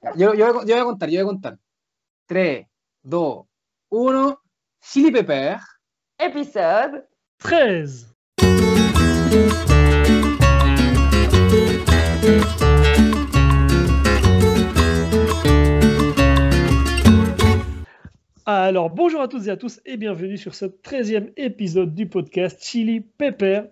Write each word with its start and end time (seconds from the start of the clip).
Yo, 0.00 0.34
yo, 0.34 0.34
yo 0.34 0.54
voy 0.64 0.72
a 0.72 0.84
contar, 0.84 1.08
yo 1.10 1.16
voy 1.16 1.22
a 1.22 1.24
contar. 1.24 1.58
3, 2.26 2.66
2, 3.02 3.46
1. 3.90 4.40
Chili 4.80 5.10
Pepper. 5.10 5.58
Épisode 6.18 7.04
13. 7.38 8.06
Alors, 18.50 18.88
bonjour 18.88 19.20
à 19.20 19.28
toutes 19.28 19.46
et 19.46 19.50
à 19.50 19.58
tous 19.58 19.78
et 19.84 19.98
bienvenue 19.98 20.38
sur 20.38 20.54
ce 20.54 20.64
13e 20.64 21.34
épisode 21.36 21.94
du 21.94 22.08
podcast 22.08 22.64
Chili 22.64 23.00
Pepper, 23.00 23.64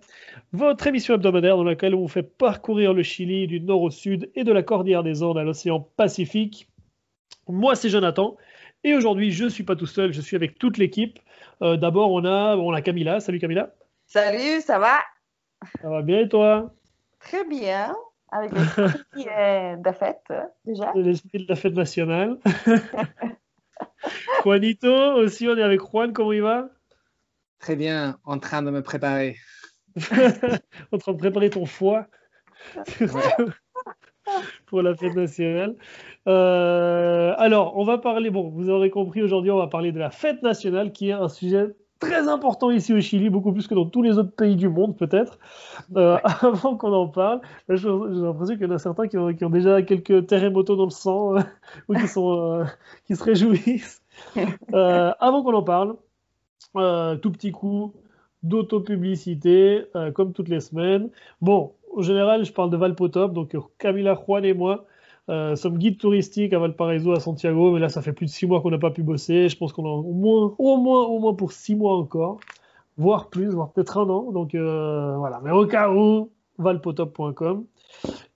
votre 0.53 0.85
émission 0.85 1.15
hebdomadaire 1.15 1.57
dans 1.57 1.63
laquelle 1.63 1.95
on 1.95 2.01
vous 2.01 2.07
fait 2.07 2.21
parcourir 2.21 2.93
le 2.93 3.01
Chili 3.01 3.47
du 3.47 3.59
nord 3.59 3.81
au 3.81 3.89
sud 3.89 4.29
et 4.35 4.43
de 4.43 4.51
la 4.51 4.61
cordillère 4.61 5.01
des 5.01 5.23
Andes 5.23 5.39
à 5.39 5.43
l'océan 5.43 5.79
Pacifique. 5.79 6.69
Moi, 7.47 7.73
c'est 7.73 7.89
Jonathan 7.89 8.37
et 8.83 8.93
aujourd'hui, 8.93 9.31
je 9.31 9.45
ne 9.45 9.49
suis 9.49 9.63
pas 9.63 9.75
tout 9.75 9.87
seul, 9.87 10.13
je 10.13 10.21
suis 10.21 10.35
avec 10.35 10.59
toute 10.59 10.77
l'équipe. 10.77 11.17
Euh, 11.63 11.75
D'abord, 11.75 12.11
on 12.11 12.23
a, 12.23 12.55
on 12.55 12.71
a 12.71 12.83
Camilla. 12.83 13.19
Salut 13.19 13.39
Camilla. 13.39 13.73
Salut, 14.05 14.61
ça 14.61 14.77
va? 14.77 14.99
Ça 15.81 15.89
va 15.89 16.03
bien 16.03 16.19
et 16.19 16.29
toi? 16.29 16.71
Très 17.19 17.43
bien, 17.45 17.95
avec 18.31 18.51
l'esprit 18.51 19.27
euh, 19.27 19.75
de 19.75 19.83
la 19.83 19.93
fête 19.93 20.31
déjà. 20.65 20.91
L'esprit 20.93 21.39
de 21.39 21.49
la 21.49 21.55
fête 21.55 21.73
nationale. 21.73 22.37
Juanito, 24.43 24.93
aussi, 25.15 25.47
on 25.47 25.57
est 25.57 25.63
avec 25.63 25.81
Juan, 25.81 26.13
comment 26.13 26.31
il 26.31 26.41
va? 26.41 26.69
Très 27.59 27.75
bien, 27.75 28.19
en 28.23 28.39
train 28.39 28.61
de 28.61 28.71
me 28.71 28.81
préparer. 28.81 29.37
En 30.91 30.97
train 30.97 31.13
de 31.13 31.17
préparer 31.17 31.49
ton 31.49 31.65
foie 31.65 32.07
pour 34.67 34.81
la 34.81 34.95
fête 34.95 35.15
nationale. 35.15 35.75
Euh, 36.27 37.33
alors, 37.37 37.77
on 37.77 37.83
va 37.83 37.97
parler, 37.97 38.29
bon, 38.29 38.49
vous 38.49 38.69
aurez 38.69 38.89
compris, 38.89 39.21
aujourd'hui, 39.21 39.51
on 39.51 39.57
va 39.57 39.67
parler 39.67 39.91
de 39.91 39.99
la 39.99 40.11
fête 40.11 40.43
nationale, 40.43 40.91
qui 40.91 41.09
est 41.09 41.13
un 41.13 41.29
sujet 41.29 41.75
très 41.99 42.27
important 42.27 42.71
ici 42.71 42.93
au 42.93 43.01
Chili, 43.01 43.29
beaucoup 43.29 43.51
plus 43.51 43.67
que 43.67 43.75
dans 43.75 43.85
tous 43.85 44.01
les 44.01 44.17
autres 44.17 44.31
pays 44.31 44.55
du 44.55 44.69
monde, 44.69 44.97
peut-être. 44.97 45.39
Euh, 45.95 46.17
avant 46.41 46.75
qu'on 46.75 46.93
en 46.93 47.07
parle, 47.07 47.41
j'ai 47.69 47.89
l'impression 47.89 48.55
qu'il 48.55 48.67
y 48.67 48.69
en 48.69 48.75
a 48.75 48.77
certains 48.77 49.07
qui 49.07 49.17
ont, 49.17 49.33
qui 49.33 49.45
ont 49.45 49.49
déjà 49.49 49.81
quelques 49.81 50.27
terremotos 50.27 50.75
dans 50.75 50.85
le 50.85 50.91
sang, 50.91 51.37
euh, 51.37 51.41
ou 51.87 51.95
qui, 51.95 52.07
sont, 52.07 52.31
euh, 52.31 52.65
qui 53.05 53.15
se 53.15 53.23
réjouissent. 53.23 54.01
Avant 54.73 55.43
qu'on 55.43 55.53
en 55.53 55.63
parle, 55.63 55.95
tout 57.21 57.31
petit 57.31 57.51
coup 57.51 57.93
d'autopublicité, 58.43 59.85
comme 60.13 60.33
toutes 60.33 60.49
les 60.49 60.59
semaines. 60.59 61.09
Bon, 61.41 61.73
en 61.95 62.01
général, 62.01 62.45
je 62.45 62.53
parle 62.53 62.69
de 62.69 62.77
Valpotop, 62.77 63.33
donc 63.33 63.55
Camila, 63.77 64.15
Juan 64.15 64.45
et 64.45 64.53
moi 64.53 64.85
euh, 65.29 65.55
sommes 65.55 65.77
guides 65.77 65.97
touristiques 65.97 66.53
à 66.53 66.59
Valparaiso, 66.59 67.11
à 67.11 67.19
Santiago, 67.19 67.71
mais 67.71 67.79
là, 67.79 67.89
ça 67.89 68.01
fait 68.01 68.13
plus 68.13 68.25
de 68.27 68.31
six 68.31 68.45
mois 68.47 68.61
qu'on 68.61 68.71
n'a 68.71 68.77
pas 68.77 68.91
pu 68.91 69.03
bosser. 69.03 69.49
Je 69.49 69.57
pense 69.57 69.73
qu'on 69.73 69.85
a 69.85 69.89
au 69.89 70.13
moins, 70.13 70.55
au 70.57 70.77
moins, 70.77 71.05
au 71.05 71.19
moins 71.19 71.33
pour 71.33 71.51
six 71.51 71.75
mois 71.75 71.97
encore, 71.97 72.39
voire 72.97 73.29
plus, 73.29 73.49
voire 73.49 73.71
peut-être 73.71 73.97
un 73.97 74.09
an. 74.09 74.31
Donc 74.31 74.55
euh, 74.55 75.15
voilà, 75.17 75.41
mais 75.43 75.51
au 75.51 75.65
cas 75.67 75.91
où, 75.91 76.29
valpotop.com. 76.57 77.65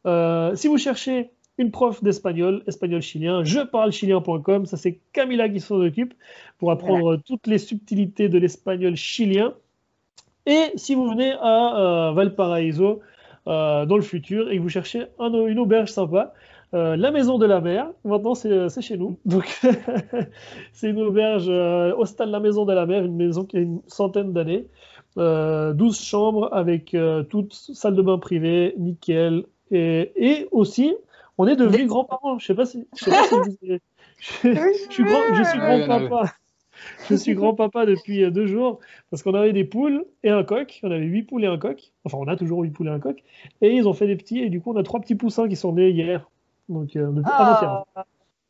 Euh, 0.05 0.55
si 0.55 0.67
vous 0.67 0.77
cherchez 0.77 1.31
une 1.57 1.71
prof 1.71 2.03
d'espagnol, 2.03 2.63
espagnol 2.67 3.01
chilien, 3.01 3.43
je 3.43 3.59
parle 3.59 3.91
chilien.com, 3.91 4.65
ça 4.65 4.77
c'est 4.77 4.99
Camila 5.13 5.47
qui 5.49 5.59
s'en 5.59 5.79
occupe 5.79 6.13
pour 6.57 6.71
apprendre 6.71 7.17
toutes 7.17 7.45
les 7.47 7.57
subtilités 7.59 8.29
de 8.29 8.37
l'espagnol 8.39 8.95
chilien. 8.95 9.53
Et 10.47 10.71
si 10.75 10.95
vous 10.95 11.07
venez 11.07 11.33
à 11.39 12.09
euh, 12.09 12.11
Valparaiso 12.13 12.99
dans 13.45 13.85
le 13.95 14.01
futur 14.01 14.49
et 14.51 14.57
que 14.57 14.61
vous 14.61 14.69
cherchez 14.69 15.03
un- 15.19 15.45
une 15.47 15.59
auberge 15.59 15.89
sympa, 15.89 16.33
euh, 16.73 16.95
la 16.95 17.11
Maison 17.11 17.37
de 17.37 17.45
la 17.45 17.59
Mer, 17.61 17.91
maintenant 18.05 18.33
c'est 18.35 18.69
c'est 18.69 18.81
chez 18.81 18.97
nous. 18.97 19.17
Donc 19.25 19.59
c'est 20.73 20.89
une 20.89 21.01
auberge 21.01 21.47
euh, 21.49 21.93
Hostal 21.97 22.29
La 22.29 22.39
Maison 22.39 22.65
de 22.65 22.73
la 22.73 22.85
Mer, 22.85 23.03
une 23.05 23.15
maison 23.15 23.43
qui 23.45 23.57
a 23.57 23.59
une 23.61 23.81
centaine 23.87 24.33
d'années. 24.33 24.67
Euh, 25.17 25.73
12 25.73 25.99
chambres 26.01 26.49
avec 26.53 26.93
euh, 26.93 27.23
toute 27.23 27.53
salle 27.53 27.95
de 27.95 28.01
bain 28.01 28.17
privée, 28.17 28.73
nickel. 28.77 29.43
Et, 29.71 30.11
et 30.15 30.47
aussi, 30.51 30.95
on 31.37 31.47
est 31.47 31.55
devenus 31.57 31.87
grands-parents. 31.87 32.39
Je 32.39 32.45
sais 32.45 32.55
pas 32.55 32.65
si, 32.65 32.87
je 32.97 33.03
sais 33.05 33.11
pas 33.11 33.23
si 33.27 33.35
vous- 33.35 33.57
je, 33.61 33.73
je 34.87 34.91
suis 34.93 35.03
grand- 35.03 35.35
je 35.35 35.43
suis 35.43 35.59
grand-papa. 35.59 36.33
Je 37.09 37.15
suis 37.15 37.35
grand-papa 37.35 37.85
depuis 37.85 38.23
euh, 38.23 38.31
deux 38.31 38.47
jours 38.47 38.79
parce 39.11 39.21
qu'on 39.21 39.33
avait 39.35 39.53
des 39.53 39.65
poules 39.65 40.05
et 40.23 40.29
un 40.29 40.43
coq. 40.43 40.79
On 40.83 40.89
avait 40.91 41.05
huit 41.05 41.23
poules 41.23 41.43
et 41.43 41.47
un 41.47 41.57
coq. 41.57 41.91
Enfin, 42.05 42.17
on 42.19 42.27
a 42.27 42.35
toujours 42.37 42.61
huit 42.63 42.71
poules 42.71 42.87
et 42.87 42.91
un 42.91 42.99
coq. 42.99 43.21
Et 43.61 43.75
ils 43.75 43.87
ont 43.89 43.93
fait 43.93 44.07
des 44.07 44.15
petits. 44.15 44.39
Et 44.39 44.49
du 44.49 44.61
coup, 44.61 44.71
on 44.73 44.77
a 44.77 44.83
trois 44.83 44.99
petits 45.01 45.15
poussins 45.15 45.47
qui 45.49 45.55
sont 45.57 45.73
nés 45.73 45.89
hier. 45.91 46.30
Donc, 46.71 46.95
euh, 46.95 47.11
depuis 47.11 47.31
avant-hier. 47.31 47.83
Oh, 47.95 48.01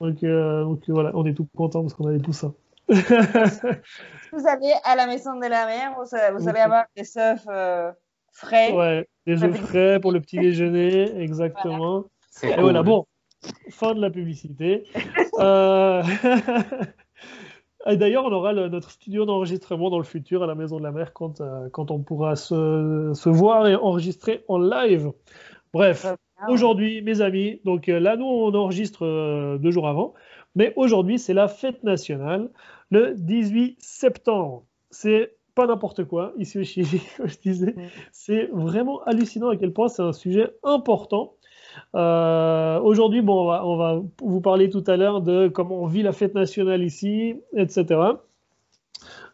Donc, 0.07 0.23
euh, 0.23 0.63
donc 0.63 0.79
euh, 0.89 0.93
voilà, 0.93 1.11
on 1.13 1.25
est 1.25 1.33
tout 1.33 1.47
contents 1.55 1.81
parce 1.81 1.93
qu'on 1.93 2.07
a 2.07 2.13
des 2.13 2.19
poussins. 2.23 2.53
vous 2.89 4.47
allez 4.47 4.73
à 4.83 4.95
la 4.95 5.07
maison 5.07 5.35
de 5.35 5.45
la 5.47 5.65
mer, 5.65 5.93
vous, 5.97 6.05
vous 6.37 6.49
allez 6.49 6.59
avoir 6.59 6.85
des 6.95 7.17
œufs 7.17 7.45
euh, 7.49 7.91
frais. 8.31 8.71
Ouais, 8.73 9.07
des 9.25 9.43
œufs 9.43 9.55
frais 9.55 9.99
pour 9.99 10.11
le 10.11 10.19
petit 10.21 10.39
déjeuner, 10.39 11.19
exactement. 11.21 12.05
Et 12.43 12.47
cool. 12.53 12.61
voilà, 12.61 12.83
bon, 12.83 13.05
fin 13.69 13.93
de 13.93 14.01
la 14.01 14.09
publicité. 14.09 14.83
Euh, 15.39 16.01
Et 17.87 17.97
d'ailleurs, 17.97 18.25
on 18.25 18.31
aura 18.31 18.53
le- 18.53 18.69
notre 18.69 18.91
studio 18.91 19.25
d'enregistrement 19.25 19.89
dans 19.89 19.97
le 19.97 20.03
futur 20.03 20.43
à 20.43 20.45
la 20.47 20.53
Maison 20.53 20.77
de 20.77 20.83
la 20.83 20.91
Mer 20.91 21.13
quand, 21.13 21.41
euh, 21.41 21.67
quand 21.71 21.89
on 21.89 21.99
pourra 21.99 22.35
se, 22.35 23.11
se 23.15 23.29
voir 23.29 23.67
et 23.67 23.75
enregistrer 23.75 24.43
en 24.47 24.59
live. 24.59 25.11
Bref, 25.73 26.05
aujourd'hui, 26.49 27.01
mes 27.01 27.21
amis, 27.21 27.61
donc 27.63 27.87
euh, 27.87 27.99
là, 27.99 28.17
nous, 28.17 28.25
on 28.25 28.53
enregistre 28.53 29.05
euh, 29.05 29.57
deux 29.57 29.71
jours 29.71 29.87
avant, 29.87 30.13
mais 30.55 30.73
aujourd'hui, 30.75 31.17
c'est 31.17 31.33
la 31.33 31.47
fête 31.47 31.83
nationale, 31.83 32.49
le 32.89 33.13
18 33.15 33.77
septembre. 33.79 34.65
C'est 34.89 35.35
pas 35.55 35.67
n'importe 35.67 36.03
quoi, 36.03 36.33
ici 36.37 36.59
au 36.59 36.63
Chili, 36.63 37.01
comme 37.17 37.27
je 37.27 37.39
disais. 37.39 37.71
Mm. 37.71 37.81
C'est 38.11 38.49
vraiment 38.51 39.01
hallucinant 39.03 39.49
à 39.49 39.55
quel 39.55 39.71
point 39.71 39.87
c'est 39.87 40.01
un 40.01 40.13
sujet 40.13 40.49
important. 40.63 41.35
Euh, 41.95 42.79
aujourd'hui, 42.81 43.21
bon, 43.21 43.43
on 43.43 43.47
va, 43.47 43.65
on 43.65 43.77
va 43.77 44.01
vous 44.21 44.41
parler 44.41 44.69
tout 44.69 44.83
à 44.87 44.97
l'heure 44.97 45.21
de 45.21 45.47
comment 45.47 45.81
on 45.81 45.87
vit 45.87 46.03
la 46.03 46.11
fête 46.11 46.35
nationale 46.35 46.83
ici, 46.83 47.35
etc. 47.55 47.85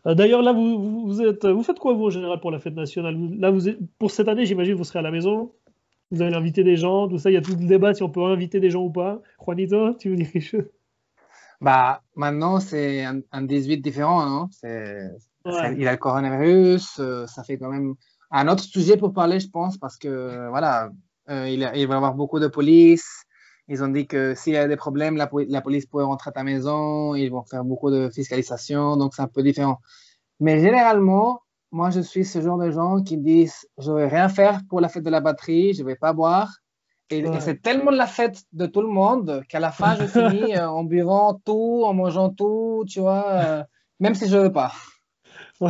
Euh, 0.05 0.13
D'ailleurs, 0.13 0.43
là, 0.43 0.53
vous, 0.53 0.79
vous, 0.79 1.07
vous 1.07 1.21
êtes, 1.23 1.47
vous 1.47 1.63
faites 1.63 1.79
quoi, 1.79 1.93
vous, 1.93 2.05
en 2.05 2.09
général, 2.11 2.39
pour 2.39 2.51
la 2.51 2.59
fête 2.59 2.75
nationale? 2.75 3.17
Là, 3.39 3.49
vous 3.49 3.61
pour 3.97 4.11
cette 4.11 4.27
année, 4.27 4.45
j'imagine, 4.45 4.75
vous 4.75 4.83
serez 4.83 4.99
à 4.99 5.01
la 5.01 5.11
maison? 5.11 5.51
Vous 6.11 6.21
allez 6.21 6.35
inviter 6.35 6.63
des 6.63 6.77
gens, 6.77 7.07
tout 7.07 7.17
ça. 7.17 7.29
Il 7.29 7.33
y 7.33 7.37
a 7.37 7.41
tout 7.41 7.55
le 7.59 7.67
débat 7.67 7.93
si 7.93 8.03
on 8.03 8.09
peut 8.09 8.23
inviter 8.23 8.59
des 8.59 8.69
gens 8.69 8.83
ou 8.83 8.91
pas. 8.91 9.21
Juanito, 9.43 9.93
tu 9.95 10.09
veux 10.09 10.15
dire 10.15 10.31
quelque 10.31 10.43
chose? 10.45 10.69
Bah, 11.59 12.01
maintenant, 12.15 12.59
c'est 12.59 13.03
un, 13.03 13.19
un 13.31 13.41
18 13.41 13.79
différent, 13.79 14.25
non? 14.25 14.47
C'est, 14.51 15.09
Ouais. 15.45 15.53
c'est- 15.61 15.75
il 15.77 15.87
a 15.87 15.91
le 15.93 15.97
coronavirus, 15.97 16.99
euh, 16.99 17.25
ça 17.27 17.43
fait 17.43 17.57
quand 17.57 17.69
même 17.69 17.95
un 18.31 18.47
autre 18.47 18.63
sujet 18.63 18.97
pour 18.97 19.13
parler, 19.13 19.39
je 19.39 19.49
pense, 19.49 19.77
parce 19.77 19.97
que, 19.97 20.49
voilà, 20.49 20.89
euh, 21.29 21.49
il, 21.49 21.59
y 21.59 21.65
a- 21.65 21.75
il 21.75 21.87
va 21.87 21.93
y 21.95 21.97
avoir 21.97 22.13
beaucoup 22.13 22.39
de 22.39 22.47
police. 22.47 23.23
Ils 23.69 23.83
ont 23.83 23.87
dit 23.89 24.07
que 24.07 24.33
s'il 24.35 24.53
y 24.53 24.57
a 24.57 24.67
des 24.67 24.75
problèmes, 24.77 25.17
la 25.17 25.27
police 25.61 25.85
pourrait 25.87 26.05
rentrer 26.05 26.29
à 26.29 26.31
ta 26.31 26.43
maison. 26.43 27.15
Ils 27.15 27.29
vont 27.29 27.43
faire 27.43 27.65
beaucoup 27.65 27.91
de 27.91 28.09
fiscalisation, 28.09 28.95
donc 28.95 29.13
c'est 29.13 29.21
un 29.21 29.27
peu 29.27 29.43
différent. 29.43 29.79
Mais 30.39 30.59
généralement, 30.59 31.41
moi, 31.77 31.91
je 31.91 31.99
suis 31.99 32.25
ce 32.25 32.41
genre 32.41 32.57
de 32.57 32.71
gens 32.71 33.03
qui 33.03 33.17
disent, 33.17 33.67
je 33.77 33.91
vais 33.91 34.07
rien 34.07 34.29
faire 34.29 34.61
pour 34.67 34.81
la 34.81 34.89
fête 34.89 35.03
de 35.03 35.11
la 35.11 35.21
batterie, 35.21 35.75
je 35.75 35.83
vais 35.83 35.95
pas 35.95 36.11
boire. 36.11 36.49
Et, 37.11 37.23
c'est 37.39 37.61
tellement 37.61 37.91
la 37.91 38.07
fête 38.07 38.41
de 38.51 38.65
tout 38.65 38.81
le 38.81 38.87
monde 38.87 39.43
qu'à 39.47 39.59
la 39.59 39.71
fin, 39.71 39.95
je 39.95 40.05
finis 40.07 40.57
euh, 40.57 40.67
en 40.67 40.83
buvant 40.83 41.35
tout, 41.45 41.83
en 41.85 41.93
mangeant 41.93 42.31
tout, 42.31 42.83
tu 42.89 42.99
vois, 42.99 43.25
euh, 43.29 43.63
même 43.99 44.15
si 44.15 44.27
je 44.27 44.37
veux 44.37 44.51
pas. 44.51 44.71
Ouais. 45.61 45.69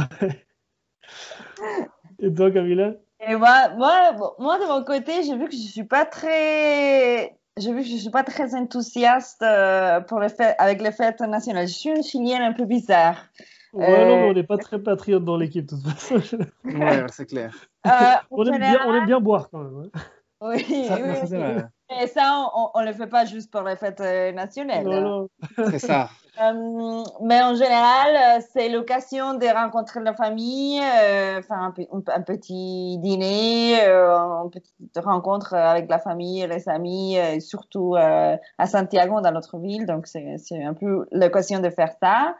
Et 2.19 2.34
toi, 2.34 2.51
Camilla? 2.51 2.94
Et 3.28 3.35
moi, 3.35 3.69
moi, 3.75 4.16
moi, 4.39 4.59
de 4.59 4.66
mon 4.66 4.85
côté, 4.85 5.24
j'ai 5.24 5.35
vu 5.35 5.50
que 5.50 5.56
je 5.56 5.72
suis 5.72 5.84
pas 5.84 6.06
très, 6.06 7.38
j'ai 7.57 7.73
vu 7.73 7.81
que 7.81 7.88
je 7.88 7.97
suis 7.97 8.09
pas 8.09 8.23
très 8.23 8.56
enthousiaste 8.56 9.41
euh, 9.41 10.00
pour 10.01 10.19
les 10.19 10.29
fêtes, 10.29 10.56
avec 10.59 10.81
les 10.81 10.92
fêtes 10.92 11.21
nationales. 11.21 11.68
Je 11.68 11.74
suis 11.74 11.89
une 11.89 12.04
Chilienne 12.04 12.42
un 12.42 12.54
peu 12.54 12.65
bizarre. 12.65 13.25
Ouais, 13.74 13.86
Euh, 13.89 14.06
non, 14.06 14.18
mais 14.18 14.27
on 14.27 14.33
n'est 14.33 14.44
pas 14.44 14.57
très 14.57 14.80
patriote 14.80 15.24
dans 15.25 15.38
l'équipe, 15.38 15.65
de 15.65 15.75
toute 15.75 15.88
façon. 15.88 16.38
Ouais, 16.63 17.06
c'est 17.12 17.25
clair. 17.25 17.54
Euh, 17.86 17.89
on, 18.31 18.45
aime 18.45 18.59
bien, 18.59 18.71
général- 18.71 18.88
on 18.88 18.94
aime 18.95 19.06
bien 19.06 19.19
boire 19.19 19.50
quand 19.50 19.59
même. 19.63 19.89
hein. 19.94 20.00
Oui, 20.42 20.86
Ça, 20.88 20.98
oui, 21.01 21.27
ça, 21.27 21.69
Et 21.89 22.07
ça, 22.07 22.50
on, 22.56 22.69
on 22.74 22.81
le 22.81 22.92
fait 22.94 23.07
pas 23.07 23.24
juste 23.25 23.50
pour 23.51 23.62
les 23.62 23.75
fêtes 23.78 24.01
euh, 24.01 24.31
nationales. 24.34 24.84
Non, 24.86 25.01
non. 25.01 25.30
C'est 25.72 25.80
ça. 25.80 26.10
Euh, 26.39 27.04
mais 27.22 27.42
en 27.42 27.56
général, 27.56 28.44
c'est 28.54 28.69
l'occasion 28.69 29.34
de 29.34 29.48
rencontrer 29.48 30.01
la 30.01 30.13
famille, 30.13 30.80
euh, 30.80 31.42
faire 31.42 31.57
un, 31.57 31.72
pe- 31.72 31.88
un 31.92 32.22
petit 32.22 33.00
dîner, 33.00 33.80
euh, 33.88 34.16
une 34.44 34.51
petite 34.51 34.75
rencontre 35.04 35.56
avec 35.56 35.89
la 35.89 35.98
famille 35.98 36.42
et 36.44 36.48
les 36.48 36.69
amis, 36.69 37.18
euh, 37.18 37.39
surtout 37.39 37.95
euh, 37.95 38.38
à 38.60 38.66
Santiago, 38.68 39.19
dans 39.22 39.31
notre 39.31 39.57
ville. 39.57 39.88
Donc, 39.88 40.06
c'est 40.06 40.36
c'est 40.38 40.63
un 40.63 40.75
peu 40.75 41.07
l'occasion 41.12 41.60
de 41.60 41.69
faire 41.72 41.94
ça. 42.04 42.36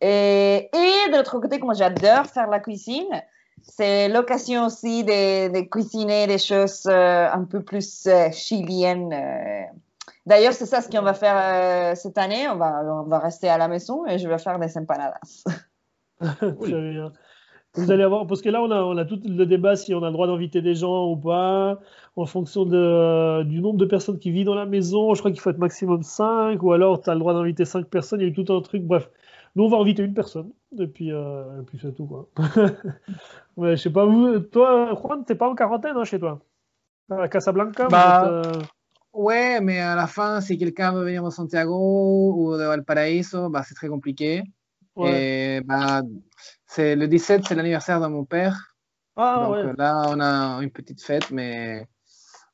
Et, 0.00 0.70
et 0.72 1.10
de 1.10 1.16
l'autre 1.16 1.38
côté, 1.40 1.58
comme 1.58 1.74
j'adore 1.74 2.26
faire 2.26 2.46
la 2.46 2.60
cuisine, 2.60 3.20
c'est 3.62 4.08
l'occasion 4.08 4.66
aussi 4.66 5.04
de, 5.04 5.52
de 5.52 5.60
cuisiner 5.68 6.26
des 6.26 6.38
choses 6.38 6.86
euh, 6.86 7.28
un 7.30 7.44
peu 7.44 7.62
plus 7.62 8.06
euh, 8.06 8.30
chiliennes, 8.30 9.12
euh, 9.12 9.78
D'ailleurs, 10.26 10.52
c'est 10.52 10.66
ça 10.66 10.80
ce 10.80 10.88
qu'on 10.88 11.02
va 11.02 11.14
faire 11.14 11.36
euh, 11.36 11.94
cette 11.94 12.18
année. 12.18 12.48
On 12.48 12.56
va, 12.56 12.82
on 12.84 13.08
va 13.08 13.18
rester 13.18 13.48
à 13.48 13.58
la 13.58 13.68
maison 13.68 14.06
et 14.06 14.18
je 14.18 14.28
vais 14.28 14.38
faire 14.38 14.58
des 14.58 14.76
empanadas. 14.76 15.44
Très 16.20 16.90
bien. 16.92 17.12
Vous 17.74 17.90
allez 17.90 18.02
avoir, 18.02 18.26
parce 18.26 18.42
que 18.42 18.48
là, 18.48 18.60
on 18.62 18.70
a, 18.70 18.82
on 18.82 18.96
a 18.96 19.04
tout 19.04 19.20
le 19.24 19.46
débat 19.46 19.76
si 19.76 19.94
on 19.94 20.02
a 20.02 20.06
le 20.06 20.12
droit 20.12 20.26
d'inviter 20.26 20.60
des 20.60 20.74
gens 20.74 21.08
ou 21.08 21.16
pas, 21.16 21.78
en 22.16 22.26
fonction 22.26 22.64
de, 22.64 23.44
du 23.44 23.60
nombre 23.60 23.78
de 23.78 23.84
personnes 23.84 24.18
qui 24.18 24.32
vivent 24.32 24.46
dans 24.46 24.56
la 24.56 24.66
maison. 24.66 25.14
Je 25.14 25.20
crois 25.20 25.30
qu'il 25.30 25.40
faut 25.40 25.50
être 25.50 25.58
maximum 25.58 26.02
5, 26.02 26.60
ou 26.62 26.72
alors 26.72 27.00
tu 27.00 27.08
as 27.10 27.14
le 27.14 27.20
droit 27.20 27.32
d'inviter 27.32 27.64
5 27.64 27.86
personnes. 27.86 28.20
Il 28.20 28.24
y 28.24 28.26
a 28.26 28.30
eu 28.30 28.44
tout 28.44 28.52
un 28.52 28.60
truc. 28.60 28.82
Bref, 28.82 29.08
nous, 29.56 29.64
on 29.64 29.68
va 29.68 29.78
inviter 29.78 30.02
une 30.02 30.14
personne, 30.14 30.52
et 30.78 30.86
puis, 30.86 31.12
euh, 31.12 31.60
et 31.60 31.64
puis 31.64 31.78
c'est 31.80 31.94
tout. 31.94 32.06
Quoi. 32.06 32.28
ouais, 33.56 33.76
je 33.76 33.82
sais 33.82 33.90
pas, 33.90 34.04
vous, 34.06 34.38
toi, 34.40 34.94
Juan, 34.94 35.24
t'es 35.24 35.34
pas 35.34 35.48
en 35.48 35.54
quarantaine 35.54 35.96
hein, 35.96 36.04
chez 36.04 36.18
toi? 36.20 36.40
À 37.10 37.28
Casablanca 37.28 37.88
Bah, 37.88 38.22
êtes, 38.24 38.30
euh, 38.56 38.62
Ouais, 39.12 39.60
mais 39.60 39.80
à 39.80 39.96
la 39.96 40.06
fin, 40.06 40.40
si 40.40 40.56
quelqu'un 40.56 40.92
veut 40.92 41.04
venir 41.04 41.24
de 41.24 41.30
Santiago 41.30 42.32
ou 42.36 42.56
de 42.56 42.62
Valparaíso, 42.62 43.48
bah, 43.50 43.62
c'est 43.66 43.74
très 43.74 43.88
compliqué. 43.88 44.44
ouais. 44.94 45.56
Et 45.56 45.60
bah, 45.62 46.02
c'est 46.66 46.94
le 46.94 47.08
17, 47.08 47.44
c'est 47.48 47.56
l'anniversaire 47.56 48.00
de 48.00 48.06
mon 48.06 48.24
père. 48.24 48.76
Ah 49.16 49.42
Donc 49.44 49.52
ouais. 49.54 49.72
là, 49.76 50.04
on 50.08 50.20
a 50.20 50.62
une 50.62 50.70
petite 50.70 51.02
fête, 51.02 51.32
mais 51.32 51.88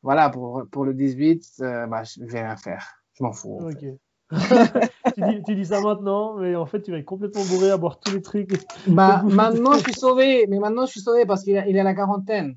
voilà, 0.02 0.30
pour, 0.30 0.64
pour 0.70 0.86
le 0.86 0.94
18, 0.94 1.44
euh, 1.60 1.86
bah, 1.86 2.02
je 2.04 2.24
vais 2.24 2.40
rien 2.40 2.56
faire. 2.56 2.86
Je 3.12 3.22
m'en 3.22 3.32
fous. 3.32 3.58
en 3.60 3.68
fait. 3.68 3.92
Ok. 3.92 3.98
tu, 5.14 5.22
dis, 5.22 5.42
tu 5.44 5.54
dis 5.54 5.64
ça 5.64 5.80
maintenant, 5.80 6.34
mais 6.34 6.56
en 6.56 6.66
fait, 6.66 6.82
tu 6.82 6.90
vas 6.90 6.98
être 6.98 7.04
complètement 7.04 7.44
bourré 7.44 7.70
à 7.70 7.76
boire 7.76 7.98
tous 8.00 8.12
les 8.12 8.22
trucs. 8.22 8.50
Bah, 8.88 9.22
maintenant, 9.24 9.74
je 9.74 9.84
suis 9.84 9.94
sauvé, 9.94 10.46
mais 10.48 10.58
maintenant, 10.58 10.86
je 10.86 10.92
suis 10.92 11.00
sauvé 11.00 11.26
parce 11.26 11.44
qu'il 11.44 11.54
est, 11.54 11.78
à 11.78 11.84
la 11.84 11.94
quarantaine. 11.94 12.56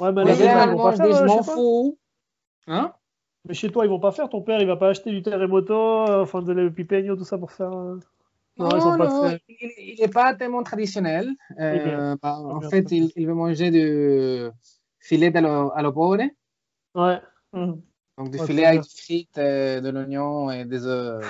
Ouais, 0.00 0.12
mais 0.12 0.22
ils 0.22 0.26
vont 0.26 0.82
pas 0.82 0.92
faire, 0.92 1.06
dis, 1.06 1.12
je 1.14 1.22
euh, 1.22 1.26
m'en 1.26 1.42
fous. 1.42 1.98
Hein? 2.66 2.92
Mais 3.48 3.54
chez 3.54 3.70
toi, 3.70 3.86
ils 3.86 3.88
vont 3.88 4.00
pas 4.00 4.12
faire. 4.12 4.28
Ton 4.28 4.42
père, 4.42 4.60
il 4.60 4.66
va 4.66 4.76
pas 4.76 4.88
acheter 4.88 5.10
du 5.10 5.22
terremoto, 5.22 5.74
euh, 5.74 6.22
enfin 6.22 6.42
de 6.42 6.52
le 6.52 6.70
pipeño, 6.72 7.16
tout 7.16 7.24
ça 7.24 7.38
pour 7.38 7.52
faire. 7.52 7.72
euh, 7.72 7.98
Non, 8.58 8.76
ils 8.76 8.82
sont 8.82 8.90
Non, 8.92 8.98
pas 8.98 9.08
non, 9.08 9.20
très- 9.28 9.40
il 9.48 9.96
n'est 10.00 10.08
pas 10.08 10.34
tellement 10.34 10.62
traditionnel. 10.62 11.30
Euh, 11.58 12.16
bah, 12.20 12.40
en 12.40 12.60
fait, 12.60 12.90
il, 12.90 13.12
il 13.16 13.26
veut 13.26 13.34
manger 13.34 13.70
du 13.70 14.50
filet 14.98 15.34
à 15.34 15.40
lo, 15.40 15.72
à 15.74 15.82
lo 15.82 15.92
pobre, 15.92 16.24
Ouais. 16.94 17.20
Mhm. 17.52 17.80
Donc 18.18 18.30
du 18.30 18.38
Ouais, 18.38 18.46
filet 18.46 18.62
c'est 18.62 18.66
avec 18.68 18.82
des 18.82 18.88
frites, 18.88 19.38
euh, 19.38 19.80
de 19.80 19.88
l'oignon 19.90 20.50
et 20.50 20.64
des 20.64 20.86
œufs 20.86 21.22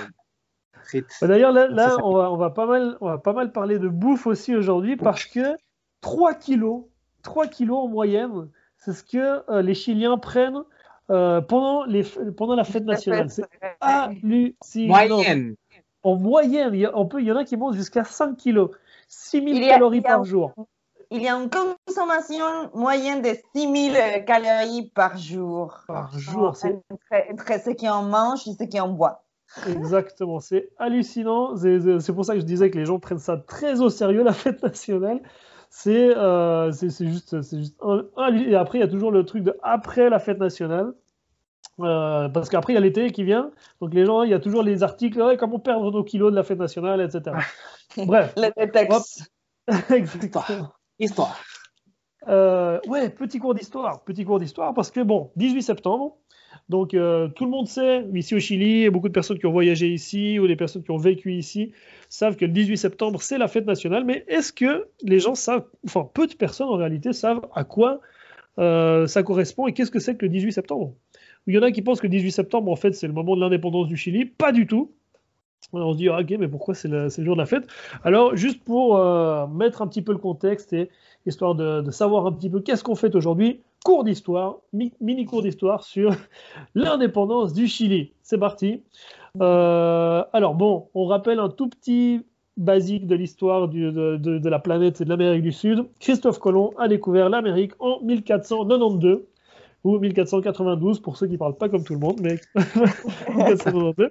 frites. 0.83 1.05
Bah, 1.21 1.27
D'ailleurs, 1.27 1.51
là, 1.51 1.97
on, 2.03 2.13
va, 2.13 2.31
on, 2.31 2.37
va 2.37 2.49
pas 2.49 2.65
mal, 2.65 2.97
on 3.01 3.07
va 3.07 3.17
pas 3.17 3.33
mal 3.33 3.51
parler 3.51 3.79
de 3.79 3.87
bouffe 3.87 4.27
aussi 4.27 4.55
aujourd'hui 4.55 4.95
parce 4.95 5.25
que 5.25 5.57
3 6.01 6.33
kilos, 6.35 6.83
3 7.23 7.47
kilos 7.47 7.77
en 7.77 7.87
moyenne, 7.87 8.49
c'est 8.77 8.93
ce 8.93 9.03
que 9.03 9.51
euh, 9.51 9.61
les 9.61 9.73
Chiliens 9.73 10.17
prennent 10.17 10.63
euh, 11.09 11.41
pendant, 11.41 11.85
les, 11.85 12.03
pendant 12.35 12.55
la 12.55 12.63
fête 12.63 12.85
nationale. 12.85 13.29
C'est 13.29 13.43
hallucinant. 13.81 14.87
Moyenne. 14.87 15.55
En 16.03 16.15
moyenne, 16.15 16.73
il 16.73 16.81
y, 16.81 16.85
a, 16.85 16.97
on 16.97 17.05
peut, 17.05 17.19
il 17.19 17.27
y 17.27 17.31
en 17.31 17.35
a 17.35 17.43
qui 17.43 17.57
mangent 17.57 17.75
jusqu'à 17.75 18.03
5 18.03 18.37
kilos. 18.37 18.69
6000 19.09 19.55
Il 19.55 19.63
y 19.63 19.65
a- 19.65 19.73
calories 19.73 20.01
par 20.01 20.23
jour. 20.23 20.53
Il 21.11 21.21
y 21.21 21.27
a 21.27 21.35
une 21.35 21.49
consommation 21.49 22.45
moyenne 22.73 23.21
de 23.21 23.29
6000 23.55 24.23
calories 24.25 24.91
par 24.93 25.17
jour. 25.17 25.73
Par 25.87 26.17
jour, 26.17 26.55
c'est 26.55 26.75
Entre, 26.89 27.59
ce 27.63 27.69
qu'on 27.75 28.03
mange 28.03 28.47
et 28.47 28.51
ce 28.53 28.63
qu'on 28.69 28.89
boit. 28.89 29.23
Exactement, 29.67 30.39
c'est 30.39 30.69
hallucinant. 30.77 31.55
C'est- 31.55 32.11
pour 32.13 32.25
ça 32.25 32.33
que 32.33 32.41
je 32.41 32.45
disais 32.45 32.69
que 32.69 32.77
les 32.77 32.85
gens 32.85 32.99
prennent 32.99 33.19
ça 33.19 33.37
très 33.37 33.79
au 33.79 33.89
sérieux, 33.89 34.23
la 34.23 34.33
fête 34.33 34.61
nationale. 34.61 35.21
C'est 35.69 36.15
euh, 36.15 36.71
juste, 36.71 37.41
c'est 37.41 37.57
juste 37.57 37.77
un- 37.81 38.05
un- 38.17 38.35
Et 38.35 38.55
après, 38.55 38.79
il 38.79 38.81
y 38.81 38.83
a 38.83 38.87
toujours 38.87 39.11
le 39.11 39.25
truc 39.25 39.43
de 39.43 39.57
après 39.63 40.09
la 40.09 40.19
fête 40.19 40.39
nationale. 40.39 40.93
Euh, 41.79 42.27
parce 42.29 42.49
qu'après, 42.49 42.73
il 42.73 42.75
y 42.75 42.77
a 42.77 42.81
l'été 42.81 43.11
qui 43.11 43.23
vient. 43.23 43.51
Donc, 43.81 43.93
les 43.93 44.05
gens, 44.05 44.23
il 44.23 44.31
y 44.31 44.33
a 44.33 44.39
toujours 44.39 44.63
les 44.63 44.81
articles 44.83 45.37
comment 45.37 45.59
perdre 45.59 45.91
nos 45.91 46.03
kilos 46.03 46.31
de 46.31 46.35
la 46.35 46.43
fête 46.43 46.57
nationale, 46.59 47.01
etc. 47.01 47.35
Bref, 47.97 48.33
Le 48.35 48.51
détexte. 48.57 49.31
exactement. 49.89 50.71
Histoire. 50.99 51.39
Euh, 52.27 52.79
ouais, 52.87 53.09
petit 53.09 53.39
cours 53.39 53.53
d'histoire, 53.53 54.03
petit 54.03 54.25
cours 54.25 54.39
d'histoire, 54.39 54.73
parce 54.73 54.91
que 54.91 54.99
bon, 54.99 55.31
18 55.35 55.61
septembre, 55.61 56.17
donc 56.69 56.93
euh, 56.93 57.29
tout 57.29 57.45
le 57.45 57.51
monde 57.51 57.67
sait, 57.67 58.05
ici 58.13 58.35
au 58.35 58.39
Chili, 58.39 58.89
beaucoup 58.89 59.07
de 59.07 59.13
personnes 59.13 59.39
qui 59.39 59.45
ont 59.45 59.51
voyagé 59.51 59.87
ici, 59.87 60.39
ou 60.39 60.47
des 60.47 60.55
personnes 60.55 60.83
qui 60.83 60.91
ont 60.91 60.97
vécu 60.97 61.33
ici, 61.33 61.71
savent 62.09 62.35
que 62.35 62.45
le 62.45 62.51
18 62.51 62.77
septembre, 62.77 63.21
c'est 63.21 63.37
la 63.37 63.47
fête 63.47 63.65
nationale, 63.65 64.03
mais 64.03 64.25
est-ce 64.27 64.51
que 64.51 64.87
les 65.03 65.19
gens 65.19 65.35
savent, 65.35 65.65
enfin 65.85 66.09
peu 66.13 66.27
de 66.27 66.33
personnes 66.33 66.67
en 66.67 66.75
réalité 66.75 67.13
savent 67.13 67.41
à 67.55 67.63
quoi 67.63 68.01
euh, 68.59 69.05
ça 69.07 69.23
correspond 69.23 69.67
et 69.67 69.73
qu'est-ce 69.73 69.91
que 69.91 69.99
c'est 69.99 70.17
que 70.17 70.25
le 70.25 70.29
18 70.29 70.51
septembre? 70.51 70.93
Il 71.45 71.55
y 71.55 71.57
en 71.57 71.61
a 71.61 71.71
qui 71.71 71.81
pensent 71.81 72.01
que 72.01 72.07
le 72.07 72.11
18 72.11 72.31
septembre, 72.31 72.71
en 72.71 72.75
fait, 72.75 72.93
c'est 72.93 73.07
le 73.07 73.13
moment 73.13 73.35
de 73.35 73.41
l'indépendance 73.41 73.87
du 73.87 73.95
Chili, 73.95 74.25
pas 74.25 74.51
du 74.51 74.67
tout. 74.67 74.91
On 75.73 75.91
se 75.91 75.97
dit, 75.97 76.07
ah, 76.09 76.19
ok, 76.21 76.35
mais 76.39 76.47
pourquoi 76.47 76.73
c'est 76.73 76.87
le, 76.87 77.09
jour 77.09 77.35
de 77.35 77.41
la 77.41 77.45
fête? 77.45 77.67
Alors, 78.03 78.35
juste 78.35 78.63
pour 78.63 78.97
euh, 78.97 79.47
mettre 79.47 79.81
un 79.81 79.87
petit 79.87 80.01
peu 80.01 80.13
le 80.13 80.17
contexte 80.17 80.71
et 80.73 80.89
histoire 81.25 81.55
de, 81.55 81.89
savoir 81.91 82.25
un 82.25 82.31
petit 82.31 82.49
peu 82.49 82.61
qu'est-ce 82.61 82.83
qu'on 82.83 82.95
fait 82.95 83.15
aujourd'hui. 83.15 83.61
Cours 83.83 84.03
d'histoire, 84.03 84.57
mi- 84.73 84.93
mini 85.01 85.25
cours 85.25 85.41
d'histoire 85.41 85.83
sur 85.83 86.11
l'indépendance 86.75 87.53
du 87.53 87.67
Chili. 87.67 88.13
C'est 88.23 88.37
parti. 88.37 88.81
Euh, 89.41 90.23
alors 90.33 90.55
bon, 90.55 90.87
on 90.93 91.05
rappelle 91.05 91.39
un 91.39 91.49
tout 91.49 91.69
petit 91.69 92.21
basique 92.55 93.05
de 93.05 93.15
l'histoire 93.15 93.67
de, 93.67 94.17
de- 94.17 94.49
la 94.49 94.59
planète 94.59 95.01
et 95.01 95.03
de 95.03 95.09
l'Amérique 95.09 95.43
du 95.43 95.51
Sud. 95.51 95.85
Christophe 95.99 96.39
Colomb 96.39 96.71
a 96.77 96.87
découvert 96.87 97.29
l'Amérique 97.29 97.73
en 97.79 98.01
1492 98.01 99.25
ou 99.83 99.99
1492 99.99 101.01
pour 101.01 101.17
ceux 101.17 101.27
qui 101.27 101.37
parlent 101.37 101.57
pas 101.57 101.69
comme 101.69 101.83
tout 101.83 101.93
le 101.93 101.99
monde, 101.99 102.19
mais 102.21 102.39
1492. 103.35 104.09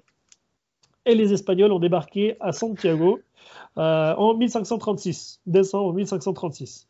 Et 1.07 1.15
les 1.15 1.33
Espagnols 1.33 1.73
ont 1.73 1.79
débarqué 1.79 2.37
à 2.41 2.53
Santiago 2.53 3.21
euh, 3.79 4.15
en 4.15 4.35
1536, 4.35 5.41
décembre 5.47 5.95
1536. 5.95 6.89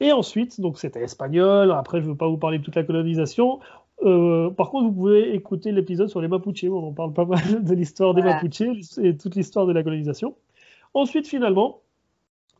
Et 0.00 0.12
ensuite, 0.12 0.60
donc 0.60 0.78
c'était 0.78 1.02
espagnol, 1.02 1.70
après 1.72 2.00
je 2.00 2.06
ne 2.06 2.10
veux 2.10 2.16
pas 2.16 2.26
vous 2.26 2.38
parler 2.38 2.58
de 2.58 2.64
toute 2.64 2.76
la 2.76 2.84
colonisation. 2.84 3.60
Euh, 4.02 4.48
par 4.50 4.70
contre, 4.70 4.86
vous 4.86 4.92
pouvez 4.92 5.34
écouter 5.34 5.72
l'épisode 5.72 6.08
sur 6.08 6.22
les 6.22 6.28
Mapuches, 6.28 6.64
où 6.64 6.76
on 6.76 6.88
en 6.88 6.92
parle 6.92 7.12
pas 7.12 7.26
mal 7.26 7.40
de 7.64 7.74
l'histoire 7.74 8.14
des 8.14 8.22
Voilà. 8.22 8.42
Mapuches 8.42 8.98
et 9.02 9.16
toute 9.16 9.36
l'histoire 9.36 9.66
de 9.66 9.72
la 9.72 9.82
colonisation. 9.82 10.34
Ensuite, 10.94 11.28
finalement, 11.28 11.80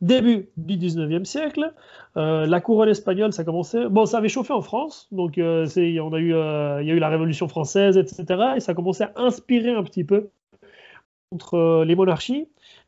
début 0.01 0.49
du 0.57 0.77
19e 0.77 1.25
siècle, 1.25 1.73
euh, 2.17 2.45
la 2.45 2.59
couronne 2.61 2.89
espagnole, 2.89 3.33
ça 3.33 3.43
commençait. 3.43 3.87
Bon, 3.89 4.05
ça 4.05 4.17
avait 4.17 4.29
chauffé 4.29 4.53
en 4.53 4.61
France, 4.61 5.07
donc 5.11 5.37
euh, 5.37 5.65
on 5.77 6.13
a 6.13 6.19
eu, 6.19 6.33
euh, 6.33 6.81
il 6.81 6.87
y 6.87 6.91
a 6.91 6.93
eu 6.93 6.99
la 6.99 7.09
Révolution 7.09 7.47
française, 7.47 7.97
etc. 7.97 8.25
Et 8.57 8.59
ça 8.59 8.73
commençait 8.73 9.05
à 9.05 9.13
inspirer 9.15 9.71
un 9.71 9.83
petit 9.83 10.03
peu 10.03 10.29
contre 11.31 11.55
euh, 11.55 11.85
les 11.85 11.95
monarchies. 11.95 12.47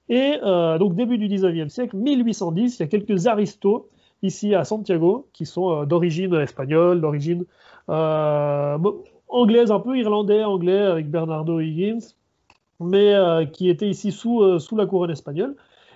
Et 0.09 0.37
euh, 0.43 0.77
donc, 0.77 0.95
début 0.95 1.17
du 1.17 1.27
19e 1.27 1.69
siècle, 1.69 1.95
1810, 1.95 2.77
il 2.77 2.79
y 2.81 2.83
a 2.83 2.87
quelques 2.87 3.27
aristos 3.27 3.87
ici 4.21 4.53
à 4.53 4.63
Santiago 4.65 5.27
qui 5.33 5.45
sont 5.45 5.71
euh, 5.71 5.85
d'origine 5.85 6.33
espagnole, 6.35 7.01
d'origine 7.01 7.45
anglaise, 7.87 9.71
un 9.71 9.79
peu 9.79 9.97
irlandais, 9.97 10.43
anglais, 10.43 10.79
avec 10.79 11.09
Bernardo 11.09 11.59
Higgins, 11.59 12.13
mais 12.79 13.13
qui 13.51 13.69
étaient 13.69 13.89
ici 13.89 14.11
sous, 14.11 14.59
sous 14.59 14.77
la 14.77 14.85
couronne 14.85 15.11
espagnole 15.11 15.55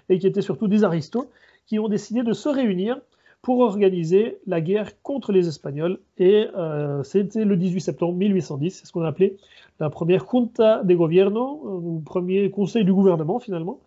et 0.09 0.17
qui 0.19 0.27
étaient 0.27 0.41
surtout 0.41 0.67
des 0.67 0.83
aristos 0.83 1.27
qui 1.65 1.79
ont 1.79 1.87
décidé 1.87 2.23
de 2.23 2.33
se 2.33 2.49
réunir 2.49 2.97
pour 3.41 3.59
organiser 3.59 4.39
la 4.45 4.61
guerre 4.61 5.01
contre 5.01 5.31
les 5.31 5.47
Espagnols. 5.47 5.99
Et 6.17 6.47
euh, 6.55 7.03
c'était 7.03 7.45
le 7.45 7.55
18 7.55 7.79
septembre 7.79 8.13
1810, 8.17 8.71
c'est 8.71 8.85
ce 8.85 8.91
qu'on 8.91 9.03
a 9.03 9.07
appelé 9.07 9.37
la 9.79 9.89
première 9.89 10.25
Junta 10.29 10.83
de 10.83 10.95
Gobierno, 10.95 11.61
euh, 11.65 11.69
ou 11.69 11.99
premier 11.99 12.49
conseil 12.49 12.83
du 12.83 12.93
gouvernement 12.93 13.39
finalement. 13.39 13.79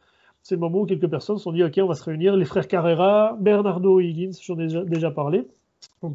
C'est 0.43 0.55
le 0.55 0.61
moment 0.61 0.81
où 0.81 0.87
quelques 0.87 1.09
personnes 1.09 1.37
se 1.37 1.45
sont 1.45 1.53
dit, 1.53 1.63
OK, 1.63 1.79
on 1.83 1.87
va 1.87 1.95
se 1.95 2.05
réunir, 2.05 2.37
les 2.37 2.47
frères 2.47 2.67
Carrera, 2.67 3.37
Bernardo 3.39 4.01
Higgins, 4.01 4.33
j'en 4.43 4.59
ai 4.59 4.69
déjà, 4.69 4.85
déjà 4.85 5.11
parlé, 5.11 5.47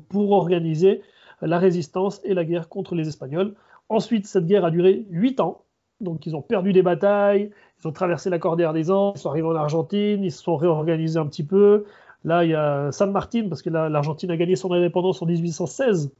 pour 0.09 0.31
organiser 0.31 1.01
la 1.41 1.59
résistance 1.59 2.21
et 2.23 2.33
la 2.33 2.45
guerre 2.45 2.69
contre 2.69 2.95
les 2.95 3.07
Espagnols. 3.07 3.53
Ensuite, 3.89 4.25
cette 4.25 4.47
guerre 4.47 4.65
a 4.65 4.71
duré 4.71 5.05
huit 5.11 5.39
ans. 5.39 5.61
Donc, 6.01 6.25
ils 6.25 6.35
ont 6.35 6.41
perdu 6.41 6.73
des 6.73 6.81
batailles, 6.81 7.51
ils 7.79 7.87
ont 7.87 7.91
traversé 7.91 8.29
la 8.29 8.39
Cordillère 8.39 8.73
des 8.73 8.91
Andes, 8.91 9.13
ils 9.15 9.19
sont 9.19 9.29
arrivés 9.29 9.47
en 9.47 9.55
Argentine, 9.55 10.23
ils 10.23 10.31
se 10.31 10.41
sont 10.41 10.57
réorganisés 10.57 11.19
un 11.19 11.27
petit 11.27 11.45
peu. 11.45 11.85
Là, 12.25 12.43
il 12.43 12.49
y 12.51 12.55
a 12.55 12.91
San 12.91 13.11
Martin, 13.11 13.47
parce 13.47 13.61
que 13.61 13.69
là, 13.69 13.87
l'Argentine 13.87 14.31
a 14.31 14.37
gagné 14.37 14.55
son 14.57 14.71
indépendance 14.73 15.21
en 15.21 15.25
1816. 15.27 16.11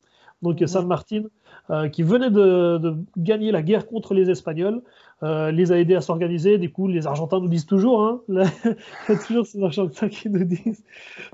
Donc, 0.42 0.62
Mhm. 0.62 0.68
San 0.68 0.86
Martin, 0.88 1.24
euh, 1.72 1.90
qui 1.90 2.04
venait 2.04 2.30
de, 2.30 2.78
de 2.78 2.96
gagner 3.18 3.52
la 3.52 3.62
guerre 3.62 3.88
contre 3.88 4.14
les 4.14 4.30
Espagnols, 4.30 4.82
euh, 5.24 5.50
les 5.52 5.72
a 5.72 5.80
aidés 5.80 5.96
à 5.96 6.02
s'organiser. 6.02 6.58
Du 6.58 6.72
coup, 6.72 6.88
les 6.88 7.08
Argentins 7.08 7.40
nous 7.40 7.48
disent 7.48 7.66
toujours, 7.66 8.04
hein, 8.04 8.22
là, 8.28 8.44
il 8.66 8.76
y 9.14 9.18
a 9.18 9.18
toujours 9.18 9.46
ces 9.48 9.64
Argentins 9.64 10.10
qui 10.10 10.30
nous 10.30 10.44
disent 10.44 10.84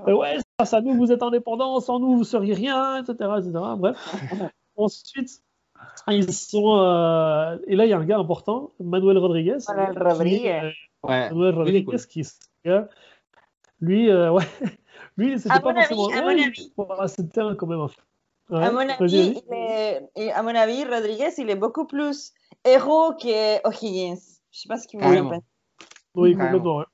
euh, 0.08 0.12
Ouais, 0.14 0.36
à 0.58 0.80
nous, 0.80 0.94
vous 0.94 1.10
êtes 1.12 1.22
indépendants, 1.22 1.80
sans 1.80 1.98
nous, 1.98 2.16
vous 2.16 2.24
seriez 2.24 2.54
rien, 2.54 2.98
etc. 3.02 3.30
etc. 3.38 3.50
Bref. 3.76 3.96
Ensuite, 4.76 5.42
ils 6.08 6.32
sont. 6.32 6.78
euh, 6.78 7.58
et 7.66 7.74
là, 7.76 7.84
il 7.84 7.90
y 7.90 7.92
a 7.92 7.98
un 7.98 8.04
gars 8.04 8.18
important, 8.18 8.70
Manuel 8.80 9.18
Rodriguez. 9.18 9.56
Manuel 9.68 9.92
qui, 9.94 9.98
Rodriguez. 10.02 10.60
euh, 10.62 10.70
Ouais. 11.02 11.28
Manuel 11.30 11.54
Rodriguez, 11.56 11.84
cool. 11.84 11.98
qui 12.06 12.22
ce 12.24 12.34
gars, 12.64 12.88
lui, 13.82 14.08
euh, 14.10 14.32
ouais, 14.32 14.44
lui, 15.18 15.38
c'était 15.38 15.60
pas 15.60 15.70
avis, 15.70 15.80
forcément. 15.94 16.08
à 16.08 16.20
mon 16.22 16.26
ouais, 16.28 16.44
avis. 16.44 16.72
c'était 17.08 17.40
un- 17.40 17.54
quand 17.54 17.66
même. 17.66 17.80
Ouais, 18.50 18.64
à, 18.64 18.70
mon 18.72 18.78
avis, 18.78 19.42
il 19.46 19.54
est- 19.54 20.30
à 20.32 20.42
mon 20.42 20.54
avis, 20.54 20.84
Rodriguez, 20.84 21.30
il 21.38 21.50
est 21.50 21.56
beaucoup 21.56 21.86
plus 21.86 22.32
héros 22.64 23.12
qu'O'Higgins. 23.20 24.16
Je 24.50 24.60
sais 24.60 24.68
pas 24.68 24.76
ce 24.78 24.86
que 24.88 24.96
vous 24.96 25.02
pensez. 25.28 25.40
Oui, 26.14 26.32
complètement. 26.32 26.76
ouais. 26.78 26.84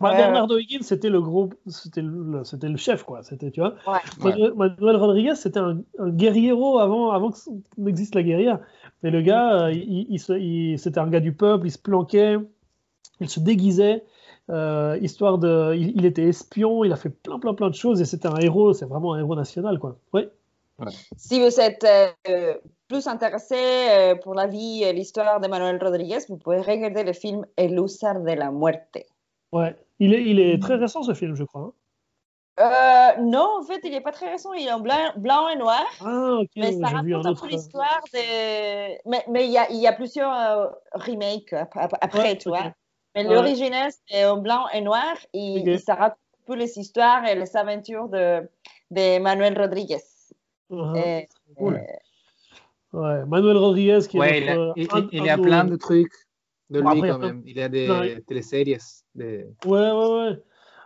Ouais, 0.00 0.16
Bernardo 0.16 0.58
Higgins, 0.58 0.82
c'était 0.82 1.08
le 1.08 1.20
gros, 1.22 1.50
c'était 1.68 2.02
le, 2.02 2.42
c'était 2.44 2.68
le 2.68 2.76
chef, 2.76 3.04
quoi. 3.04 3.22
C'était, 3.22 3.50
tu 3.50 3.60
vois. 3.60 3.74
Ouais. 3.86 4.00
Manuel, 4.18 4.52
Manuel 4.54 4.96
Rodriguez, 4.96 5.34
c'était 5.36 5.60
un, 5.60 5.80
un 5.98 6.10
guerriero 6.10 6.78
avant, 6.80 7.10
avant 7.10 7.30
que 7.30 7.38
n'existe 7.78 8.14
la 8.14 8.22
guérilla. 8.24 8.60
Mais 9.02 9.10
le 9.10 9.22
gars, 9.22 9.66
euh, 9.66 9.72
il, 9.72 10.06
il 10.10 10.18
se- 10.18 10.32
il- 10.32 10.78
c'était 10.78 10.98
un 10.98 11.06
gars 11.08 11.20
du 11.20 11.32
peuple, 11.32 11.68
il 11.68 11.70
se 11.70 11.78
planquait, 11.78 12.36
il 13.20 13.28
se 13.30 13.38
déguisait, 13.40 14.04
euh, 14.50 14.98
histoire 15.00 15.38
de, 15.38 15.74
il, 15.74 15.96
il 15.96 16.04
était 16.04 16.24
espion, 16.24 16.84
il 16.84 16.92
a 16.92 16.96
fait 16.96 17.08
plein, 17.10 17.38
plein, 17.38 17.54
plein 17.54 17.70
de 17.70 17.74
choses 17.74 18.00
et 18.00 18.04
c'était 18.04 18.28
un 18.28 18.36
héros, 18.36 18.72
c'est 18.74 18.84
vraiment 18.86 19.14
un 19.14 19.18
héros 19.20 19.34
national, 19.36 19.78
quoi. 19.78 19.96
Oui. 20.12 20.28
Si 21.16 21.40
vous 21.40 21.60
êtes 21.60 21.86
euh, 22.28 22.54
plus 22.88 23.06
intéressé 23.06 23.54
euh, 23.56 24.14
pour 24.16 24.34
la 24.34 24.46
vie 24.48 24.82
et 24.82 24.92
l'histoire 24.92 25.40
de 25.40 25.46
Manuel 25.46 25.78
Rodriguez, 25.82 26.18
vous 26.28 26.36
pouvez 26.36 26.60
regarder 26.60 27.04
le 27.04 27.12
film 27.12 27.46
El 27.56 27.78
Húsar 27.78 28.20
de 28.20 28.32
la 28.32 28.50
Muerte. 28.50 28.98
Ouais. 29.52 29.76
Il 30.00 30.12
est, 30.12 30.22
il 30.24 30.40
est 30.40 30.60
très 30.60 30.74
récent 30.74 31.02
ce 31.04 31.14
film, 31.14 31.36
je 31.36 31.44
crois. 31.44 31.62
hein. 31.62 31.72
Euh, 32.60 33.22
non, 33.22 33.58
en 33.60 33.62
fait, 33.64 33.80
il 33.84 33.90
n'est 33.92 34.00
pas 34.00 34.12
très 34.12 34.30
récent, 34.30 34.52
il 34.52 34.66
est 34.66 34.72
en 34.72 34.78
blanc, 34.80 35.12
blanc 35.16 35.48
et 35.48 35.56
noir. 35.56 35.84
Ah, 36.00 36.36
ok. 36.40 36.48
Mais 36.56 36.72
ça 36.72 36.88
j'ai 36.88 37.02
vu 37.02 37.14
un 37.14 37.18
raconte 37.18 37.26
un 37.26 37.30
autre. 37.30 37.42
peu 37.42 37.48
l'histoire 37.48 38.00
de. 38.12 39.08
Mais 39.08 39.24
mais 39.28 39.44
il 39.46 39.50
y 39.52 39.58
a, 39.58 39.70
il 39.70 39.76
y 39.78 39.86
a 39.88 39.92
plusieurs 39.92 40.32
euh, 40.32 40.66
remakes 40.92 41.52
ap- 41.52 41.76
ap- 41.76 41.96
après, 42.00 42.22
Ouais, 42.22 42.38
tu 42.38 42.48
vois. 42.48 42.72
Mais 43.14 43.26
Ouais. 43.26 43.34
l'original, 43.34 43.90
c'est 44.08 44.24
en 44.26 44.38
blanc 44.38 44.64
et 44.74 44.80
noir. 44.80 45.14
Et, 45.32 45.60
Ok. 45.60 45.66
et 45.68 45.78
ça 45.78 45.94
raconte 45.94 46.18
un 46.18 46.46
peu 46.46 46.56
les 46.56 46.78
histoires 46.78 47.24
et 47.26 47.34
les 47.34 47.56
aventures 47.56 48.08
de, 48.08 48.40
de 48.90 49.18
Manuel 49.20 49.56
Rodriguez. 49.60 50.02
Et- 50.96 51.28
cool. 51.56 51.74
euh, 51.76 51.80
Ouais. 52.92 53.24
Manuel 53.26 53.56
Rodriguez, 53.56 54.00
qui 54.08 54.18
est 54.18 54.40
il, 54.42 54.48
a- 54.48 54.52
un- 54.52 54.72
il- 54.76 55.08
il 55.12 55.24
y 55.24 55.28
a 55.30 55.36
plein 55.38 55.64
de 55.64 55.76
trucs 55.76 56.12
de 56.70 56.80
lui 56.80 56.86
après, 56.86 56.98
il 57.00 57.06
y 57.06 57.10
a 57.10 57.12
quand 57.14 57.18
même. 57.18 57.42
Il 57.46 57.56
y 57.56 57.62
a 57.62 57.68
des 57.68 57.90
Ouais. 57.90 58.20
téléséries. 58.26 58.76
Des... 59.14 59.46
Ouais, 59.66 59.90
ouais, 59.90 60.16
ouais. 60.30 60.38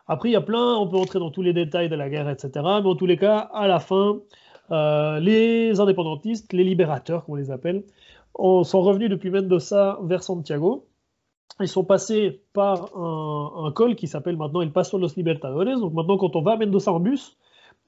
Après, 0.07 0.31
il 0.31 0.33
y 0.33 0.37
a 0.37 0.41
plein, 0.41 0.75
on 0.77 0.89
peut 0.89 0.97
entrer 0.97 1.19
dans 1.19 1.31
tous 1.31 1.43
les 1.43 1.53
détails 1.53 1.89
de 1.91 1.95
la 1.97 2.09
guerre, 2.09 2.29
etc. 2.31 2.51
Mais 2.55 2.89
en 2.89 2.95
tous 2.95 3.05
les 3.07 3.19
cas, 3.19 3.39
à 3.53 3.67
la 3.69 3.79
fin, 3.79 4.19
euh, 4.71 5.21
les 5.21 5.79
indépendantistes, 5.81 6.53
les 6.55 6.65
libérateurs, 6.65 7.25
comme 7.27 7.35
on 7.35 7.37
les 7.37 7.51
appelle, 7.51 7.85
ont- 8.35 8.65
sont 8.65 8.81
revenus 8.81 9.11
depuis 9.11 9.31
Mendoza 9.31 9.99
vers 10.03 10.23
Santiago. 10.23 10.87
Ils 11.61 11.69
sont 11.69 11.85
passés 11.85 12.43
par 12.53 12.97
un, 12.97 13.73
col 13.73 13.97
qui 13.97 14.07
s'appelle 14.07 14.37
maintenant 14.37 14.61
El 14.61 14.71
Paso 14.71 14.99
los 14.99 15.15
Libertadores. 15.17 15.81
Donc 15.81 15.93
maintenant, 15.93 16.17
quand 16.17 16.37
on 16.37 16.43
va 16.43 16.53
à 16.53 16.57
Mendoza 16.57 16.93
en 16.93 17.01
bus, 17.01 17.37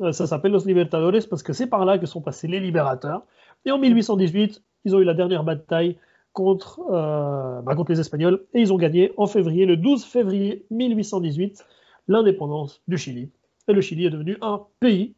euh, 0.00 0.12
ça 0.12 0.26
s'appelle 0.26 0.52
Los 0.52 0.66
Libertadores 0.66 1.28
parce 1.28 1.42
que 1.42 1.52
c'est 1.52 1.68
par 1.68 1.84
là 1.84 1.98
que 1.98 2.06
sont 2.06 2.20
passés 2.20 2.48
les 2.48 2.58
libérateurs. 2.58 3.22
Et 3.64 3.70
en 3.70 3.78
1818, 3.78 4.62
ils 4.84 4.96
ont 4.96 5.00
eu 5.00 5.04
la 5.04 5.14
dernière 5.14 5.44
bataille 5.44 5.98
contre, 6.32 6.80
euh, 6.90 7.60
bah, 7.62 7.74
contre 7.74 7.92
les 7.92 8.00
Espagnols 8.00 8.44
et 8.54 8.60
ils 8.60 8.72
ont 8.72 8.76
gagné 8.76 9.12
en 9.16 9.26
février, 9.26 9.66
le 9.66 9.76
12 9.76 10.04
février 10.04 10.66
1818, 10.70 11.64
l'indépendance 12.08 12.82
du 12.88 12.98
Chili. 12.98 13.30
Et 13.68 13.72
le 13.72 13.80
Chili 13.80 14.06
est 14.06 14.10
devenu 14.10 14.36
un 14.40 14.62
pays. 14.80 15.14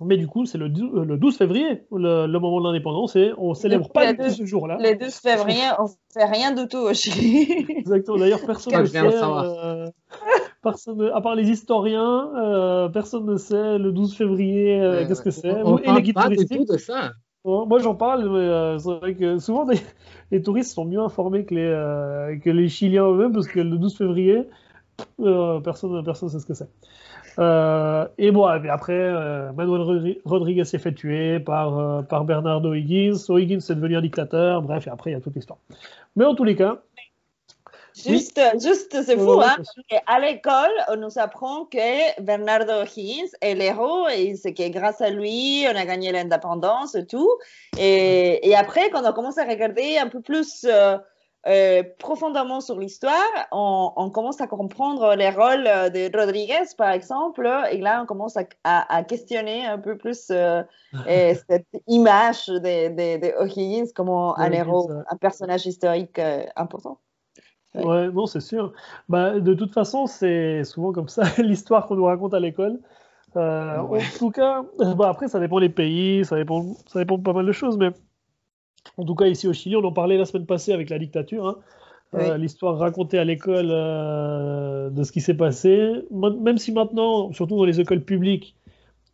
Mais 0.00 0.16
du 0.16 0.26
coup, 0.26 0.44
c'est 0.44 0.58
le, 0.58 0.68
dou- 0.68 0.90
euh, 0.96 1.04
le 1.04 1.16
12 1.16 1.36
février, 1.38 1.84
le, 1.92 2.26
le 2.26 2.38
moment 2.40 2.60
de 2.60 2.66
l'indépendance, 2.66 3.14
et 3.16 3.32
on 3.38 3.54
célèbre 3.54 3.90
pas 3.90 4.06
le 4.06 4.10
du 4.12 4.16
tout 4.18 4.24
12 4.24 4.36
ce 4.38 4.44
jour-là. 4.44 4.76
Le 4.80 4.98
12 4.98 5.14
février, 5.14 5.62
on 5.78 5.84
ne 5.84 5.88
fait 6.12 6.24
rien 6.24 6.52
du 6.52 6.66
tout 6.68 6.78
au 6.78 6.92
Chili. 6.92 7.64
Exactement. 7.68 8.18
D'ailleurs, 8.18 8.44
personne 8.44 8.80
ne 8.80 8.86
sait, 8.86 8.98
euh, 9.00 9.88
personne, 10.62 11.10
à 11.14 11.20
part 11.20 11.34
les 11.36 11.48
historiens, 11.48 12.30
euh, 12.36 12.88
personne 12.88 13.24
ne 13.26 13.36
sait 13.36 13.78
le 13.78 13.92
12 13.92 14.16
février 14.16 14.80
euh, 14.80 15.06
qu'est-ce 15.06 15.22
que 15.22 15.30
c'est. 15.30 15.50
On 15.62 15.78
Et 15.78 15.80
les 15.80 15.84
parle 15.86 16.02
guides 16.02 16.14
pas 16.14 16.28
du 16.28 16.34
touristiques. 16.36 16.66
tout 16.66 16.72
de 16.72 16.78
ça. 16.78 17.12
Moi, 17.44 17.78
j'en 17.78 17.94
parle, 17.94 18.24
mais 18.30 18.38
euh, 18.38 18.78
c'est 18.78 18.90
vrai 18.98 19.14
que 19.14 19.38
souvent, 19.38 19.64
les, 19.66 19.78
les 20.32 20.42
touristes 20.42 20.72
sont 20.74 20.86
mieux 20.86 21.00
informés 21.00 21.44
que 21.44 21.54
les, 21.54 21.60
euh, 21.66 22.36
que 22.38 22.50
les 22.50 22.68
Chiliens 22.68 23.06
eux-mêmes, 23.06 23.32
parce 23.32 23.46
que 23.48 23.60
le 23.60 23.76
12 23.76 23.96
février, 23.96 24.48
euh, 25.20 25.60
personne 25.60 26.02
personne 26.04 26.30
sait 26.30 26.38
ce 26.40 26.46
que 26.46 26.54
c'est. 26.54 26.68
Euh, 27.38 28.06
et 28.18 28.30
bon, 28.30 28.44
après, 28.44 28.92
euh, 28.92 29.52
Manuel 29.52 29.80
Rodri- 29.80 30.20
Rodriguez 30.24 30.64
s'est 30.64 30.78
fait 30.78 30.92
tuer 30.94 31.40
par, 31.40 31.78
euh, 31.78 32.02
par 32.02 32.24
Bernardo 32.24 32.74
Higgins. 32.74 33.16
O'Higgins 33.28 33.58
est 33.58 33.74
devenu 33.74 33.96
un 33.96 34.02
dictateur. 34.02 34.62
Bref, 34.62 34.86
et 34.86 34.90
après, 34.90 35.10
il 35.10 35.14
y 35.14 35.16
a 35.16 35.20
toute 35.20 35.34
l'histoire. 35.34 35.58
Mais 36.16 36.24
en 36.24 36.34
tous 36.34 36.44
les 36.44 36.56
cas, 36.56 36.78
Juste, 37.96 38.40
juste 38.60 39.04
c'est 39.04 39.16
fou, 39.16 39.40
hein? 39.40 39.54
à 40.08 40.18
l'école, 40.18 40.72
on 40.88 40.96
nous 40.96 41.16
apprend 41.16 41.64
que 41.66 42.20
Bernardo 42.20 42.82
Higgins 42.82 43.30
est 43.40 43.54
l'héros 43.54 44.08
et 44.08 44.34
c'est 44.34 44.52
que 44.52 44.68
grâce 44.68 45.00
à 45.00 45.10
lui, 45.10 45.64
on 45.72 45.76
a 45.76 45.86
gagné 45.86 46.10
l'indépendance 46.10 46.96
et 46.96 47.06
tout. 47.06 47.30
Et, 47.78 48.48
et 48.48 48.56
après, 48.56 48.90
quand 48.90 49.08
on 49.08 49.12
commence 49.12 49.38
à 49.38 49.44
regarder 49.44 49.96
un 49.96 50.08
peu 50.08 50.20
plus 50.20 50.66
euh, 51.46 51.50
euh, 51.50 51.82
profondément 51.98 52.60
sur 52.60 52.78
l'histoire, 52.78 53.12
on, 53.52 53.92
on 53.96 54.10
commence 54.10 54.40
à 54.40 54.46
comprendre 54.46 55.14
les 55.14 55.30
rôles 55.30 55.64
de 55.64 56.16
Rodriguez, 56.18 56.64
par 56.76 56.90
exemple. 56.90 57.48
Et 57.70 57.78
là, 57.78 58.00
on 58.02 58.06
commence 58.06 58.36
à, 58.36 58.44
à- 58.64 58.96
à 58.96 59.02
questionner 59.04 59.66
un 59.66 59.78
peu 59.78 59.96
plus 59.96 60.28
euh, 60.30 60.62
euh, 61.06 61.34
cette 61.48 61.66
image 61.86 62.46
de, 62.46 62.88
de, 62.88 63.20
de 63.28 63.34
O'Higgins 63.42 63.90
comme 63.94 64.08
un 64.10 64.52
héros, 64.52 64.88
ça. 64.88 65.04
un 65.10 65.16
personnage 65.16 65.66
historique 65.66 66.18
euh, 66.18 66.44
important. 66.56 66.98
Ouais. 67.74 67.84
Ouais, 67.84 68.08
non, 68.10 68.26
c'est 68.26 68.40
sûr. 68.40 68.72
Bah, 69.08 69.40
de 69.40 69.52
toute 69.54 69.72
façon, 69.74 70.06
c'est 70.06 70.62
souvent 70.64 70.92
comme 70.92 71.08
ça 71.08 71.24
l'histoire 71.38 71.86
qu'on 71.86 71.96
nous 71.96 72.04
raconte 72.04 72.34
à 72.34 72.40
l'école. 72.40 72.78
Euh, 73.36 73.82
Ouais. 73.82 73.98
En 74.00 74.18
tout 74.18 74.30
cas, 74.30 74.62
bah, 74.78 75.08
après, 75.08 75.26
ça 75.28 75.40
dépend 75.40 75.58
des 75.58 75.68
pays, 75.68 76.24
ça 76.24 76.36
dépend, 76.36 76.62
ça 76.86 77.00
dépend 77.00 77.18
de 77.18 77.22
pas 77.24 77.32
mal 77.32 77.44
de 77.44 77.52
choses, 77.52 77.76
mais 77.76 77.90
en 78.96 79.04
tout 79.04 79.14
cas, 79.14 79.26
ici 79.26 79.48
au 79.48 79.52
Chili, 79.52 79.76
on 79.76 79.84
en 79.84 79.92
parlait 79.92 80.16
la 80.18 80.24
semaine 80.24 80.46
passée 80.46 80.72
avec 80.72 80.90
la 80.90 80.98
dictature. 80.98 81.46
hein. 81.48 81.56
Euh. 82.14 82.36
L'histoire 82.36 82.78
racontée 82.78 83.18
à 83.18 83.24
l'école 83.24 83.68
euh, 83.70 84.88
de 84.90 85.02
ce 85.02 85.10
qui 85.10 85.20
s'est 85.20 85.34
passé. 85.36 85.90
Même 86.12 86.58
si 86.58 86.70
maintenant, 86.72 87.32
surtout 87.32 87.56
dans 87.56 87.64
les 87.64 87.80
écoles 87.80 88.02
publiques, 88.04 88.54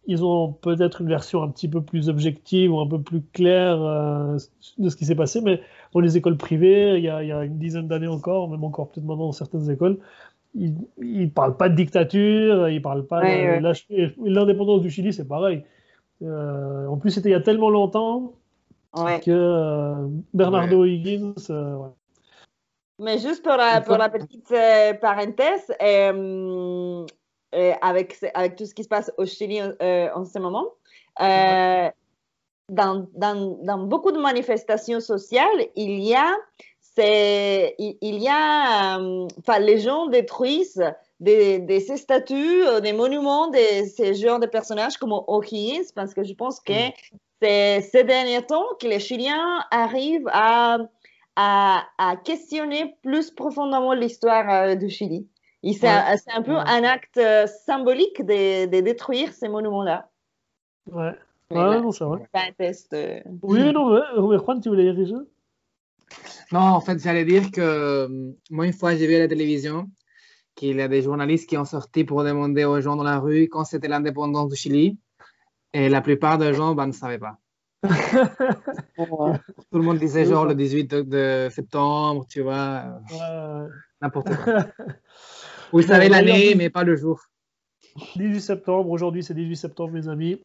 ils 0.06 0.24
ont 0.24 0.52
peut-être 0.52 1.00
une 1.02 1.08
version 1.08 1.42
un 1.42 1.48
petit 1.48 1.68
peu 1.68 1.80
plus 1.82 2.08
objective 2.08 2.72
ou 2.72 2.80
un 2.80 2.86
peu 2.86 3.00
plus 3.00 3.22
claire 3.32 3.80
euh, 3.82 4.36
de 4.78 4.88
ce 4.88 4.96
qui 4.96 5.04
s'est 5.04 5.14
passé, 5.14 5.40
mais 5.40 5.60
dans 5.94 6.00
les 6.00 6.16
écoles 6.16 6.36
privées, 6.36 6.96
il 6.98 7.04
y 7.04 7.08
a, 7.08 7.22
il 7.22 7.28
y 7.28 7.32
a 7.32 7.44
une 7.44 7.58
dizaine 7.58 7.86
d'années 7.88 8.06
encore, 8.08 8.48
même 8.48 8.64
encore 8.64 8.90
peut-être 8.90 9.04
maintenant 9.06 9.26
dans 9.26 9.32
certaines 9.32 9.70
écoles, 9.70 9.98
ils 10.54 10.74
ne 10.98 11.26
parlent 11.26 11.56
pas 11.56 11.68
de 11.68 11.76
dictature, 11.76 12.68
ils 12.68 12.82
parlent 12.82 13.06
pas 13.06 13.20
Ouais, 13.20 13.60
de 13.60 13.66
ouais. 13.66 14.14
L'indépendance 14.24 14.82
du 14.82 14.90
Chili, 14.90 15.12
c'est 15.12 15.28
pareil. 15.28 15.62
Euh, 16.22 16.86
en 16.86 16.96
plus, 16.96 17.10
c'était 17.12 17.28
il 17.28 17.32
y 17.32 17.36
a 17.36 17.40
tellement 17.40 17.70
longtemps 17.70 18.32
Ouais. 18.96 19.20
que 19.20 19.30
euh, 19.30 20.08
Bernardo 20.34 20.84
Higgins, 20.84 21.34
euh, 21.50 21.76
ouais. 21.76 21.90
Mais 22.98 23.18
juste 23.18 23.42
pour 23.42 23.56
la, 23.56 23.80
pour 23.80 23.96
la 23.96 24.08
petite 24.10 24.50
euh, 24.52 24.92
parenthèse, 24.94 25.72
euh, 25.80 27.06
euh, 27.54 27.72
avec, 27.80 28.18
tout 28.58 28.66
ce 28.66 28.74
qui 28.74 28.84
se 28.84 28.88
passe 28.88 29.10
au 29.16 29.24
Chili 29.24 29.60
euh, 29.60 30.08
en 30.14 30.24
ce 30.24 30.38
moment, 30.38 30.66
euh, 31.20 31.88
dans, 32.68 33.06
dans, 33.14 33.58
dans 33.62 33.78
beaucoup 33.78 34.12
de 34.12 34.18
manifestations 34.18 35.00
sociales, 35.00 35.66
il 35.76 36.00
y 36.00 36.14
a, 36.14 36.36
c'est, 36.80 37.74
il, 37.78 37.96
il 38.02 38.22
y 38.22 38.28
a, 38.28 38.98
euh, 38.98 39.26
enfin, 39.38 39.60
les 39.60 39.78
gens 39.78 40.06
détruisent 40.08 40.84
des, 41.20 41.58
des 41.58 41.80
ces 41.80 41.96
statues, 41.96 42.66
euh, 42.66 42.80
des 42.80 42.92
monuments 42.92 43.48
de 43.48 43.86
ces 43.86 44.14
genres 44.14 44.40
de 44.40 44.46
personnages 44.46 44.98
comme 44.98 45.12
O'Higgins, 45.12 45.90
parce 45.94 46.12
que 46.12 46.22
je 46.22 46.34
pense 46.34 46.60
que 46.60 46.72
c'est 47.40 47.80
ces 47.82 48.04
derniers 48.04 48.42
temps 48.46 48.66
que 48.80 48.86
les 48.86 49.00
Chiliens 49.00 49.64
arrivent 49.70 50.28
à 50.32 50.78
à, 51.36 51.86
à 51.96 52.16
questionner 52.16 52.96
plus 53.02 53.30
profondément 53.30 53.94
l'histoire 53.94 54.50
euh, 54.50 54.74
du 54.74 54.90
Chili. 54.90 55.26
C'est 55.62 55.86
un, 55.88 56.42
peu 56.42 56.52
Ouais. 56.52 56.62
un 56.66 56.84
acte 56.84 57.16
euh, 57.18 57.46
symbolique 57.46 58.20
de, 58.24 58.66
de 58.66 58.80
détruire 58.80 59.32
ces 59.32 59.48
monuments-là. 59.48 60.10
Ouais. 60.86 61.12
Ouais, 61.50 61.80
non, 61.80 61.92
c'est 61.92 62.04
vrai. 62.04 62.28
un 62.34 62.52
test. 62.52 62.92
euh, 62.92 63.20
Oui, 63.42 63.72
non, 63.72 63.90
mais 64.28 64.38
Juan, 64.38 64.60
tu 64.60 64.68
voulais 64.68 64.84
y 64.86 64.90
réagir 64.90 65.20
Non, 66.52 66.60
en 66.60 66.80
fait, 66.80 66.98
j'allais 66.98 67.24
dire 67.24 67.50
que 67.52 68.08
moi, 68.50 68.66
une 68.66 68.72
fois, 68.72 68.94
j'ai 68.96 69.06
vu 69.06 69.14
à 69.14 69.20
la 69.20 69.28
télévision 69.28 69.88
qu'il 70.54 70.76
y 70.76 70.82
a 70.82 70.88
des 70.88 71.02
journalistes 71.02 71.48
qui 71.48 71.56
ont 71.56 71.64
sorti 71.64 72.04
pour 72.04 72.22
demander 72.24 72.64
aux 72.64 72.80
gens 72.80 72.96
dans 72.96 73.04
la 73.04 73.18
rue 73.18 73.48
quand 73.48 73.64
c'était 73.64 73.88
l'indépendance 73.88 74.48
du 74.50 74.56
Chili. 74.56 74.98
Et 75.72 75.88
la 75.88 76.00
plupart 76.00 76.38
des 76.38 76.52
gens 76.52 76.74
ben, 76.74 76.86
ne 76.88 76.92
savaient 76.92 77.18
pas. 77.18 77.38
Tout 78.96 79.78
le 79.78 79.82
monde 79.82 79.98
disait 79.98 80.24
genre 80.26 80.44
le 80.44 80.54
18 80.54 80.94
de, 80.94 81.48
septembre, 81.50 82.26
tu 82.28 82.42
vois, 82.42 82.84
euh, 83.22 83.68
n'importe 84.02 84.34
quoi. 84.36 84.54
Savaient 85.82 86.08
d'ailleurs, 86.08 86.10
l'année, 86.26 86.54
mais 86.56 86.68
pas 86.68 86.82
le 86.82 86.96
jour. 86.96 87.20
18 88.16 88.40
septembre, 88.40 88.90
aujourd'hui 88.90 89.22
c'est 89.22 89.34
18 89.34 89.56
septembre, 89.56 89.92
mes 89.92 90.08
amis. 90.08 90.40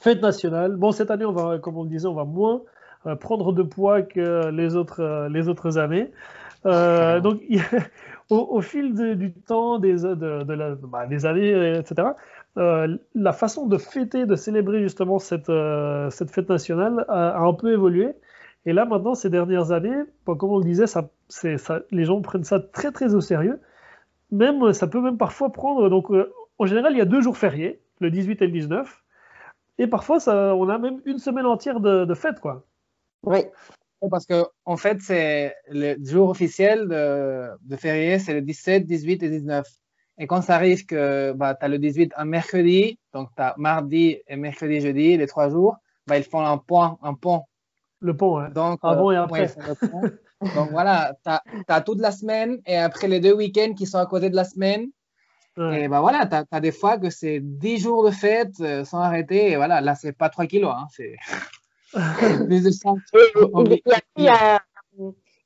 Fête 0.00 0.20
nationale. 0.20 0.76
Bon, 0.76 0.90
cette 0.90 1.10
année, 1.10 1.24
on 1.24 1.32
va, 1.32 1.58
comme 1.58 1.76
on 1.76 1.84
le 1.84 1.88
disait, 1.88 2.08
on 2.08 2.14
va 2.14 2.24
moins 2.24 2.62
euh, 3.06 3.14
prendre 3.14 3.52
de 3.52 3.62
poids 3.62 4.02
que 4.02 4.50
les 4.50 4.74
autres, 4.74 5.00
euh, 5.00 5.28
les 5.28 5.48
autres 5.48 5.78
années. 5.78 6.10
Euh, 6.66 7.20
donc, 7.20 7.40
au, 8.30 8.36
au 8.38 8.60
fil 8.60 8.94
de- 8.94 9.14
du 9.14 9.32
temps, 9.32 9.78
des, 9.78 10.02
de, 10.02 10.42
de 10.42 10.52
la- 10.52 10.74
bah, 10.74 11.06
des 11.06 11.24
années, 11.24 11.78
etc., 11.78 12.08
euh, 12.58 12.98
la 13.14 13.32
façon 13.32 13.66
de 13.66 13.78
fêter, 13.78 14.26
de 14.26 14.36
célébrer 14.36 14.82
justement 14.82 15.18
cette, 15.18 15.48
euh, 15.48 16.10
cette 16.10 16.30
fête 16.30 16.48
nationale 16.48 17.04
a, 17.08 17.38
un 17.38 17.54
peu 17.54 17.72
évolué. 17.72 18.10
Et 18.66 18.72
là, 18.72 18.84
maintenant, 18.84 19.14
ces 19.14 19.30
dernières 19.30 19.72
années, 19.72 20.02
comme 20.24 20.50
on 20.50 20.58
le 20.58 20.64
disait, 20.64 20.84
les 21.90 22.04
gens 22.04 22.20
prennent 22.20 22.44
ça 22.44 22.60
très 22.60 22.92
très 22.92 23.14
au 23.14 23.20
sérieux. 23.20 23.60
Même, 24.30 24.72
ça 24.72 24.86
peut 24.86 25.00
même 25.00 25.16
parfois 25.16 25.50
prendre. 25.50 25.88
Donc, 25.88 26.10
euh, 26.10 26.32
en 26.58 26.66
général, 26.66 26.92
il 26.92 26.98
y 26.98 27.00
a 27.00 27.06
deux 27.06 27.22
jours 27.22 27.36
fériés, 27.36 27.80
le 28.00 28.10
18 28.10 28.42
et 28.42 28.46
le 28.46 28.52
19. 28.52 29.02
Et 29.78 29.86
parfois, 29.86 30.18
on 30.28 30.68
a 30.68 30.78
même 30.78 31.00
une 31.06 31.18
semaine 31.18 31.46
entière 31.46 31.80
de, 31.80 32.04
de 32.04 32.14
fête, 32.14 32.38
quoi. 32.38 32.66
Oui. 33.24 33.38
Parce 34.10 34.26
que, 34.26 34.44
en 34.64 34.76
fait, 34.76 35.00
c'est 35.00 35.54
le 35.70 35.96
jour 36.04 36.28
officiel 36.28 36.88
de, 36.88 37.48
de 37.62 37.76
férié, 37.76 38.18
c'est 38.18 38.34
le 38.34 38.42
17, 38.42 38.84
18 38.84 39.22
et 39.22 39.28
19. 39.30 39.66
Et 40.18 40.26
quand 40.26 40.42
ça 40.42 40.56
arrive 40.56 40.84
que 40.86 41.32
bah, 41.32 41.54
tu 41.54 41.64
as 41.64 41.68
le 41.68 41.78
18 41.78 42.12
un 42.16 42.24
mercredi, 42.24 42.98
donc 43.14 43.30
tu 43.36 43.42
as 43.42 43.54
mardi 43.56 44.18
et 44.28 44.36
mercredi, 44.36 44.80
jeudi, 44.80 45.16
les 45.16 45.26
trois 45.26 45.48
jours, 45.48 45.76
bah, 46.06 46.18
ils 46.18 46.24
font 46.24 46.44
un 46.44 46.58
pont. 46.58 46.98
Un 47.02 47.14
pont. 47.14 47.42
Le 48.00 48.16
pont, 48.16 48.40
ouais. 48.40 48.50
Donc, 48.50 48.80
Avant 48.82 49.10
euh, 49.10 49.14
et 49.14 49.16
après. 49.16 49.56
ouais, 49.56 50.10
donc 50.54 50.70
voilà, 50.70 51.14
tu 51.24 51.30
as, 51.68 51.80
toute 51.82 52.00
la 52.00 52.10
semaine 52.10 52.60
et 52.66 52.76
après 52.76 53.06
les 53.06 53.20
deux 53.20 53.32
week-ends 53.32 53.74
qui 53.74 53.86
sont 53.86 53.98
à 53.98 54.06
côté 54.06 54.28
de 54.28 54.36
la 54.36 54.44
semaine. 54.44 54.88
Ouais. 55.56 55.84
Et 55.84 55.88
bah 55.88 56.00
voilà, 56.00 56.26
tu 56.26 56.36
as, 56.50 56.60
des 56.60 56.72
fois 56.72 56.98
que 56.98 57.10
c'est 57.10 57.40
10 57.40 57.78
jours 57.78 58.04
de 58.04 58.10
fête 58.10 58.54
euh, 58.60 58.84
sans 58.84 58.98
arrêter. 58.98 59.52
Et 59.52 59.56
voilà, 59.56 59.80
là, 59.80 59.94
c'est 59.94 60.12
pas 60.12 60.30
3 60.30 60.46
kilos, 60.46 60.74
hein, 60.74 60.86
c'est 60.90 61.16
plus 62.46 62.64
de 62.64 62.70
5 62.70 62.98
Il 63.14 63.80
y, 63.86 63.92
a, 63.92 64.00
il, 64.16 64.24
y 64.24 64.28
a, 64.28 64.62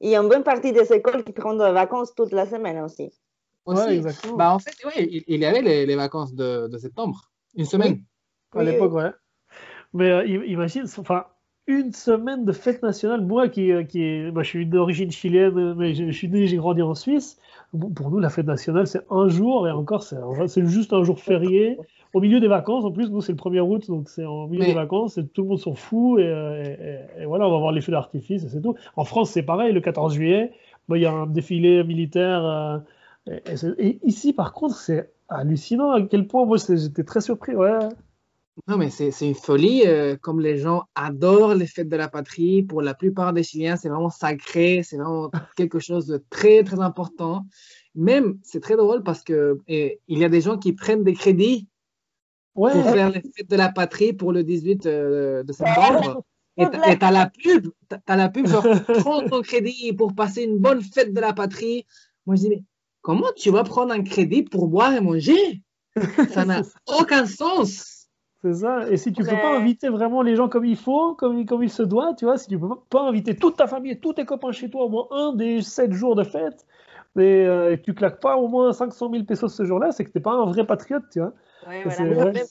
il 0.01 0.11
y 0.11 0.17
a 0.17 0.21
une 0.21 0.29
bonne 0.29 0.45
partie 0.45 0.73
des 0.73 0.93
écoles 0.93 1.25
qui 1.25 1.33
prennent 1.33 1.59
des 1.59 1.73
vacances 1.73 2.15
toute 2.15 2.33
la 2.33 2.47
semaine 2.47 2.79
aussi. 2.81 3.13
Aussi. 3.67 3.83
Ouais, 3.87 3.97
exactement. 3.97 4.37
Bah, 4.37 4.55
en 4.55 4.59
fait, 4.59 4.75
ouais, 4.85 5.07
il, 5.11 5.25
il 5.27 5.41
y 5.41 5.45
avait 5.45 5.63
les, 5.63 5.87
les 5.87 5.97
vacances 5.97 6.35
de, 6.35 6.69
de, 6.69 6.79
septembre, 6.79 7.31
une 7.57 7.65
semaine. 7.67 8.03
À 8.55 8.63
l'époque, 8.63 8.93
ouais. 8.95 9.11
Mais 9.93 10.11
euh, 10.11 10.27
imagine, 10.47 10.85
enfin, 10.99 11.25
une 11.67 11.93
semaine 11.93 12.45
de 12.45 12.53
fête 12.53 12.83
nationale, 12.83 13.23
moi 13.23 13.49
qui, 13.49 13.73
qui 13.89 14.31
bah, 14.31 14.43
je 14.43 14.49
suis 14.49 14.67
d'origine 14.67 15.11
chilienne, 15.11 15.75
mais 15.75 15.95
je, 15.95 16.07
je 16.07 16.17
suis 16.17 16.29
né, 16.29 16.47
j'ai 16.47 16.57
grandi 16.57 16.81
en 16.83 16.95
Suisse. 16.95 17.39
Pour 17.97 18.11
nous, 18.11 18.21
la 18.21 18.29
fête 18.31 18.47
nationale, 18.47 18.87
c'est 18.87 19.01
un 19.11 19.29
jour, 19.29 19.67
et 19.67 19.73
encore, 19.73 20.03
c'est 20.05 20.67
juste 20.67 20.93
un 20.93 21.03
jour 21.03 21.19
férié. 21.19 21.77
Au 22.15 22.21
milieu 22.21 22.39
des 22.41 22.47
vacances, 22.49 22.85
en 22.85 22.93
plus, 22.93 23.11
nous, 23.11 23.21
c'est 23.21 23.33
le 23.33 23.37
1er 23.39 23.61
août, 23.61 23.89
donc 23.89 24.09
c'est 24.09 24.25
au 24.25 24.47
milieu 24.47 24.61
Mais- 24.63 24.69
des 24.69 24.75
vacances, 24.75 25.19
et 25.19 25.27
tout 25.27 25.43
le 25.43 25.49
monde 25.49 25.59
s'en 25.59 25.75
fout, 25.75 26.21
et, 26.21 26.23
et- 26.23 27.21
et- 27.21 27.23
et 27.23 27.27
voilà, 27.27 27.49
on 27.49 27.51
va 27.51 27.59
voir 27.59 27.73
les 27.73 27.81
feux 27.81 27.93
d'artifice, 27.93 28.45
et 28.45 28.49
c'est 28.49 28.63
tout. 28.63 28.77
En 28.95 29.05
France, 29.05 29.31
c'est 29.31 29.43
pareil, 29.43 29.73
le 29.73 29.81
14 29.81 30.15
juillet, 30.15 30.53
bah, 30.89 30.97
il 30.97 31.03
y 31.03 31.07
a 31.07 31.13
un 31.13 31.27
défilé 31.27 31.83
militaire. 31.85 32.45
euh, 32.45 32.79
et, 33.31 33.53
et 33.53 33.57
c'est- 33.57 33.75
et 33.79 34.01
ici, 34.05 34.33
par 34.33 34.53
contre, 34.53 34.77
c'est 34.77 35.13
hallucinant 35.29 35.91
à 35.91 36.03
quel 36.03 36.27
point, 36.27 36.45
moi, 36.45 36.57
j'étais 36.59 37.05
très 37.05 37.21
surpris, 37.21 37.55
ouais. 37.55 37.79
Non, 38.69 38.79
mais 38.79 38.89
c'est 38.89 39.11
une 39.21 39.35
folie. 39.35 39.83
euh, 39.87 40.17
comme 40.17 40.41
les 40.41 40.57
gens 40.57 40.85
adorent 40.95 41.55
les 41.55 41.67
fêtes 41.67 41.89
de 41.91 41.97
la 41.97 42.09
patrie, 42.09 42.63
pour 42.63 42.81
la 42.81 42.95
plupart 42.95 43.33
des 43.35 43.43
Chiliens, 43.43 43.77
c'est 43.77 43.91
vraiment 43.91 44.11
sacré, 44.11 44.83
c'est 44.83 44.97
vraiment 44.97 45.31
quelque 45.57 45.79
chose 45.79 46.07
de 46.07 46.25
très, 46.31 46.65
très 46.65 46.81
important. 46.81 47.45
Même, 47.95 48.39
c'est 48.43 48.61
très 48.61 48.77
drôle 48.77 49.03
parce 49.03 49.23
que 49.23 49.59
et, 49.69 50.01
il 50.09 50.19
y 50.19 50.25
a 50.25 50.29
des 50.31 50.41
gens 50.41 50.57
qui 50.59 50.73
prennent 50.73 51.05
des 51.05 51.15
crédits 51.15 51.69
Ouais, 52.55 52.73
pour 52.73 52.85
faire 52.85 53.11
les 53.11 53.21
fêtes 53.21 53.51
de 53.51 53.57
la 53.57 53.71
patrie 53.71 54.15
pour 54.15 54.33
le 54.33 54.43
18 54.43 54.87
euh, 54.87 55.43
de 55.43 55.53
septembre. 55.53 56.25
Et 56.59 56.99
t'as 56.99 57.11
la 57.11 57.29
pub, 57.29 57.69
t'as 58.07 58.17
la 58.17 58.31
pub, 58.31 58.47
genre 58.47 58.65
30 58.95 59.31
en 59.31 59.43
crédit 59.43 59.93
pour 59.93 60.15
passer 60.15 60.43
une 60.45 60.57
bonne 60.57 60.81
fête 60.81 61.13
de 61.13 61.21
la 61.21 61.35
patrie. 61.35 61.85
Moi, 62.25 62.37
je 62.37 62.41
dis, 62.41 62.49
mais 62.49 62.63
comment 63.07 63.31
tu 63.37 63.51
vas 63.51 63.63
prendre 63.63 63.93
un 63.93 64.03
crédit 64.03 64.43
pour 64.43 64.67
boire 64.67 64.93
et 64.93 65.01
manger? 65.01 65.63
Ça 66.29 66.45
n'a 66.45 66.63
aucun 67.01 67.25
sens. 67.25 68.09
C'est 68.43 68.53
ça. 68.55 68.91
Et 68.91 68.97
si 68.97 69.13
tu 69.13 69.23
peux 69.23 69.29
Ouais. 69.31 69.41
pas 69.41 69.57
inviter 69.57 69.89
vraiment 69.89 70.23
les 70.23 70.35
gens 70.35 70.49
comme 70.49 70.65
il 70.65 70.77
faut, 70.77 71.15
comme, 71.15 71.47
comme 71.47 71.63
il 71.63 71.71
se 71.71 71.85
doit, 71.85 72.15
tu 72.15 72.25
vois, 72.25 72.37
si 72.37 72.49
tu 72.49 72.59
peux 72.59 72.69
pas 72.91 73.03
inviter 73.03 73.37
toute 73.37 73.57
ta 73.57 73.69
famille 73.69 73.93
et 73.93 74.01
tous 74.01 74.15
tes 74.15 74.25
copains 74.25 74.51
chez 74.51 74.69
toi 74.69 74.85
au 74.87 74.89
moins 74.89 75.07
un 75.13 75.33
des 75.35 75.63
sept 75.63 75.93
jours 75.93 76.17
de 76.17 76.25
fête, 76.25 76.67
et, 77.17 77.23
euh, 77.47 77.73
et 77.73 77.79
que 77.79 77.83
tu 77.85 77.95
claques 77.95 78.21
pas 78.21 78.37
au 78.37 78.49
moins 78.49 78.73
500 78.73 79.09
000 79.11 79.25
pesos 79.25 79.55
ce 79.55 79.65
jour-là, 79.65 79.93
c'est 79.93 80.05
que 80.05 80.11
t'es 80.11 80.21
pas 80.21 80.33
un 80.33 80.45
vrai 80.47 80.67
patriote, 80.67 81.05
tu 81.13 81.21
vois. 81.21 81.33
Ouais, 81.67 81.83
C'est- 81.89 82.05
voilà. 82.05 82.25
ouais. 82.25 82.33
Mais, 82.35 82.45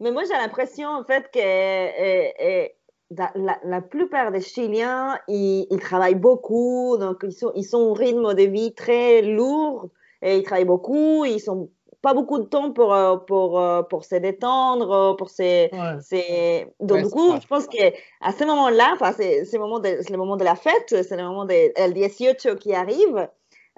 mais 0.00 0.10
moi, 0.12 0.22
j'ai 0.24 0.34
l'impression, 0.34 0.88
en 0.90 1.04
fait, 1.04 1.30
que 1.32 1.38
euh, 1.40 2.30
euh, 2.42 2.68
la, 3.10 3.80
plupart 3.80 4.32
des 4.32 4.40
Chiliens, 4.40 5.18
ils, 5.28 5.66
ils 5.70 5.80
travaillent 5.80 6.14
beaucoup, 6.14 6.96
donc 6.98 7.18
ils 7.22 7.32
sont, 7.32 7.52
ils 7.54 7.64
sont 7.64 7.78
au 7.78 7.92
rythme 7.94 8.34
de 8.34 8.42
vie 8.42 8.74
très 8.74 9.22
lourd, 9.22 9.88
et 10.22 10.38
ils 10.38 10.42
travaillent 10.42 10.64
beaucoup, 10.64 11.24
ils 11.24 11.50
ont 11.50 11.70
pas 12.02 12.12
beaucoup 12.14 12.38
de 12.38 12.44
temps 12.44 12.70
pour, 12.72 12.92
euh, 12.94 13.16
pour, 13.16 13.58
euh, 13.58 13.82
pour 13.82 14.04
se 14.04 14.14
détendre, 14.16 14.90
euh, 14.90 15.14
pour 15.14 15.30
se... 15.30 15.42
Ouais. 15.42 16.66
Donc, 16.80 16.98
Ouais, 16.98 17.02
du 17.04 17.10
coup, 17.10 17.40
je 17.40 17.46
pense 17.46 17.66
qu'à 17.66 17.90
ce 18.38 18.44
moment-là, 18.44 18.90
enfin, 18.92 19.12
c'est 19.16 19.44
c'est 19.46 19.56
le, 19.56 19.62
moment 19.62 19.78
de- 19.78 19.98
c'est 20.02 20.10
le 20.10 20.18
moment 20.18 20.36
de 20.36 20.44
la 20.44 20.54
fête, 20.54 20.88
c'est 20.88 21.16
le 21.16 21.22
moment 21.24 21.46
de, 21.46 21.54
le 21.54 21.92
18 21.92 22.56
qui 22.56 22.74
arrive, 22.74 23.16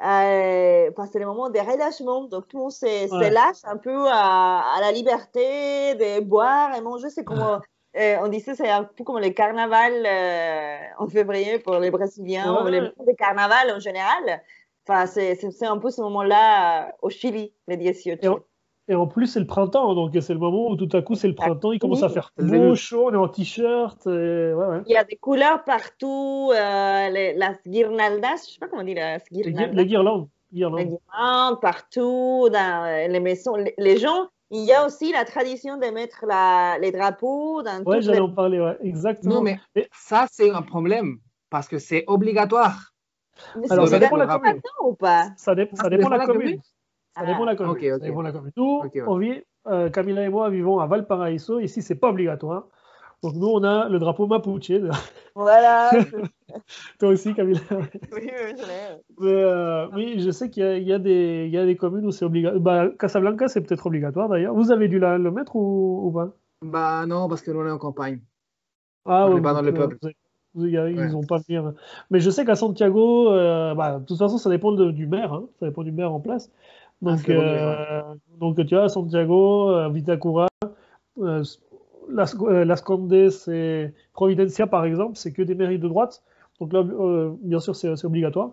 euh, 0.05 0.91
enfin, 0.91 1.07
c'est 1.11 1.19
le 1.21 1.27
moment 1.27 1.51
de 1.51 1.59
relâchement. 1.59 2.25
Donc, 2.25 2.49
tout 2.49 2.57
le 2.59 2.63
monde 2.65 2.73
se, 2.73 2.87
se 2.87 3.15
Ouais. 3.15 3.31
lâche 3.31 3.63
un 3.65 3.77
peu 3.77 4.07
à, 4.09 4.75
à 4.77 4.81
la 4.81 4.93
liberté 4.93 5.95
de 5.95 6.21
boire 6.21 6.75
et 6.77 6.81
manger. 6.81 7.11
C'est 7.11 7.25
comme, 7.25 7.61
euh, 7.99 8.17
on 8.23 8.29
disait, 8.29 8.55
c'est 8.55 8.69
un 8.71 8.85
peu 8.85 9.05
comme 9.05 9.19
le 9.19 9.31
carnaval 9.31 9.93
euh, 10.07 10.77
en 10.99 11.07
février 11.09 11.59
pour 11.59 11.79
les 11.79 11.91
Brésiliens, 11.91 12.53
Ouais. 12.55 12.63
ou 12.63 12.67
les 12.69 12.81
de 12.81 13.17
carnaval 13.17 13.71
en 13.75 13.79
général. 13.81 14.43
Enfin, 14.89 15.07
c'est 15.07 15.39
un 15.67 15.79
peu 15.79 15.91
ce 15.91 16.01
moment-là 16.03 16.87
euh, 16.89 16.93
au 17.03 17.11
Chili, 17.11 17.53
le 17.69 17.77
18. 17.77 18.23
Et 18.25 18.29
on- 18.29 18.41
Et 18.89 18.95
en 18.95 19.09
plus, 19.09 19.27
c'est 19.27 19.41
le 19.41 19.47
printemps, 19.49 19.95
donc 19.95 20.13
c'est 20.21 20.33
le 20.33 20.39
moment 20.39 20.69
où 20.71 20.77
tout 20.77 20.89
à 20.97 21.03
coup, 21.03 21.17
c'est 21.17 21.27
le 21.27 21.35
printemps, 21.35 21.73
il 21.73 21.81
commence 21.81 22.05
à 22.05 22.09
faire 22.09 22.31
beau, 22.39 22.77
chaud, 22.77 23.09
on 23.11 23.15
est 23.15 23.17
en 23.17 23.27
t-shirt, 23.27 24.07
et... 24.07 24.11
ouais, 24.55 24.67
ouais. 24.67 24.81
Il 24.87 24.93
y 24.93 24.97
a 24.97 25.03
des 25.03 25.17
couleurs 25.17 25.65
partout, 25.65 26.53
euh, 26.55 27.09
les, 27.09 27.35
las 27.35 27.57
guirnaldas, 27.67 28.45
je 28.47 28.53
sais 28.53 28.59
pas 28.61 28.69
comment 28.69 28.83
on 28.83 28.85
dit, 28.85 28.95
las 28.95 29.25
Les, 29.33 29.43
gui- 29.43 29.51
guirnaldas. 29.51 29.75
les 29.75 29.87
guirlandes. 29.87 30.29
les 30.53 30.59
guirlandes. 30.59 30.87
guirlandes 30.87 31.61
partout, 31.61 32.49
dans 32.53 33.11
les 33.11 33.19
maisons. 33.21 33.57
Les, 33.57 33.75
les 33.77 33.97
gens, 33.97 34.29
il 34.51 34.65
y 34.65 34.73
a 34.73 34.85
aussi 34.87 35.13
la 35.13 35.25
tradition 35.25 35.77
de 35.77 35.87
mettre 35.87 36.25
la, 36.27 36.79
les 36.79 36.93
drapeaux 36.93 37.63
dans 37.63 37.83
Ouais, 37.85 37.97
toutes 37.97 38.03
j'allais 38.05 38.19
les... 38.19 38.23
en 38.23 38.31
parler, 38.31 38.61
ouais, 38.61 38.77
exactement. 38.83 39.37
Non, 39.37 39.43
mais 39.43 39.59
Et- 39.75 39.89
ça, 39.93 40.27
c'est 40.31 40.51
un 40.51 40.63
problème 40.63 41.19
parce 41.51 41.69
que 41.69 41.79
c'est 41.79 42.05
obligatoire. 42.07 42.93
Mais 43.57 43.71
Alors, 43.71 43.87
ça 43.89 43.99
dépend 43.99 44.17
de 44.17 44.23
la 44.23 44.39
commune. 44.39 44.61
ou 44.83 44.95
pas? 44.95 45.29
Ça, 45.37 45.55
dé- 45.55 45.69
ça 45.75 45.85
ça 45.85 45.91
dépend 45.91 46.09
la 46.09 46.25
commune. 46.27 46.43
commune? 46.43 46.61
Ah. 47.15 47.21
Ça 47.21 47.27
dépend 47.27 47.41
de 47.41 47.47
la 47.47 47.57
commune. 47.57 47.73
Ok, 47.73 47.79
ok. 47.83 47.91
Ça 47.91 47.99
dépend 47.99 48.19
de 48.21 48.25
la 48.25 48.33
commune. 48.33 48.53
Nous, 48.57 48.81
Ok, 48.85 48.91
ouais. 48.95 49.03
on 49.07 49.19
vit, 49.19 49.43
euh, 49.69 49.91
Camilla 49.91 50.23
et 50.25 50.29
moi 50.29 50.49
vivons 50.51 50.79
à 50.81 50.87
Valparaiso. 50.87 51.59
Ici, 51.61 51.83
c'est 51.83 51.95
pas 51.97 52.09
obligatoire. 52.11 52.69
Donc 53.27 53.35
nous, 53.35 53.49
on 53.49 53.65
a 53.65 53.89
le 53.89 53.99
drapeau 53.99 54.27
Mapuche. 54.29 54.71
Voilà. 55.35 55.91
Toi 57.01 57.09
aussi, 57.09 57.35
Camilla. 57.35 57.59
oui, 57.71 57.79
oui, 58.13 58.55
je 58.57 58.63
l'ai. 58.67 59.03
Mais, 59.19 59.43
euh, 59.43 59.89
oui, 59.95 60.21
je 60.21 60.31
sais 60.31 60.49
qu'il 60.49 60.63
y, 60.79 60.85
y, 60.85 60.93
a 60.93 60.99
des- 60.99 61.45
il 61.47 61.53
y 61.53 61.59
a 61.59 61.67
des 61.67 61.77
communes 61.77 62.07
où 62.07 62.13
c'est 62.13 62.25
obligatoire. 62.25 62.61
Bah, 62.61 62.89
Casablanca, 62.99 63.49
c'est 63.49 63.61
peut-être 63.63 63.87
obligatoire 63.87 64.29
d'ailleurs. 64.29 64.55
Vous 64.55 64.71
avez 64.71 64.87
dû 64.89 64.99
la- 65.01 65.19
le 65.19 65.31
mettre 65.33 65.57
ou, 65.57 66.07
ou 66.07 66.11
pas? 66.13 66.29
Bah 66.63 67.05
non, 67.07 67.29
parce 67.29 67.43
que 67.43 67.51
nous, 67.51 67.61
on 67.61 67.67
est 67.67 67.71
en 67.71 67.79
campagne. 67.79 68.21
Ah, 69.05 69.27
On 69.29 69.37
est 69.37 69.43
pas 69.43 69.53
dans 69.53 69.63
donc, 69.63 69.75
le 69.75 69.81
euh, 69.81 69.89
peuple. 69.89 69.99
vous 70.55 70.65
avez- 70.65 70.93
Ils 70.93 70.99
Ouais. 70.99 71.11
n'ont 71.11 71.25
pas 71.25 71.39
venir. 71.47 71.73
Mais 72.11 72.21
je 72.21 72.31
sais 72.31 72.45
qu'à 72.45 72.55
Santiago, 72.55 73.33
euh, 73.33 73.75
bah, 73.75 73.99
de 73.99 74.05
toute 74.05 74.19
façon, 74.19 74.39
ça 74.39 74.51
dépend 74.51 74.71
de- 74.73 74.91
du 74.93 75.07
maire. 75.07 75.33
hein. 75.33 75.45
Ça 75.59 75.67
dépend 75.67 75.83
du 75.83 75.93
maire 75.93 76.13
en 76.13 76.21
place. 76.21 76.51
Donc, 77.03 77.19
c'est 77.19 77.35
bon, 77.35 77.43
euh, 77.43 78.03
donc 78.39 78.57
tu 78.65 78.75
vois, 78.75 78.85
à 78.85 78.89
Santiago, 78.89 79.71
euh, 79.71 79.89
Vitacura, 79.91 80.47
euh, 81.21 81.43
Las, 82.09 82.37
euh, 82.41 82.65
Las 82.65 82.83
Condes 82.83 83.13
et 83.49 83.93
Providencia, 84.13 84.67
par 84.67 84.85
exemple, 84.85 85.17
c'est 85.17 85.33
que 85.33 85.43
des 85.43 85.55
mairies 85.55 85.79
de 85.79 85.89
droite. 85.89 86.23
Donc 86.61 86.73
là, 86.73 86.81
euh, 86.81 87.33
bien 87.43 87.61
sûr, 87.61 87.75
c'est 87.77 87.95
c'est 87.97 88.07
obligatoire. 88.07 88.51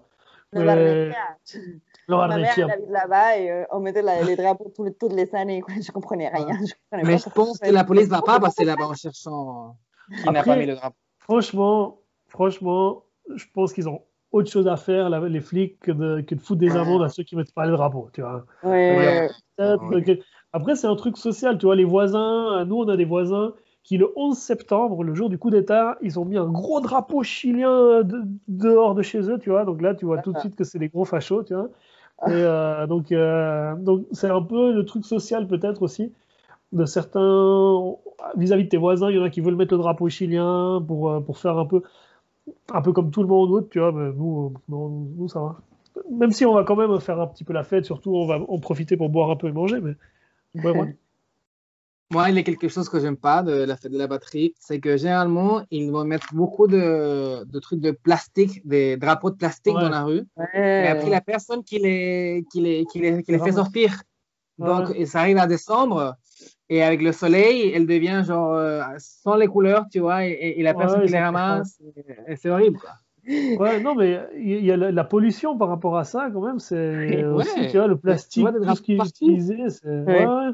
Habite 2.70 2.90
là-bas 2.90 3.38
et 3.38 3.50
euh, 3.52 3.64
on 3.72 3.80
mettait 3.80 4.02
la- 4.02 4.22
les 4.24 4.36
drapeaux 4.36 4.72
les- 4.84 4.94
toutes 4.94 5.14
les 5.14 5.34
années. 5.34 5.62
Quoi. 5.62 5.76
Je 5.82 5.92
comprenais 5.92 6.28
rien. 6.30 6.48
Je 6.66 6.74
comprenais 6.90 7.04
Mais 7.04 7.14
pas 7.14 7.18
je 7.18 7.30
pense 7.34 7.60
que 7.60 7.70
la 7.72 7.84
police 7.84 8.08
va 8.08 8.22
pas 8.22 8.40
passer 8.40 8.66
là-bas 8.66 8.88
en 8.88 8.94
cherchant 8.94 9.78
qui 10.22 10.30
n'a 10.30 10.44
pas 10.44 10.56
mis 10.56 10.66
le 10.66 10.76
drapeau. 10.76 10.96
Franchement, 11.20 12.00
franchement, 12.28 13.04
je 13.34 13.46
pense 13.54 13.72
qu'ils 13.74 13.88
ont 13.88 14.02
autre 14.32 14.50
chose 14.50 14.68
à 14.68 14.76
faire, 14.78 15.10
là, 15.10 15.20
les 15.22 15.40
flics, 15.40 15.80
que 15.80 15.92
de, 15.92 16.22
que 16.22 16.36
de 16.36 16.40
foutre 16.42 16.60
des 16.60 16.76
amendes 16.76 17.04
à 17.04 17.10
ceux 17.10 17.24
qui 17.24 17.36
mettent 17.36 17.54
pas 17.54 17.66
le 17.66 17.72
drapeau. 17.74 18.10
Tu 18.14 18.22
vois. 18.22 18.46
Ouais, 18.64 18.70
ouais, 18.72 18.98
ouais. 18.98 19.30
Peut-être 19.56 19.84
Ouais. 19.90 20.04
que- 20.04 20.20
Après, 20.54 20.76
c'est 20.76 20.88
un 20.88 20.96
truc 20.96 21.18
social, 21.18 21.58
tu 21.58 21.66
vois, 21.66 21.76
les 21.76 21.84
voisins, 21.84 22.64
nous, 22.66 22.78
on 22.78 22.88
a 22.88 22.96
des 22.98 23.06
voisins 23.06 23.54
qui, 23.84 23.98
le 23.98 24.12
11 24.16 24.38
septembre, 24.38 25.04
le 25.04 25.14
jour 25.16 25.30
du 25.30 25.38
coup 25.38 25.50
d'État, 25.50 25.98
ils 26.02 26.20
ont 26.20 26.26
mis 26.26 26.38
un 26.38 26.48
gros 26.50 26.80
drapeau 26.80 27.24
chilien 27.24 28.04
de- 28.04 28.22
dehors 28.48 28.96
de 28.96 29.02
chez 29.02 29.20
eux, 29.30 29.40
tu 29.40 29.50
vois. 29.50 29.66
Donc 29.66 29.82
là, 29.82 29.94
tu 29.96 30.06
vois 30.06 30.20
tout 30.20 30.32
de 30.32 30.40
suite 30.40 30.56
que 30.56 30.64
c'est 30.64 30.80
des 30.80 30.90
gros 30.90 31.06
fachos, 31.06 31.44
tu 31.44 31.54
vois. 31.54 31.70
Et, 32.28 32.32
euh, 32.32 32.88
donc, 32.88 33.12
euh, 33.12 33.76
donc 33.78 34.06
c'est 34.12 34.30
un 34.30 34.42
peu 34.42 34.74
le 34.74 34.86
truc 34.86 35.06
social, 35.06 35.48
peut-être 35.48 35.82
aussi, 35.82 36.14
de 36.74 36.86
certains 36.86 37.96
vis-à-vis 38.38 38.66
de 38.66 38.70
tes 38.70 38.78
voisins. 38.78 39.10
Il 39.12 39.18
y 39.18 39.20
en 39.20 39.24
a 39.24 39.30
qui 39.32 39.42
veulent 39.42 39.56
mettre 39.56 39.74
le 39.76 39.80
drapeau 39.80 40.10
chilien 40.10 40.84
pour, 40.88 41.12
euh, 41.12 41.20
pour 41.22 41.38
faire 41.40 41.58
un 41.60 41.66
peu, 41.66 41.84
un 42.74 42.82
peu 42.82 42.92
comme 42.94 43.12
tout 43.12 43.22
le 43.22 43.28
monde 43.30 43.52
autre, 43.52 43.70
tu 43.70 43.80
vois. 43.80 43.92
Mais 43.92 44.12
nous, 44.14 44.48
euh, 44.56 44.60
non, 44.70 44.90
nous, 45.18 45.28
ça 45.30 45.40
va. 45.42 45.56
Même 46.12 46.32
si 46.32 46.46
on 46.46 46.54
va 46.54 46.64
quand 46.64 46.76
même 46.76 47.00
faire 47.00 47.20
un 47.22 47.28
petit 47.28 47.44
peu 47.44 47.54
la 47.54 47.64
fête, 47.64 47.86
surtout 47.86 48.16
on 48.16 48.26
va 48.28 48.40
en 48.48 48.60
profiter 48.60 48.98
pour 48.98 49.10
boire 49.10 49.30
un 49.30 49.36
peu 49.36 49.48
et 49.48 49.52
manger, 49.52 49.80
mais 49.82 49.94
ouais, 50.56 50.72
ouais. 50.72 50.98
moi, 52.12 52.30
il 52.30 52.36
y 52.36 52.40
a 52.40 52.44
quelque 52.44 52.68
chose 52.68 52.90
que 52.90 53.00
j'aime 53.00 53.18
pas 53.18 53.42
de 53.42 53.52
la 53.64 53.76
fête 53.76 53.92
de 53.92 53.98
la 53.98 54.06
batterie, 54.08 54.54
c'est 54.60 54.80
que 54.80 54.98
généralement, 54.98 55.66
ils 55.72 55.90
vont 55.92 56.04
mettre 56.06 56.34
beaucoup 56.34 56.68
de, 56.68 57.44
de 57.44 57.60
trucs 57.60 57.80
de 57.80 57.92
plastique, 57.92 58.62
des 58.68 58.98
drapeaux 58.98 59.32
de 59.32 59.36
plastique 59.38 59.76
Ouais. 59.76 59.82
dans 59.82 59.90
la 59.90 60.04
rue. 60.04 60.24
Et 60.54 60.88
après, 60.88 61.10
la 61.10 61.22
personne 61.22 61.64
qui 61.64 61.80
les, 61.80 62.46
qui 62.52 62.62
les, 62.62 62.86
qui 62.86 63.00
les, 63.00 63.24
qui 63.24 63.32
les 63.32 63.40
fait 63.40 63.54
sortir. 63.54 64.04
Donc, 64.60 64.92
et 64.96 65.08
ça 65.08 65.22
arrive 65.22 65.40
à 65.40 65.48
décembre. 65.48 66.16
Et 66.70 66.84
avec 66.84 67.02
le 67.02 67.12
soleil, 67.12 67.72
elle 67.74 67.88
devient 67.88 68.24
genre 68.26 68.54
euh, 68.54 68.84
sans 69.00 69.36
les 69.36 69.48
couleurs, 69.48 69.86
tu 69.92 70.00
vois. 70.00 70.26
Et, 70.28 70.32
et- 70.58 70.62
la 70.64 70.72
Ouais, 70.72 70.78
personne 70.78 71.06
qui 71.06 71.12
les 71.12 71.20
ramasse, 71.20 71.82
c'est 72.36 72.50
horrible. 72.50 72.80
Quoi. 72.80 72.92
Ouais, 73.28 73.80
non, 73.80 73.96
mais 73.96 74.20
il 74.36 74.66
y 74.66 74.72
a 74.72 74.78
la, 74.78 74.92
la 74.92 75.04
pollution 75.04 75.58
par 75.58 75.70
rapport 75.70 75.98
à 75.98 76.04
ça, 76.04 76.30
quand 76.34 76.42
même. 76.42 76.60
C'est 76.60 76.76
Ouais. 77.08 77.24
aussi, 77.24 77.68
tu 77.70 77.78
vois, 77.78 77.88
le 77.88 77.98
plastique, 77.98 78.46
des 78.46 78.66
tout 78.66 78.76
ce 78.76 78.82
qui 78.82 78.94
est 78.94 79.06
utilisé. 79.06 79.70
c'est- 79.70 79.88
Ouais. 79.88 80.26
ouais, 80.26 80.26
ouais. 80.26 80.52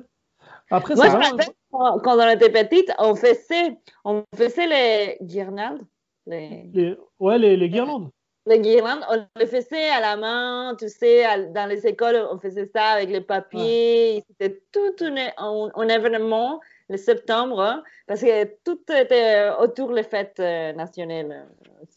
Après, 0.72 0.94
Moi, 0.96 1.06
je 1.10 1.18
me 1.18 1.24
rappelle, 1.24 1.48
quand, 1.72 2.00
quand 2.00 2.18
on 2.18 2.30
était 2.30 2.52
petite, 2.52 2.92
on 3.00 3.16
faisait, 3.16 3.78
on 4.06 4.24
faisait 4.36 4.68
les 4.68 5.18
guirlandes. 5.26 5.82
Les, 6.28 6.70
Les, 6.74 6.98
ouais, 7.20 7.40
les, 7.40 7.58
les 7.58 7.70
guirlandes. 7.70 8.10
les 8.46 8.60
guirlandes, 8.60 9.04
on 9.10 9.26
les 9.40 9.48
faisait 9.48 9.90
à 9.90 10.00
la 10.00 10.16
main, 10.16 10.76
tu 10.78 10.88
sais, 10.88 11.26
à- 11.26 11.42
dans 11.42 11.68
les 11.68 11.88
écoles, 11.88 12.24
on 12.32 12.38
faisait 12.38 12.68
ça 12.68 12.84
avec 12.98 13.10
les 13.10 13.22
papiers. 13.22 14.24
C'était 14.30 14.62
tout 14.72 15.04
un, 15.06 15.16
un- 15.38 15.70
un 15.74 15.88
événement 15.88 16.60
le 16.88 16.98
septembre, 16.98 17.62
hein, 17.62 17.84
parce 18.06 18.22
que 18.22 18.46
tout 18.64 18.80
était 18.92 19.50
autour 19.60 19.94
des 19.94 20.04
fêtes 20.04 20.40
euh, 20.40 20.74
nationales. 20.74 21.48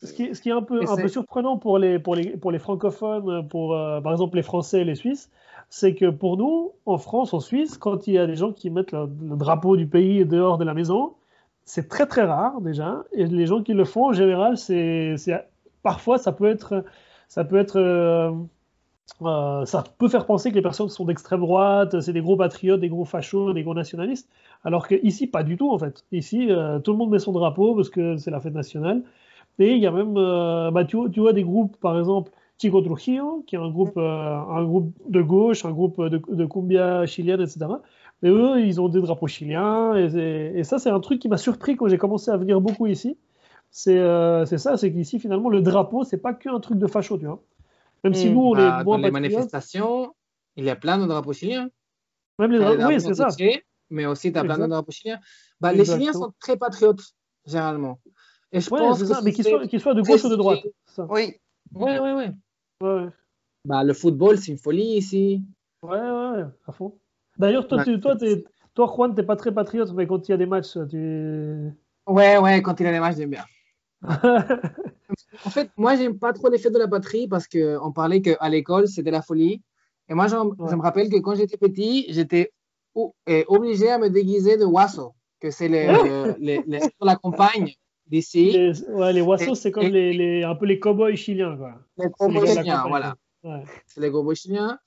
Ce 0.03 0.13
qui, 0.13 0.35
ce 0.35 0.41
qui 0.41 0.49
est 0.49 0.53
un 0.53 0.63
peu, 0.63 0.81
un 0.89 1.09
surprenant 1.09 1.59
pour 1.59 1.79
les, 1.79 1.99
pour 1.99 2.15
les, 2.15 2.37
pour 2.37 2.53
les 2.53 2.59
francophones, 2.59 3.49
pour 3.49 3.75
euh, 3.75 4.01
par 4.01 4.13
exemple 4.13 4.37
les 4.37 4.43
Français 4.43 4.83
et 4.83 4.85
les 4.85 4.95
Suisses, 4.95 5.31
c'est 5.71 5.95
que 5.95 6.11
pour 6.11 6.37
nous, 6.37 6.73
en 6.87 6.99
France, 6.99 7.35
en 7.35 7.41
Suisse, 7.41 7.79
quand 7.79 8.07
il 8.07 8.15
y 8.15 8.19
a 8.19 8.27
des 8.27 8.37
gens 8.37 8.53
qui 8.53 8.71
mettent 8.71 8.93
le, 8.93 9.09
le 9.23 9.37
drapeau 9.37 9.77
du 9.77 9.87
pays 9.87 10.25
dehors 10.25 10.59
de 10.59 10.65
la 10.65 10.75
maison, 10.75 11.15
c'est 11.65 11.89
très 11.89 12.07
très 12.07 12.23
rare 12.23 12.61
déjà. 12.61 13.05
Et 13.13 13.27
les 13.27 13.47
gens 13.47 13.63
qui 13.63 13.73
le 13.73 13.85
font, 13.85 14.07
en 14.09 14.13
général, 14.13 14.57
c'est, 14.57 15.17
parfois 15.83 16.19
ça 16.19 16.33
peut 16.33 16.47
être, 16.49 16.85
ça 17.29 17.45
peut 17.45 17.57
être, 17.57 17.79
euh, 17.79 18.33
euh, 19.23 19.65
ça 19.65 19.85
peut 19.99 20.09
faire 20.09 20.27
penser 20.27 20.51
que 20.51 20.57
les 20.57 20.63
personnes 20.63 20.89
sont 20.89 21.05
d'extrême 21.05 21.41
droite, 21.41 22.01
c'est 22.01 22.13
des 22.13 22.21
gros 22.21 22.37
patriotes, 22.37 22.81
des 22.81 22.89
gros 22.89 23.05
fachos, 23.05 23.53
des 23.53 23.63
gros 23.63 23.75
nationalistes, 23.75 24.29
alors 24.65 24.87
que 24.89 24.95
ici 25.05 25.27
pas 25.27 25.43
du 25.43 25.57
tout 25.57 25.71
en 25.71 25.79
fait. 25.79 26.05
Ici, 26.13 26.51
euh, 26.51 26.79
tout 26.79 26.93
le 26.93 26.99
monde 26.99 27.11
met 27.11 27.19
son 27.19 27.33
drapeau 27.33 27.75
parce 27.75 27.91
que 27.91 28.17
c'est 28.17 28.31
la 28.31 28.41
fête 28.41 28.55
nationale. 28.55 29.03
Et 29.59 29.75
il 29.75 29.79
y 29.83 29.87
a 29.87 29.91
même, 29.91 30.17
euh, 30.17 30.71
bah, 30.71 30.85
tu, 30.85 30.97
vois- 30.97 31.09
tu 31.11 31.21
vois 31.21 31.33
des 31.33 31.45
groupes, 31.45 31.77
par 31.79 31.99
exemple, 31.99 32.33
Chico 32.61 32.81
Trujillo, 32.81 33.45
qui 33.47 33.57
est 33.57 33.59
un 33.59 33.71
groupe, 33.71 33.97
euh, 33.97 34.03
un 34.03 34.65
groupe 34.65 34.93
de 35.09 35.21
gauche, 35.21 35.65
un 35.65 35.73
groupe 35.73 36.01
de, 36.01 36.23
de 36.29 36.45
cumbia 36.47 37.07
chilienne, 37.07 37.41
etc. 37.41 37.67
Et 38.23 38.29
eux, 38.29 38.61
ils 38.61 38.81
ont 38.81 38.89
des 38.89 39.01
drapeaux 39.01 39.27
chiliens. 39.27 39.95
Et, 39.97 40.63
ça, 40.65 40.79
c'est 40.79 40.91
un 40.91 41.01
truc 41.01 41.21
qui 41.21 41.29
m'a 41.29 41.37
surpris 41.37 41.77
quand 41.77 41.89
j'ai 41.89 41.99
commencé 41.99 42.31
à 42.31 42.37
venir 42.37 42.61
beaucoup 42.61 42.87
ici. 42.87 43.19
C'est 43.71 43.99
euh, 43.99 44.45
ça, 44.47 44.77
c'est 44.77 44.93
qu'ici, 44.93 45.19
finalement, 45.19 45.49
le 45.49 45.61
drapeau, 45.61 46.05
c'est 46.05 46.19
pas 46.19 46.35
qu'un 46.35 46.61
truc 46.61 46.79
de 46.79 46.87
facho, 46.87 47.19
tu 47.19 47.27
vois. 47.27 47.43
Même 48.05 48.15
si 48.15 48.29
Mm. 48.29 48.35
nous, 48.35 48.41
on 48.43 48.55
Bah, 48.55 48.81
est 48.81 48.85
dans 48.85 48.85
moins 48.85 48.99
les 48.99 49.11
manifestations, 49.11 50.15
il 50.57 50.65
y 50.65 50.71
a 50.71 50.77
plein 50.77 50.99
de 50.99 51.07
drapeaux 51.07 51.33
chiliens. 51.33 51.69
même 52.39 52.53
les 52.53 52.59
T'as 52.59 52.71
les 52.71 52.77
drapeaux, 52.77 52.95
oui, 52.95 53.01
drapeaux 53.01 53.15
c'est 53.15 53.37
ça. 53.37 53.45
Mais 53.91 54.07
aussi, 54.07 54.33
tu 54.33 54.39
as 54.39 54.45
plein 54.45 54.59
de 54.59 54.67
drapeaux 54.67 54.93
chiliens. 54.93 55.19
Bah, 55.61 55.73
les. 55.73 55.85
Chiliens 55.85 56.13
sont 56.13 56.33
très 56.39 56.57
patriotes, 56.57 57.15
généralement. 57.45 57.99
Et 58.53 58.61
je 58.61 58.71
Ouais, 58.71 58.79
pense 58.81 58.99
que 59.01 59.07
ça, 59.07 59.21
mais 59.23 59.33
qu'ils 59.33 59.45
c'est- 59.45 59.51
soient, 59.51 59.67
qu'ils 59.67 59.81
soient 59.81 59.95
de 59.95 60.03
gauche 60.03 60.25
ou 60.25 60.29
de 60.29 60.37
droite. 60.37 60.61
Ça. 60.87 61.07
Oui. 61.11 61.35
Ouais, 61.75 61.99
ouais, 61.99 62.13
ouais. 62.13 62.31
Ouais. 62.83 63.07
Bah, 63.65 63.83
le 63.85 63.93
football, 63.95 64.37
c'est 64.39 64.53
une 64.53 64.59
folie 64.59 64.97
ici. 64.97 65.43
Ouais, 65.83 65.99
ouais, 65.99 66.45
à 66.67 66.73
fond. 66.73 66.99
D'ailleurs, 67.39 67.67
toi, 67.67 67.79
Ouais. 67.79 67.85
tu- 67.85 68.01
toi, 68.01 68.17
toi, 68.75 68.87
Juan, 68.95 69.15
t'es 69.15 69.23
pas 69.23 69.37
très 69.37 69.53
patriote, 69.53 69.93
mais 69.95 70.07
quand 70.07 70.29
il 70.29 70.33
y 70.33 70.35
a 70.35 70.37
des 70.37 70.47
matchs, 70.47 70.77
tu. 70.91 71.71
Ouais, 72.07 72.37
ouais, 72.39 72.61
quand 72.63 72.79
il 72.81 72.85
y 72.85 72.87
a 72.89 72.93
des 72.93 73.01
matchs, 73.01 73.17
j'aime 73.17 73.31
bien. 73.31 73.45
En 75.45 75.51
fait, 75.51 75.71
moi, 75.77 75.97
j'aime 75.97 76.19
pas 76.19 76.33
trop 76.33 76.49
les 76.49 76.59
fêtes 76.59 76.73
de 76.73 76.79
la 76.79 76.89
patrie 76.89 77.27
parce 77.29 77.47
qu'on 77.47 77.93
parlait 77.93 78.21
qu'à 78.23 78.49
l'école, 78.49 78.89
c'était 78.89 79.11
la 79.11 79.23
folie. 79.23 79.63
Et 80.09 80.15
moi, 80.15 80.27
j'en- 80.27 80.49
Ouais. 80.49 80.71
je 80.71 80.75
me 80.75 80.83
rappelle 80.83 81.09
que 81.09 81.19
quand 81.19 81.35
j'étais 81.35 81.57
petit, 81.57 82.07
j'étais 82.09 82.53
eh, 83.27 83.45
obligé 83.49 83.91
à 83.91 83.99
me 83.99 84.09
déguiser 84.11 84.57
de 84.59 84.65
Wasso, 84.65 85.15
que 85.41 85.51
c'est 85.51 85.69
les, 85.69 85.87
les, 86.39 86.63
les- 86.67 86.81
sur 86.81 87.05
la 87.05 87.17
campagne 87.17 87.73
d'ici. 88.07 88.51
les, 88.53 88.81
ouais, 88.91 89.13
les 89.13 89.21
Wassos, 89.21 89.55
c'est 89.55 89.71
comme 89.71 89.85
et- 89.85 89.91
les, 89.91 90.13
les- 90.13 90.43
un 90.45 90.55
peu 90.55 90.67
les 90.67 90.79
cow-boys 90.79 91.15
chiliens, 91.17 91.57
quoi. 91.57 91.75
Les 91.99 92.11
cowboys 92.11 92.47
chiliens, 92.47 92.85
voilà. 92.89 93.15
Ouais. 93.45 93.65
C'est 93.87 94.01
les 94.01 94.11
cowboys 94.11 94.37
chiliens. 94.37 94.79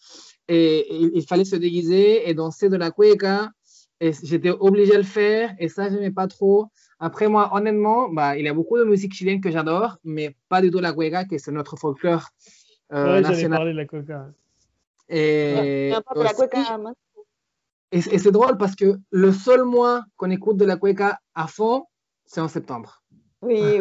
Et, 0.48 0.78
et 0.80 1.12
il 1.18 1.26
fallait 1.26 1.46
se 1.46 1.56
déguiser 1.56 2.30
et 2.30 2.34
danser 2.34 2.70
de 2.70 2.78
la 2.78 2.92
cueca. 2.92 3.50
Et 4.02 4.12
j'étais 4.24 4.52
obligé 4.52 4.92
de 4.94 4.98
le 4.98 5.04
faire. 5.04 5.56
Et 5.60 5.68
ça, 5.70 5.90
je 5.90 5.96
n'aimais 5.96 6.12
pas 6.12 6.28
trop. 6.28 6.68
Après, 7.00 7.28
moi, 7.28 7.50
honnêtement, 7.54 8.10
bah, 8.10 8.38
il 8.38 8.46
y 8.46 8.48
a 8.48 8.54
beaucoup 8.54 8.78
de 8.78 8.84
musique 8.84 9.14
chilienne 9.14 9.42
que 9.42 9.52
j'adore, 9.52 9.98
mais 10.04 10.36
pas 10.50 10.62
du 10.62 10.70
tout 10.72 10.80
la 10.80 10.94
cueca, 10.94 11.26
qui 11.26 11.40
c'est 11.40 11.52
notre 11.52 11.76
folklore 11.78 12.28
euh, 12.94 13.16
Ouais, 13.16 13.22
national. 13.22 13.58
parler 13.58 13.72
de 13.74 13.78
la 13.78 13.86
cueca, 13.86 14.18
hein. 14.20 14.34
et, 15.10 15.92
et 17.92 18.18
c'est 18.20 18.32
drôle 18.32 18.58
parce 18.58 18.76
que 18.76 18.98
le 19.12 19.32
seul 19.32 19.64
mois 19.64 20.04
qu'on 20.18 20.30
écoute 20.32 20.58
de 20.58 20.66
la 20.66 20.78
cueca 20.78 21.20
à 21.34 21.48
fond, 21.48 21.86
c'est 22.26 22.42
en 22.42 22.48
septembre. 22.48 23.04
Oui, 23.46 23.80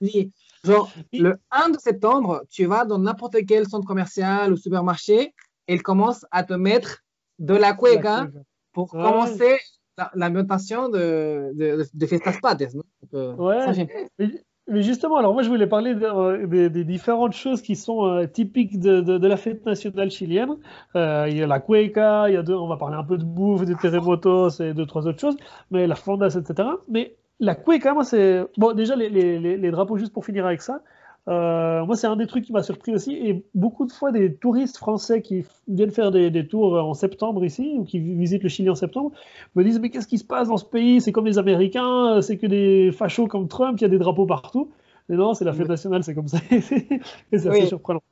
oui, 0.00 0.32
Genre, 0.64 0.92
le 1.12 1.38
1 1.50 1.70
de 1.70 1.78
septembre, 1.78 2.42
tu 2.50 2.66
vas 2.66 2.84
dans 2.84 2.98
n'importe 2.98 3.36
quel 3.46 3.66
centre 3.66 3.86
commercial 3.86 4.52
ou 4.52 4.56
supermarché 4.56 5.32
et 5.68 5.74
ils 5.74 5.82
commencent 5.82 6.26
à 6.30 6.44
te 6.44 6.52
mettre 6.54 6.98
de 7.38 7.54
la 7.54 7.72
cueca 7.72 8.28
pour 8.72 8.92
Ouais. 8.94 9.02
commencer 9.02 9.56
la- 9.96 10.10
l'ambientation 10.14 10.88
de, 10.88 11.50
de, 11.54 11.84
de 11.92 12.06
Fiestas 12.06 12.38
Pates. 12.42 12.74
non? 12.74 12.82
Donc, 13.02 13.14
euh, 13.14 13.34
Ouais. 13.36 13.60
ça, 13.64 13.72
j'aime. 13.72 13.88
Mais, 14.18 14.30
mais 14.68 14.82
justement, 14.82 15.16
alors 15.16 15.32
moi 15.32 15.42
je 15.42 15.48
voulais 15.48 15.66
parler 15.66 15.94
de- 15.94 16.04
euh, 16.04 16.68
des, 16.68 16.84
différentes 16.84 17.32
choses 17.32 17.60
qui 17.62 17.74
sont 17.74 18.04
euh, 18.06 18.26
typiques 18.26 18.78
de, 18.78 19.00
de- 19.00 19.18
de 19.18 19.26
la 19.26 19.36
fête 19.36 19.64
nationale 19.66 20.10
chilienne. 20.10 20.56
Euh, 20.94 21.26
il 21.28 21.38
y 21.38 21.42
a 21.42 21.46
la 21.46 21.58
cueca, 21.60 22.28
il 22.28 22.34
y 22.34 22.36
a 22.36 22.42
deux, 22.42 22.54
on 22.54 22.68
va 22.68 22.76
parler 22.76 22.96
un 22.96 23.04
peu 23.04 23.18
de 23.18 23.24
bouffe, 23.24 23.64
des 23.64 23.74
terremotos 23.76 24.60
et 24.60 24.74
deux, 24.74 24.86
trois 24.86 25.06
autres 25.06 25.20
choses, 25.20 25.36
mais 25.70 25.86
la 25.86 25.96
fondas, 25.96 26.36
etc. 26.38 26.68
Mais 26.88 27.16
la 27.40 27.54
cueca, 27.54 27.94
moi 27.94 28.04
c'est... 28.04 28.44
Bon, 28.56 28.72
déjà 28.74 28.96
les, 28.96 29.08
les- 29.10 29.70
drapeaux, 29.70 29.96
juste 29.98 30.12
pour 30.12 30.24
finir 30.24 30.46
avec 30.46 30.62
ça, 30.62 30.82
euh, 31.28 31.84
moi 31.86 31.96
c'est 31.96 32.06
un 32.06 32.16
des 32.16 32.26
trucs 32.26 32.44
qui 32.44 32.52
m'a 32.52 32.62
surpris 32.62 32.94
aussi, 32.94 33.14
et 33.14 33.44
beaucoup 33.54 33.86
de 33.86 33.92
fois 33.92 34.12
des 34.12 34.34
touristes 34.36 34.76
français 34.78 35.22
qui 35.22 35.44
viennent 35.68 35.90
faire 35.90 36.10
des, 36.10 36.30
des 36.30 36.46
tours 36.46 36.74
en 36.74 36.94
septembre 36.94 37.44
ici, 37.44 37.74
ou 37.78 37.84
qui 37.84 37.98
visitent 38.00 38.42
le 38.42 38.48
Chili 38.48 38.70
en 38.70 38.74
septembre, 38.74 39.12
me 39.54 39.64
disent 39.64 39.80
mais 39.80 39.90
qu'est-ce 39.90 40.08
qui 40.08 40.18
se 40.18 40.24
passe 40.24 40.48
dans 40.48 40.56
ce 40.58 40.64
pays? 40.64 41.00
C'est 41.00 41.12
comme 41.12 41.26
les 41.26 41.38
Américains, 41.38 42.16
euh, 42.16 42.20
c'est 42.20 42.38
que 42.38 42.46
des 42.46 42.92
fachos 42.92 43.26
comme 43.28 43.48
Trump, 43.48 43.78
il 43.78 43.82
y 43.82 43.84
a 43.86 43.88
des 43.88 43.98
drapeaux 43.98 44.26
partout. 44.26 44.70
Mais 45.08 45.16
non, 45.16 45.34
c'est 45.34 45.44
la 45.44 45.52
fête 45.52 45.68
nationale, 45.68 46.04
c'est 46.04 46.14
comme 46.14 46.28
ça. 46.28 46.38
et 46.50 47.38
c'est 47.38 47.48
assez 47.48 47.64
Oui. 47.64 47.66
surprenant. 47.66 48.02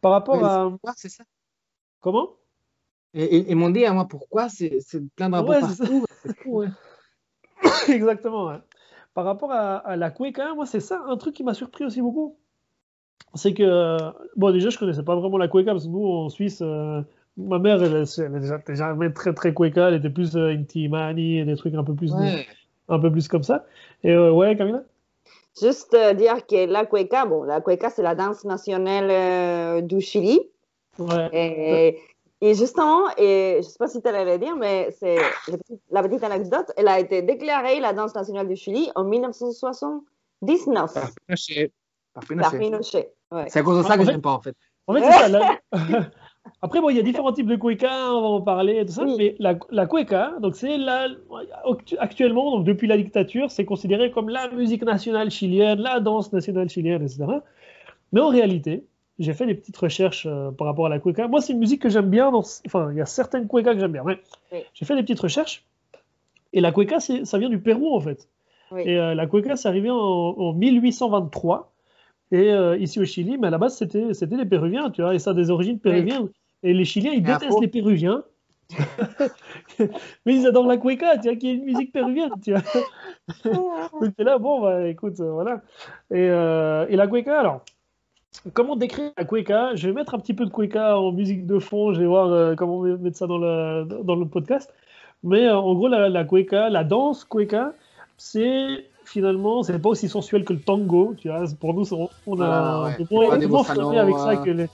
Par 0.00 0.12
rapport 0.12 0.44
à... 0.44 0.70
pourquoi 0.70 0.94
c'est 0.96 1.08
ça. 1.10 1.24
Comment? 2.00 2.36
Et, 3.14 3.50
et- 3.50 3.54
m'ont 3.54 3.70
dit 3.70 3.84
à 3.84 3.92
moi 3.92 4.06
pourquoi 4.08 4.48
c'est 4.48 4.78
plein 5.16 5.28
de 5.28 5.32
drapeaux 5.34 5.52
Ouais, 5.52 5.60
partout? 5.60 6.04
Exactement. 7.88 8.46
ouais. 8.46 8.58
Par 9.14 9.24
rapport 9.24 9.50
à, 9.52 9.76
à 9.78 9.96
la 9.96 10.10
cueca, 10.10 10.54
moi, 10.54 10.66
c'est 10.66 10.80
ça 10.80 11.02
un 11.08 11.16
truc 11.16 11.34
qui 11.34 11.44
m'a 11.44 11.54
surpris 11.54 11.84
aussi 11.84 12.00
beaucoup. 12.00 12.36
C'est 13.34 13.54
que, 13.54 13.98
bon, 14.36 14.50
déjà, 14.52 14.70
je 14.70 14.78
connaissais 14.78 15.02
pas 15.02 15.16
vraiment 15.16 15.38
la 15.38 15.48
cueca 15.48 15.72
parce 15.72 15.84
que 15.84 15.90
nous, 15.90 16.06
en 16.06 16.28
Suisse, 16.28 16.60
euh, 16.62 17.02
ma 17.36 17.58
mère, 17.58 17.82
elle, 17.82 18.04
elle, 18.18 18.44
était 18.60 18.74
jamais 18.74 19.12
très, 19.12 19.34
très 19.34 19.54
cueca, 19.54 19.88
elle 19.88 19.94
était 19.94 20.10
plus 20.10 20.36
euh, 20.36 20.50
intimani 20.50 21.38
et 21.38 21.44
des 21.44 21.56
trucs 21.56 21.74
un 21.74 21.84
peu 21.84 21.94
plus, 21.94 22.12
de- 22.12 22.44
un 22.88 22.98
peu 22.98 23.10
plus 23.10 23.28
comme 23.28 23.42
ça. 23.42 23.66
Et 24.04 24.12
euh, 24.12 24.32
ouais, 24.32 24.56
Camilla? 24.56 24.82
Juste 25.60 25.94
euh, 25.94 26.14
dire 26.14 26.46
que 26.46 26.66
la 26.66 26.86
cueca, 26.86 27.26
bon, 27.26 27.42
la 27.42 27.60
cueca, 27.60 27.90
c'est 27.90 28.02
la 28.02 28.14
danse 28.14 28.44
nationale 28.44 29.10
euh, 29.10 29.80
du 29.80 30.00
Chili. 30.00 30.40
Ouais. 30.98 31.28
Et, 31.32 31.98
et 32.40 32.54
justement, 32.54 33.08
et 33.18 33.54
je 33.54 33.66
ne 33.66 33.70
sais 33.70 33.78
pas 33.78 33.88
si 33.88 34.00
tu 34.00 34.08
allais 34.08 34.24
le 34.24 34.38
dire, 34.38 34.56
mais 34.56 34.90
c'est 34.98 35.16
la 35.90 36.02
petite, 36.02 36.24
anecdote, 36.24 36.66
elle 36.76 36.88
a 36.88 36.98
été 36.98 37.22
déclarée 37.22 37.80
la 37.80 37.92
danse 37.92 38.14
nationale 38.14 38.48
du 38.48 38.56
Chili 38.56 38.90
en 38.94 39.04
1979 39.04 40.94
Par 40.94 41.10
Pinochet. 41.26 41.72
Par 42.14 42.24
Pinochet. 42.24 42.58
Pinochet. 42.58 43.12
Ouais. 43.30 43.44
C'est 43.48 43.60
à 43.60 43.62
cause 43.62 43.78
de 43.78 43.82
ça 43.82 43.94
En 43.94 43.98
que 43.98 44.04
fait- 44.04 44.10
j'aime 44.12 44.22
pas 44.22 44.32
en 44.32 44.40
fait. 44.40 44.56
En 44.86 44.94
fait, 44.94 45.02
c'est 45.02 45.12
ça. 45.12 45.28
la- 45.28 45.58
Après, 46.62 46.80
bon, 46.80 46.88
il 46.90 46.96
y 46.96 46.98
a 46.98 47.02
différents 47.02 47.32
types 47.32 47.46
de 47.46 47.54
cueca, 47.56 48.12
on 48.14 48.20
va 48.22 48.26
en 48.28 48.40
parler 48.40 48.84
tout 48.86 48.92
ça, 48.92 49.04
Oui. 49.04 49.14
mais 49.18 49.36
la, 49.38 49.56
la 49.70 49.86
cueca, 49.86 50.32
donc 50.40 50.56
c'est 50.56 50.78
la, 50.78 51.06
actuellement, 51.98 52.56
donc 52.56 52.64
depuis 52.64 52.88
la 52.88 52.96
dictature, 52.96 53.50
c'est 53.50 53.64
considéré 53.66 54.10
comme 54.10 54.30
la 54.30 54.48
musique 54.48 54.82
nationale 54.82 55.30
chilienne, 55.30 55.80
la 55.80 56.00
danse 56.00 56.32
nationale 56.32 56.68
chilienne, 56.68 57.02
etc. 57.02 57.24
Mais 58.12 58.20
en 58.20 58.28
réalité, 58.28 58.84
j'ai 59.20 59.34
fait 59.34 59.46
des 59.46 59.54
petites 59.54 59.76
recherches 59.76 60.26
euh, 60.26 60.50
par 60.50 60.66
rapport 60.66 60.86
à 60.86 60.88
la 60.88 60.98
cueca. 60.98 61.28
Moi, 61.28 61.40
c'est 61.40 61.52
une 61.52 61.58
musique 61.58 61.82
que 61.82 61.90
j'aime 61.90 62.08
bien, 62.08 62.32
dans, 62.32 62.42
enfin, 62.66 62.90
il 62.90 62.96
y 62.96 63.00
a 63.00 63.06
certaines 63.06 63.46
cuecas 63.46 63.74
que 63.74 63.80
j'aime 63.80 63.92
bien, 63.92 64.02
mais 64.04 64.18
Oui. 64.50 64.58
j'ai 64.72 64.84
fait 64.86 64.96
des 64.96 65.02
petites 65.02 65.20
recherches, 65.20 65.64
et 66.52 66.60
la 66.60 66.72
cueca, 66.72 66.98
ça 67.00 67.38
vient 67.38 67.50
du 67.50 67.60
Pérou, 67.60 67.94
en 67.94 68.00
fait. 68.00 68.28
Oui. 68.72 68.82
Et 68.86 68.98
euh, 68.98 69.14
la 69.14 69.26
cueca, 69.26 69.56
c'est 69.56 69.68
arrivé 69.68 69.90
en, 69.90 69.96
en 69.96 70.52
1823. 70.54 71.72
Et 72.32 72.50
euh, 72.50 72.76
ici 72.78 73.00
au 73.00 73.04
Chili, 73.04 73.38
mais 73.38 73.48
à 73.48 73.50
la 73.50 73.58
base, 73.58 73.76
c'était 73.76 74.14
c'était 74.14 74.36
des 74.36 74.44
Péruviens, 74.44 74.90
tu 74.90 75.02
vois, 75.02 75.14
et 75.14 75.18
ça 75.18 75.30
a 75.30 75.34
des 75.34 75.50
origines 75.50 75.80
péruviennes. 75.80 76.28
Et 76.62 76.72
les 76.72 76.84
Chiliens, 76.84 77.12
ils 77.12 77.22
détestent 77.22 77.60
les 77.60 77.68
Péruviens 77.68 78.24
mais 80.24 80.36
ils 80.36 80.46
adorent 80.46 80.68
la 80.68 80.76
cueca, 80.76 81.18
tu 81.18 81.24
vois, 81.24 81.34
qui 81.34 81.48
est 81.48 81.54
une 81.54 81.64
musique 81.64 81.90
péruvienne, 81.90 82.30
tu 82.40 82.52
vois. 82.52 82.62
Donc 84.00 84.14
là, 84.16 84.38
bon, 84.38 84.60
bah 84.60 84.86
écoute, 84.86 85.16
voilà. 85.16 85.60
Et, 86.12 86.26
et, 86.26 86.96
la 86.96 87.08
cueca, 87.08 87.40
alors, 87.40 87.64
comment 88.52 88.76
décrire 88.76 89.10
la 89.16 89.24
cueca? 89.24 89.74
Je 89.74 89.88
vais 89.88 89.94
mettre 89.94 90.14
un 90.14 90.18
petit 90.18 90.34
peu 90.34 90.44
de 90.46 90.50
cueca 90.50 90.98
en 90.98 91.12
musique 91.12 91.46
de 91.46 91.58
fond, 91.58 91.92
je 91.92 92.00
vais 92.00 92.06
voir 92.06 92.28
euh, 92.32 92.54
comment 92.54 92.80
mettre 92.80 93.16
ça 93.16 93.26
dans 93.26 93.38
le, 93.38 93.84
dans 94.02 94.16
le 94.16 94.26
podcast. 94.26 94.72
Mais 95.22 95.46
euh, 95.46 95.56
en 95.58 95.74
gros, 95.74 95.88
la, 95.88 96.08
la 96.08 96.24
cueca, 96.24 96.70
la 96.70 96.84
danse 96.84 97.24
cueca, 97.24 97.72
c'est 98.16 98.86
finalement, 99.04 99.62
c'est 99.62 99.78
pas 99.78 99.88
aussi 99.90 100.08
sensuel 100.08 100.44
que 100.44 100.52
le 100.52 100.60
tango, 100.60 101.14
tu 101.18 101.28
vois. 101.28 101.44
Pour 101.58 101.74
nous, 101.74 101.92
on, 101.92 102.08
on 102.26 102.40
a 102.40 102.46
Ah, 102.46 102.94
ouais. 103.00 103.06
on 103.50 103.64
fermé 103.64 103.98
avec 103.98 104.16
ça 104.16 104.36
que 104.36 104.50
les- 104.50 104.68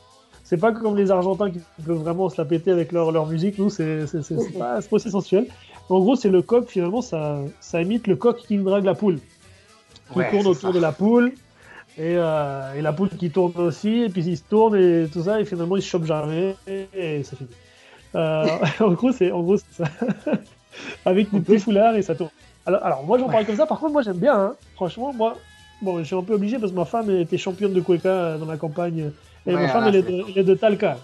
c'est 0.44 0.58
pas 0.60 0.70
comme 0.70 0.96
les 0.96 1.10
Argentins 1.10 1.50
qui 1.50 1.58
peuvent 1.84 1.96
vraiment 1.96 2.28
se 2.28 2.40
la 2.40 2.44
péter 2.44 2.70
avec 2.70 2.92
leur, 2.92 3.10
leur 3.10 3.26
musique. 3.26 3.58
Nous, 3.58 3.68
c'est 3.70 4.04
pas, 4.56 4.80
pas 4.80 4.86
aussi 4.92 5.10
sensuel. 5.10 5.48
En 5.88 5.98
gros, 5.98 6.14
c'est 6.14 6.28
le 6.28 6.40
coq, 6.42 6.68
finalement, 6.68 7.00
ça, 7.02 7.38
ça 7.60 7.82
imite 7.82 8.06
le 8.06 8.14
coq 8.14 8.36
qui 8.36 8.56
drague 8.58 8.84
la 8.84 8.94
poule. 8.94 9.18
Qui 10.12 10.18
Ouais, 10.18 10.30
tourne 10.30 10.46
autour 10.46 10.70
ça. 10.70 10.72
de 10.72 10.78
la 10.78 10.92
poule. 10.92 11.32
Et, 11.98 12.14
euh, 12.16 12.74
et 12.76 12.82
la 12.82 12.92
poule 12.92 13.08
qui 13.08 13.30
tourne 13.30 13.52
aussi, 13.56 14.02
et 14.02 14.08
puis 14.10 14.22
il 14.22 14.36
se 14.36 14.42
tourne 14.42 14.76
et 14.76 15.06
tout 15.10 15.22
ça, 15.22 15.40
et 15.40 15.44
finalement 15.46 15.76
il 15.76 15.82
se 15.82 15.88
chope 15.88 16.04
jamais, 16.04 16.54
et, 16.66 16.86
et 16.92 17.22
c'est 17.22 17.36
fini. 17.36 17.48
Euh, 18.14 18.44
en 18.80 18.92
gros, 18.92 19.12
c'est 19.12 19.30
ça. 19.72 19.84
Avec 21.06 21.30
des 21.32 21.40
petits 21.40 21.58
foulards 21.58 21.96
et 21.96 22.02
ça 22.02 22.14
tourne. 22.14 22.30
Alors, 22.66 22.84
alors 22.84 23.04
moi 23.04 23.18
j'en 23.18 23.28
parle 23.28 23.46
comme 23.46 23.56
ça, 23.56 23.64
par 23.66 23.78
contre, 23.78 23.92
moi 23.92 24.02
j'aime 24.02 24.18
bien, 24.18 24.34
hein. 24.38 24.54
franchement, 24.74 25.12
moi, 25.14 25.36
bon, 25.80 25.98
je 25.98 26.04
suis 26.04 26.16
un 26.16 26.22
peu 26.22 26.34
obligé 26.34 26.58
parce 26.58 26.70
que 26.72 26.76
ma 26.76 26.84
femme 26.84 27.10
était 27.10 27.38
championne 27.38 27.72
de 27.72 27.80
Cueca 27.80 28.08
euh, 28.08 28.38
dans 28.38 28.46
la 28.46 28.56
campagne, 28.58 29.10
et 29.46 29.54
Ouais, 29.54 29.62
ma 29.62 29.68
femme 29.68 29.84
elle 29.88 29.96
est, 29.96 30.02
de, 30.02 30.22
elle 30.28 30.38
est 30.38 30.44
de 30.44 30.54
Talca. 30.54 30.98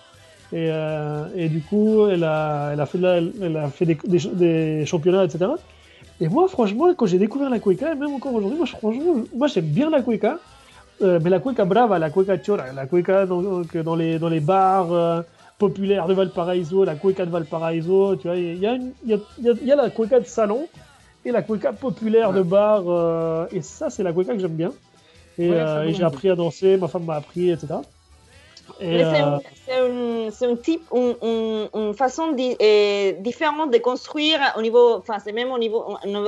Et, 0.52 0.68
euh, 0.70 1.24
et 1.35 1.48
du 1.48 1.62
coup, 1.62 2.07
elle 2.09 2.24
a, 2.24 2.70
elle 2.74 2.81
a 2.81 2.85
fait, 2.85 2.98
de 2.98 3.02
la- 3.05 3.16
elle 3.16 3.57
a 3.57 3.68
fait 3.70 3.87
des, 3.87 3.96
des, 4.05 4.18
des 4.35 4.85
championnats, 4.85 5.24
etc. 5.24 5.52
Et 6.20 6.28
moi, 6.28 6.46
franchement, 6.48 6.92
quand 6.94 7.07
j'ai 7.07 7.16
découvert 7.18 7.48
la 7.48 7.59
cueca, 7.59 7.92
et 7.92 7.94
même 7.94 8.12
encore 8.12 8.35
aujourd'hui, 8.35 8.59
moi, 8.59 8.66
franchement, 8.66 9.14
moi, 9.35 9.46
j'aime 9.46 9.64
bien 9.64 9.88
la 9.88 10.02
cueca, 10.02 10.38
euh, 11.03 11.19
mais 11.23 11.31
la 11.31 11.41
cueca 11.41 11.65
brava, 11.65 11.99
la 11.99 12.11
cueca 12.11 12.38
chora, 12.38 12.73
la 12.73 12.87
cueca 12.87 13.27
dans, 13.27 13.43
donc, 13.43 13.77
dans, 13.77 13.95
les, 13.97 14.19
dans 14.19 14.29
les 14.29 14.41
bars 14.41 14.93
euh, 14.93 15.23
populaires 15.59 16.07
de 16.07 16.15
Valparaiso, 16.15 16.85
la 16.85 16.95
cueca 16.97 17.25
de 17.27 17.31
Valparaiso, 17.31 18.17
tu 18.17 18.29
vois, 18.29 18.37
il 18.37 18.59
y 18.59 18.67
a, 18.67 18.77
y, 19.05 19.12
a, 19.15 19.19
y 19.41 19.49
a- 19.49 19.55
y 19.65 19.71
a 19.73 19.77
la 19.77 19.91
cueca 19.91 20.21
de 20.21 20.25
salon 20.27 20.67
et 21.25 21.31
la 21.33 21.43
cueca 21.43 21.73
populaire 21.73 22.33
de 22.33 22.43
bar, 22.43 22.83
euh, 22.88 23.47
et 23.53 23.62
ça, 23.62 23.91
c'est 23.91 24.03
la 24.03 24.12
cueca 24.12 24.33
que 24.35 24.41
j'aime 24.41 24.57
bien. 24.57 24.73
Et, 25.38 25.49
Ouais, 25.51 25.93
j'ai 25.95 26.05
appris 26.05 26.29
à 26.31 26.35
danser, 26.37 26.77
ma 26.77 26.88
femme 26.88 27.05
m'a 27.05 27.15
appris, 27.17 27.51
etc. 27.51 27.81
Euh, 28.81 29.12
un- 29.14 29.40
c'est 29.66 30.46
un, 30.46 30.51
un 30.51 30.57
type, 30.57 30.83
une, 30.92 31.14
une- 31.22 31.68
une 31.75 31.94
façon 31.94 32.33
di- 32.33 32.57
euh, 32.61 33.12
différente 33.20 33.70
de 33.72 33.79
construire 33.79 34.40
au 34.57 34.62
niveau, 34.62 34.94
enfin 34.96 35.18
c'est 35.18 35.33
même 35.33 35.51
au 35.53 35.59
niveau, 35.59 35.85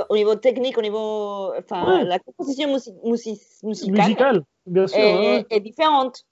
au 0.08 0.16
niveau 0.16 0.34
technique, 0.36 0.76
au 0.78 0.82
niveau, 0.82 1.52
enfin 1.58 1.98
Ouais. 1.98 2.04
la 2.04 2.18
composition 2.18 2.68
musi- 2.68 2.94
musi- 3.04 3.40
musicale 3.62 3.96
musical, 3.98 4.42
bien 4.66 4.86
sûr. 4.86 4.98
est, 4.98 5.14
ouais, 5.14 5.26
ouais. 5.38 5.46
est 5.50 5.60
différente. 5.60 6.22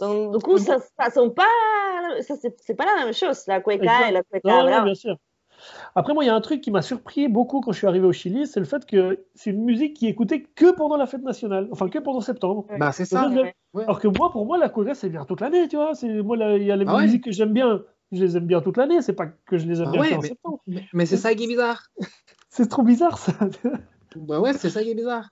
Donc 0.00 0.36
du 0.36 0.42
coup 0.42 0.58
ça, 0.58 0.78
ça 0.98 1.10
sont 1.10 1.30
pas, 1.30 1.44
ça 2.20 2.34
c'est 2.40 2.74
pas 2.74 2.86
la 2.86 3.04
même 3.04 3.14
chose 3.14 3.44
la 3.46 3.60
cueca 3.60 4.08
et 4.08 4.12
la 4.12 4.22
cueca 4.22 4.40
Non, 4.48 4.62
brava. 4.62 4.80
bien 4.82 4.94
sûr. 4.94 5.16
Après, 5.94 6.14
moi, 6.14 6.24
il 6.24 6.26
y 6.26 6.30
a 6.30 6.34
un 6.34 6.40
truc 6.40 6.60
qui 6.60 6.70
m'a 6.70 6.82
surpris 6.82 7.28
beaucoup 7.28 7.60
quand 7.60 7.72
je 7.72 7.78
suis 7.78 7.86
arrivé 7.86 8.06
au 8.06 8.12
Chili, 8.12 8.46
c'est 8.46 8.60
le 8.60 8.66
fait 8.66 8.84
que 8.86 9.24
c'est 9.34 9.50
une 9.50 9.64
musique 9.64 9.94
qui 9.94 10.06
est 10.06 10.10
écoutée 10.10 10.42
que 10.42 10.72
pendant 10.72 10.96
la 10.96 11.06
fête 11.06 11.22
nationale, 11.22 11.68
enfin 11.72 11.88
que 11.88 11.98
pendant 11.98 12.20
septembre. 12.20 12.66
Bah, 12.78 12.92
c'est 12.92 13.04
Ça, 13.04 13.28
ouais. 13.28 13.54
Alors 13.76 14.00
que 14.00 14.08
moi, 14.08 14.30
pour 14.30 14.46
moi, 14.46 14.58
la 14.58 14.68
cueca, 14.68 14.94
c'est 14.94 15.08
bien 15.08 15.24
toute 15.24 15.40
l'année, 15.40 15.68
tu 15.68 15.76
vois. 15.76 15.94
C'est 15.94 16.22
moi, 16.22 16.36
il 16.36 16.62
y 16.64 16.70
a 16.72 16.76
les 16.76 16.84
Ah 16.86 16.96
ouais 16.96 17.02
musiques 17.02 17.24
que 17.24 17.32
j'aime 17.32 17.52
bien, 17.52 17.82
je 18.12 18.24
les 18.24 18.36
aime 18.36 18.46
bien 18.46 18.60
toute 18.60 18.76
l'année. 18.76 19.02
C'est 19.02 19.12
pas 19.12 19.26
que 19.26 19.58
je 19.58 19.66
les 19.66 19.80
aime 19.80 19.86
Ah 19.88 19.92
bien 19.92 20.00
ouais, 20.00 20.14
en 20.14 20.20
mais- 20.20 20.28
septembre. 20.28 20.60
Mais, 20.66 20.84
mais 20.92 21.06
c'est 21.06 21.16
ça 21.16 21.34
qui 21.34 21.44
est 21.44 21.48
bizarre. 21.48 21.82
C'est 22.50 22.68
trop 22.68 22.82
bizarre, 22.82 23.18
ça. 23.18 23.32
Bah 24.16 24.40
ouais, 24.40 24.54
c'est 24.54 24.70
ça 24.70 24.82
qui 24.82 24.90
est 24.90 24.94
bizarre. 24.94 25.28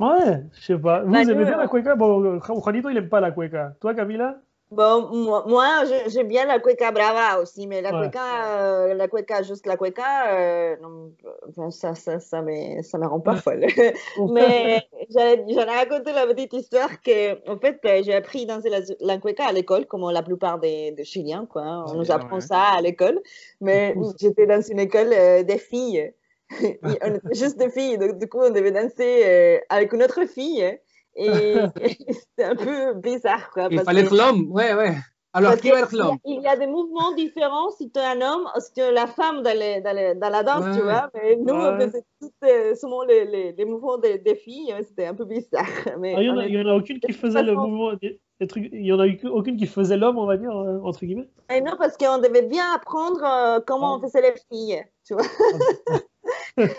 ouais, 0.00 0.44
je 0.54 0.60
sais 0.64 0.78
pas. 0.78 1.02
Vous 1.04 1.12
Bah, 1.12 1.22
aimez 1.22 1.34
bien 1.44 1.54
euh, 1.54 1.62
la 1.62 1.68
cueca? 1.68 1.94
Bon, 1.94 2.22
euh, 2.24 2.40
Juanito, 2.40 2.88
il 2.88 2.96
aime 2.96 3.08
pas 3.10 3.20
la 3.20 3.30
cueca. 3.32 3.74
Toi, 3.80 3.94
Camila? 3.94 4.40
Bon, 4.70 5.08
moi, 5.12 5.44
moi, 5.46 5.84
j'aime 6.08 6.26
bien 6.26 6.46
la 6.46 6.58
cueca 6.58 6.90
brava 6.90 7.40
aussi, 7.40 7.66
mais 7.68 7.80
la 7.80 7.92
Ouais. 7.92 8.10
cueca, 8.10 8.58
euh, 8.90 8.94
la 8.94 9.06
cueca, 9.06 9.42
juste 9.42 9.66
la 9.66 9.76
cueca, 9.76 10.34
euh, 10.34 10.76
non, 10.78 11.70
ça, 11.70 11.94
ça, 11.94 12.18
ça 12.18 12.42
me, 12.42 12.82
ça 12.82 12.98
me 12.98 13.06
rend 13.06 13.20
pas 13.20 13.36
folle. 13.36 13.66
mais 14.26 14.82
j'allais 15.10 15.44
j'allais 15.48 15.70
raconter 15.76 16.12
la 16.12 16.26
petite 16.26 16.54
histoire 16.54 17.00
que, 17.02 17.48
en 17.48 17.58
fait, 17.58 17.78
euh, 17.84 18.02
j'ai 18.02 18.14
appris 18.14 18.42
à 18.44 18.46
danser 18.56 18.70
la, 18.70 18.80
la 19.00 19.18
cueca 19.18 19.44
à 19.46 19.52
l'école, 19.52 19.86
comme 19.86 20.10
la 20.10 20.22
plupart 20.22 20.58
des, 20.58 20.90
des 20.92 21.04
Chiliens, 21.04 21.46
quoi. 21.46 21.62
On 21.90 21.94
Ouais, 21.94 21.98
nous 21.98 22.10
apprend 22.10 22.40
ouais. 22.40 22.40
ça 22.40 22.60
à 22.76 22.80
l'école, 22.80 23.20
mais 23.60 23.94
j'étais 24.18 24.46
dans 24.46 24.60
une 24.62 24.80
école 24.80 25.12
euh, 25.12 25.42
des 25.44 25.58
filles. 25.58 26.12
On 27.02 27.14
était 27.14 27.34
juste 27.34 27.58
des 27.58 27.70
filles, 27.70 27.98
donc 27.98 28.18
du 28.18 28.28
coup, 28.28 28.38
on 28.40 28.50
devait 28.50 28.70
danser 28.70 29.60
avec 29.70 29.92
une 29.92 30.02
autre 30.02 30.24
fille. 30.26 30.78
Et, 31.16 31.54
c'était 32.10 32.44
un 32.44 32.56
peu 32.56 32.94
bizarre, 32.94 33.50
quoi. 33.50 33.68
Il 33.70 33.76
parce 33.76 33.86
fallait 33.86 34.02
que- 34.02 34.06
être 34.08 34.16
l'homme. 34.16 34.50
Ouais, 34.50 34.74
ouais. 34.74 34.94
Alors, 35.36 35.56
qui 35.56 35.68
va 35.72 35.80
être 35.80 35.92
l'homme? 35.92 36.16
Il 36.24 36.40
y 36.42 36.46
a 36.46 36.56
des 36.56 36.68
mouvements 36.68 37.12
différents 37.12 37.68
si 37.70 37.90
tu 37.90 37.98
es 37.98 38.04
un 38.04 38.20
homme 38.20 38.48
si 38.60 38.72
tu 38.72 38.80
es 38.80 38.92
la 38.92 39.08
femme 39.08 39.42
dans, 39.42 39.56
les- 39.58 39.80
dans, 39.80 39.92
les- 39.92 40.14
dans 40.14 40.28
la 40.28 40.44
danse, 40.44 40.76
tu 40.76 40.80
vois? 40.82 41.10
Mais 41.14 41.34
nous, 41.34 41.52
on 41.54 41.76
Ouais. 41.76 41.86
faisait 41.86 42.04
tout, 42.20 42.30
euh, 42.44 42.74
souvent 42.76 43.02
les, 43.02 43.24
les, 43.24 43.52
les 43.52 43.64
mouvements 43.64 43.98
des, 43.98 44.18
des 44.18 44.36
filles. 44.36 44.72
euh, 44.72 44.82
C'était 44.86 45.06
un 45.06 45.14
peu 45.14 45.24
bizarre. 45.24 45.64
Mais 45.98 46.14
Ah, 46.16 46.22
Il 46.22 46.26
y, 46.26 46.30
en 46.30 46.36
on 46.36 46.68
a- 46.70 46.72
en 46.74 46.76
aucune 46.78 47.00
qui 47.00 47.12
faisait 47.12 47.42
le 47.42 47.54
mouvement. 47.54 47.94
des- 47.94 48.20
des 48.40 48.46
trucs- 48.46 48.68
Il 48.72 48.86
y 48.86 48.92
en 48.92 49.00
a 49.00 49.08
eu 49.08 49.18
aucune 49.26 49.56
qui 49.56 49.66
faisait 49.66 49.96
l'homme, 49.96 50.18
on 50.18 50.26
va 50.26 50.36
dire, 50.36 50.56
euh, 50.56 50.78
entre 50.84 51.04
guillemets. 51.04 51.28
Et 51.52 51.60
non, 51.60 51.72
parce 51.78 51.96
qu'on 51.96 52.18
devait 52.18 52.42
bien 52.46 52.72
apprendre 52.72 53.20
euh, 53.24 53.58
comment 53.66 53.96
on 53.96 54.00
faisait 54.00 54.22
les 54.22 54.34
filles, 54.52 54.84
tu 55.04 55.14
vois? 55.14 55.24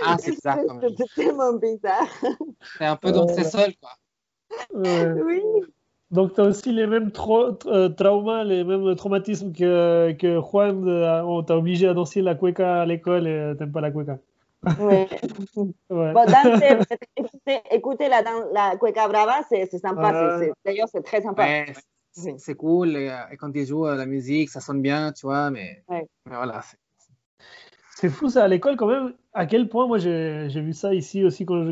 Ah, 0.01 0.15
c'est 0.17 0.33
ça, 0.41 0.55
quand 0.65 0.75
même. 0.75 0.89
C'était 0.97 1.03
tellement 1.13 1.53
bizarre. 1.53 2.07
C'est 2.77 2.85
un 2.85 2.95
peu 2.95 3.11
danser 3.11 3.43
seul, 3.43 3.73
quoi. 3.81 3.89
Ouais. 4.73 5.11
Oui. 5.23 5.41
Donc, 6.11 6.33
tu 6.35 6.41
as 6.41 6.45
aussi 6.45 6.71
les 6.71 6.85
mêmes 6.87 7.09
tra- 7.09 7.57
tra- 7.57 7.93
traumas, 7.93 8.43
les 8.43 8.63
mêmes 8.63 8.95
traumatismes 8.95 9.51
que, 9.51 10.11
que 10.13 10.39
Juan. 10.39 10.87
euh, 10.87 11.23
on 11.23 11.43
t'a 11.43 11.57
obligé 11.57 11.87
à 11.87 11.93
danser 11.93 12.21
la 12.21 12.35
cueca 12.35 12.81
à 12.81 12.85
l'école 12.85 13.27
et 13.27 13.31
euh, 13.31 13.53
t'aimes 13.55 13.71
pas 13.71 13.81
la 13.81 13.91
cueca. 13.91 14.17
Ouais. 14.79 15.07
Ouais. 15.89 16.13
Bon, 16.13 16.25
danser, 16.25 16.77
écouter, 17.17 17.59
écouter 17.71 18.09
la, 18.09 18.21
la 18.53 18.75
cueca 18.77 19.07
brava, 19.07 19.41
c'est 19.49 19.65
sympa. 19.77 20.39
D'ailleurs, 20.63 20.87
c'est 20.91 21.03
très 21.03 21.21
sympa. 21.21 21.43
Ouais, 21.43 21.65
c'est 22.37 22.55
cool. 22.55 22.95
Et, 22.95 23.09
euh, 23.09 23.15
et 23.31 23.37
quand 23.37 23.51
ils 23.55 23.65
jouent 23.65 23.87
euh, 23.87 23.95
la 23.95 24.05
musique, 24.05 24.49
ça 24.49 24.59
sonne 24.61 24.81
bien, 24.81 25.11
tu 25.11 25.25
vois. 25.25 25.49
Mais, 25.51 25.83
Ouais. 25.89 26.05
mais 26.27 26.35
voilà. 26.35 26.61
c'est- 26.61 26.77
C'est 27.95 28.09
fou 28.09 28.27
ça 28.29 28.43
à 28.43 28.47
l'école 28.47 28.75
quand 28.75 28.87
même. 28.87 29.13
À 29.33 29.45
quel 29.45 29.67
point 29.69 29.87
moi 29.87 29.97
j'ai 29.97 30.47
vu 30.49 30.73
ça 30.73 30.93
ici 30.93 31.23
aussi 31.23 31.45
quand 31.45 31.63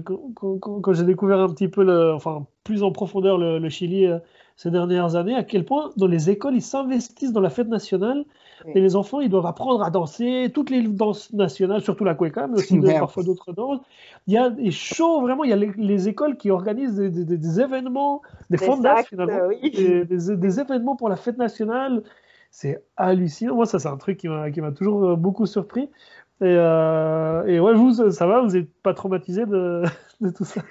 j'ai 0.93 1.03
découvert 1.03 1.39
un 1.39 1.49
petit 1.49 1.67
peu 1.67 1.83
le, 1.83 2.13
enfin 2.13 2.45
plus 2.63 2.81
en 2.83 2.91
profondeur 2.91 3.38
le, 3.38 3.59
le 3.59 3.69
Chili 3.69 4.05
euh, 4.05 4.19
ces 4.55 4.71
dernières 4.71 5.15
années. 5.15 5.36
À 5.36 5.43
quel 5.43 5.65
point 5.65 5.91
dans 5.97 6.07
les 6.07 6.29
écoles 6.29 6.55
ils 6.55 6.62
s'investissent 6.62 7.33
dans 7.33 7.41
la 7.41 7.49
fête 7.49 7.67
nationale 7.67 8.23
Oui. 8.65 8.71
et 8.75 8.79
les 8.81 8.95
enfants 8.95 9.19
ils 9.19 9.29
doivent 9.29 9.45
apprendre 9.45 9.83
à 9.83 9.89
danser 9.89 10.49
toutes 10.53 10.69
les 10.69 10.81
danses 10.81 11.31
nationales, 11.33 11.81
surtout 11.81 12.05
la 12.05 12.15
cueca, 12.15 12.47
mais 12.47 12.55
aussi 12.59 12.77
de- 12.79 12.99
parfois 12.99 13.23
d'autres 13.23 13.51
danses. 13.53 13.79
Il 14.27 14.33
y 14.33 14.38
a 14.38 14.49
des 14.49 14.71
shows 14.71 15.21
vraiment. 15.21 15.43
Il 15.43 15.49
y 15.49 15.53
a 15.53 15.57
les, 15.57 15.71
les 15.77 16.07
écoles 16.07 16.38
qui 16.38 16.51
organisent 16.51 16.95
des, 16.95 17.09
des- 17.09 17.38
des 17.38 17.59
événements, 17.59 18.21
des 18.49 18.57
fondas 18.57 19.03
finalement, 19.03 19.47
oui. 19.49 19.71
des, 19.71 20.05
des- 20.05 20.38
des 20.38 20.59
événements 20.59 20.95
pour 20.95 21.09
la 21.09 21.17
fête 21.17 21.38
nationale. 21.38 22.01
C'est 22.55 22.83
hallucinant. 22.97 23.55
Moi, 23.55 23.65
ça, 23.65 23.79
c'est 23.79 23.87
un 23.87 23.97
truc 23.97 24.17
qui 24.19 24.27
m'a 24.29 24.51
qui 24.51 24.61
m'a 24.61 24.71
toujours 24.71 25.03
euh, 25.03 25.15
beaucoup 25.15 25.47
surpris. 25.47 25.89
Et, 26.39 26.43
euh, 26.45 27.43
et 27.47 27.59
ouais, 27.59 27.73
vous, 27.73 28.11
ça- 28.11 28.27
va? 28.27 28.41
Vous 28.41 28.51
n'êtes 28.51 28.71
pas 28.83 28.93
traumatisé 28.93 29.47
de, 29.47 29.81
de 30.21 30.29
tout 30.29 30.45
ça? 30.45 30.61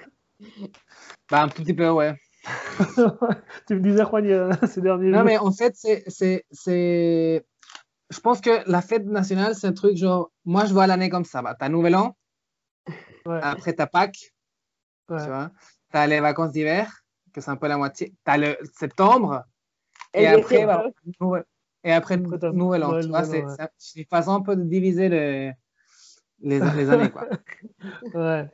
Bah, 1.29 1.43
un 1.43 1.49
tout 1.49 1.61
petit 1.61 1.73
peu, 1.73 1.89
ouais. 1.89 2.15
Tu 3.67 3.75
me 3.75 3.81
disais, 3.81 4.05
Juan, 4.05 4.57
ces 4.67 4.79
derniers 4.81 5.09
Non, 5.11 5.17
jours. 5.17 5.25
mais 5.25 5.37
en 5.37 5.51
fait, 5.51 5.75
c'est, 5.75 6.03
c'est, 6.07 6.45
c'est... 6.51 7.45
Je 8.09 8.19
pense 8.21 8.39
que 8.39 8.69
la 8.69 8.81
fête 8.81 9.05
nationale, 9.05 9.53
c'est 9.53 9.67
un 9.67 9.73
truc 9.73 9.97
genre... 9.97 10.31
Moi, 10.45 10.63
je 10.63 10.73
vois 10.73 10.87
l'année 10.87 11.09
comme 11.09 11.25
ça. 11.25 11.41
Bah, 11.41 11.53
t'as 11.59 11.67
Nouvel 11.67 11.95
An, 11.97 12.15
Ouais, 13.25 13.39
après 13.41 13.73
t'as 13.73 13.87
Pâques, 13.87 14.33
ouais. 15.09 15.17
tu 15.19 15.25
vois. 15.25 15.51
T'as 15.91 16.07
les 16.07 16.21
vacances 16.21 16.51
d'hiver, 16.51 16.89
que 17.33 17.41
c'est 17.41 17.51
un 17.51 17.57
peu 17.57 17.67
la 17.67 17.77
moitié. 17.77 18.13
T'as 18.23 18.37
le 18.37 18.57
septembre, 18.73 19.43
et, 20.13 20.23
Et 20.23 20.27
après, 20.27 20.65
bah, 20.65 20.85
Nouvel- 21.19 21.45
et 21.83 21.91
après 21.91 22.17
t'as 22.39 22.51
Nouvel 22.51 22.83
An. 22.83 22.91
C'est, 23.25 23.41
suis 23.77 24.03
façon 24.05 24.31
un 24.31 24.41
peu 24.41 24.55
de 24.55 24.63
diviser 24.63 25.09
les, 25.09 25.51
les, 26.41 26.59
les 26.77 26.89
années, 26.89 27.09
quoi. 27.11 27.27
Ouais. 28.13 28.49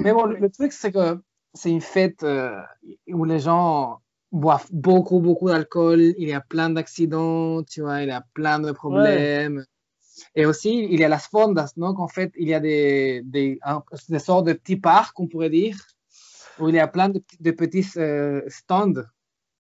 Mais 0.00 0.12
bon, 0.12 0.24
le, 0.26 0.36
le 0.36 0.50
truc, 0.50 0.72
c'est 0.72 0.92
que 0.92 1.20
c'est 1.54 1.70
une 1.70 1.80
fête 1.80 2.22
euh, 2.22 2.60
où 3.08 3.24
les 3.24 3.40
gens 3.40 4.00
boivent 4.30 4.68
beaucoup, 4.72 5.20
beaucoup 5.20 5.48
d'alcool. 5.48 6.00
Il 6.18 6.28
y 6.28 6.32
a 6.32 6.40
plein 6.40 6.70
d'accidents, 6.70 7.62
tu 7.64 7.82
vois, 7.82 8.02
il 8.02 8.08
y 8.08 8.12
a 8.12 8.24
plein 8.34 8.58
de 8.60 8.72
problèmes. 8.72 9.64
Et 10.34 10.46
aussi, 10.46 10.84
il 10.90 11.00
y 11.00 11.04
a 11.04 11.08
las 11.08 11.26
fondas, 11.28 11.72
donc 11.76 11.98
en 11.98 12.08
fait, 12.08 12.32
il 12.36 12.48
y 12.48 12.54
a 12.54 12.60
des, 12.60 13.22
des, 13.24 13.58
un- 13.62 13.82
des 14.08 14.18
sortes 14.18 14.46
de 14.46 14.52
petits 14.52 14.76
parcs, 14.76 15.18
on 15.18 15.26
pourrait 15.26 15.50
dire, 15.50 15.76
où 16.58 16.68
il 16.68 16.74
y 16.74 16.78
a 16.78 16.86
plein 16.86 17.08
de, 17.08 17.18
petits- 17.18 17.42
de 17.42 17.50
petits 17.50 17.86
euh, 17.98 18.42
stands 18.48 19.02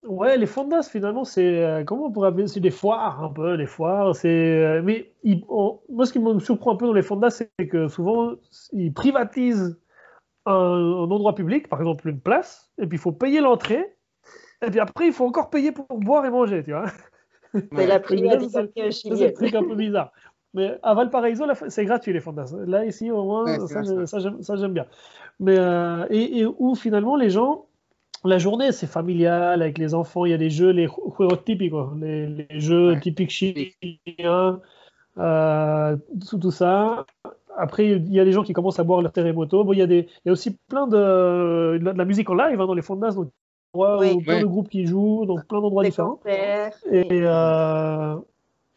Ouais, 0.04 0.38
les 0.38 0.46
fondas, 0.46 0.84
finalement, 0.84 1.24
c'est. 1.26 1.64
euh, 1.64 1.84
comment 1.84 2.06
on 2.06 2.12
pourrait 2.12 2.30
appeler 2.30 2.48
C'est 2.48 2.60
des 2.60 2.72
foires, 2.72 3.22
un 3.24 3.30
peu, 3.34 3.58
des 3.58 3.66
foires. 3.66 4.16
C'est, 4.16 4.28
euh, 4.30 4.82
mais 4.84 5.14
ils- 5.24 5.44
on- 5.50 5.80
moi, 5.90 6.06
ce 6.06 6.14
qui 6.14 6.20
me 6.20 6.40
surprend 6.40 6.74
un 6.74 6.76
peu 6.78 6.86
dans 6.86 6.94
les 6.94 7.02
fondas, 7.02 7.30
c'est 7.32 7.50
que 7.70 7.88
souvent, 7.88 8.34
ils 8.74 8.94
privatisent 8.94 9.80
un, 10.46 10.54
un 10.54 11.12
endroit 11.12 11.36
public, 11.36 11.70
par 11.70 11.80
exemple 11.82 12.10
une 12.10 12.22
place, 12.22 12.72
et 12.80 12.88
puis 12.88 12.98
il 12.98 13.02
faut 13.02 13.12
payer 13.14 13.42
l'entrée, 13.42 13.98
et 14.66 14.72
puis 14.72 14.80
après, 14.80 15.08
il 15.08 15.14
faut 15.14 15.26
encore 15.28 15.50
payer 15.52 15.72
pour 15.74 15.88
boire 16.00 16.26
et 16.26 16.32
manger, 16.32 16.64
tu 16.64 16.72
vois? 16.74 16.86
C'est 17.76 17.88
la 17.88 18.00
privatisation 18.00 18.72
c'est 18.78 18.92
chilienne. 18.92 19.34
truc 19.34 19.56
un 19.56 19.64
peu 19.64 19.76
bizarre. 19.76 20.12
Mais 20.54 20.80
à 20.84 20.94
Valparaiso, 20.94 21.46
là, 21.46 21.54
c'est 21.70 21.86
gratuit 21.86 22.14
les 22.14 22.20
fondas. 22.22 22.54
Là, 22.66 22.86
ici, 22.86 23.12
au 23.12 23.24
moins, 23.24 23.60
Ouais, 23.60 23.68
ça, 23.68 23.84
ça, 24.42 24.56
j'aime 24.56 24.74
bien. 24.74 24.86
Mais, 25.40 25.58
euh, 25.58 26.06
et, 26.10 26.40
et 26.40 26.46
où 26.46 26.76
finalement, 26.76 27.16
les 27.16 27.30
gens, 27.30 27.67
la 28.28 28.38
journée, 28.38 28.72
c'est 28.72 28.88
familial, 28.88 29.62
avec 29.62 29.78
les 29.78 29.94
enfants, 29.94 30.26
il 30.26 30.32
y 30.32 30.34
a 30.34 30.38
des 30.38 30.50
jeux, 30.50 30.70
les 30.72 30.88
juegos 30.88 31.36
típicos, 31.38 31.90
les, 32.00 32.28
les 32.28 32.60
jeux 32.60 32.94
Ouais. 32.94 33.00
typiques 33.00 33.30
chiliens, 33.32 34.62
euh, 35.18 35.98
tout, 36.30 36.38
tout 36.38 36.52
ça. 36.52 37.06
Après, 37.58 37.88
il 37.90 38.14
y 38.14 38.20
a 38.20 38.26
des 38.26 38.32
gens 38.32 38.44
qui 38.44 38.54
commencent 38.54 38.80
à 38.80 38.84
boire 38.84 39.02
leur 39.02 39.12
terremoto. 39.12 39.64
Bon, 39.64 39.74
il 39.74 39.80
y 39.80 39.82
a, 39.82 39.88
des, 39.88 40.08
il 40.26 40.28
y 40.28 40.30
a 40.30 40.32
aussi 40.34 40.58
plein 40.68 40.88
de, 40.88 41.78
de 41.80 41.84
la, 41.98 42.06
musique 42.06 42.30
en 42.30 42.36
live 42.36 42.60
hein, 42.62 42.68
dans 42.68 42.74
les 42.76 42.82
fondas, 42.84 43.12
donc 43.12 43.32
Oui. 43.74 44.14
où 44.16 44.22
plein 44.22 44.36
Ouais. 44.36 44.42
de 44.42 44.46
groupes 44.46 44.70
qui 44.70 44.86
jouent, 44.86 45.26
donc 45.26 45.46
plein 45.48 45.60
d'endroits 45.62 45.84
différents. 45.84 46.18
concerts. 46.18 46.74
Et, 46.92 47.06
euh, 47.12 48.16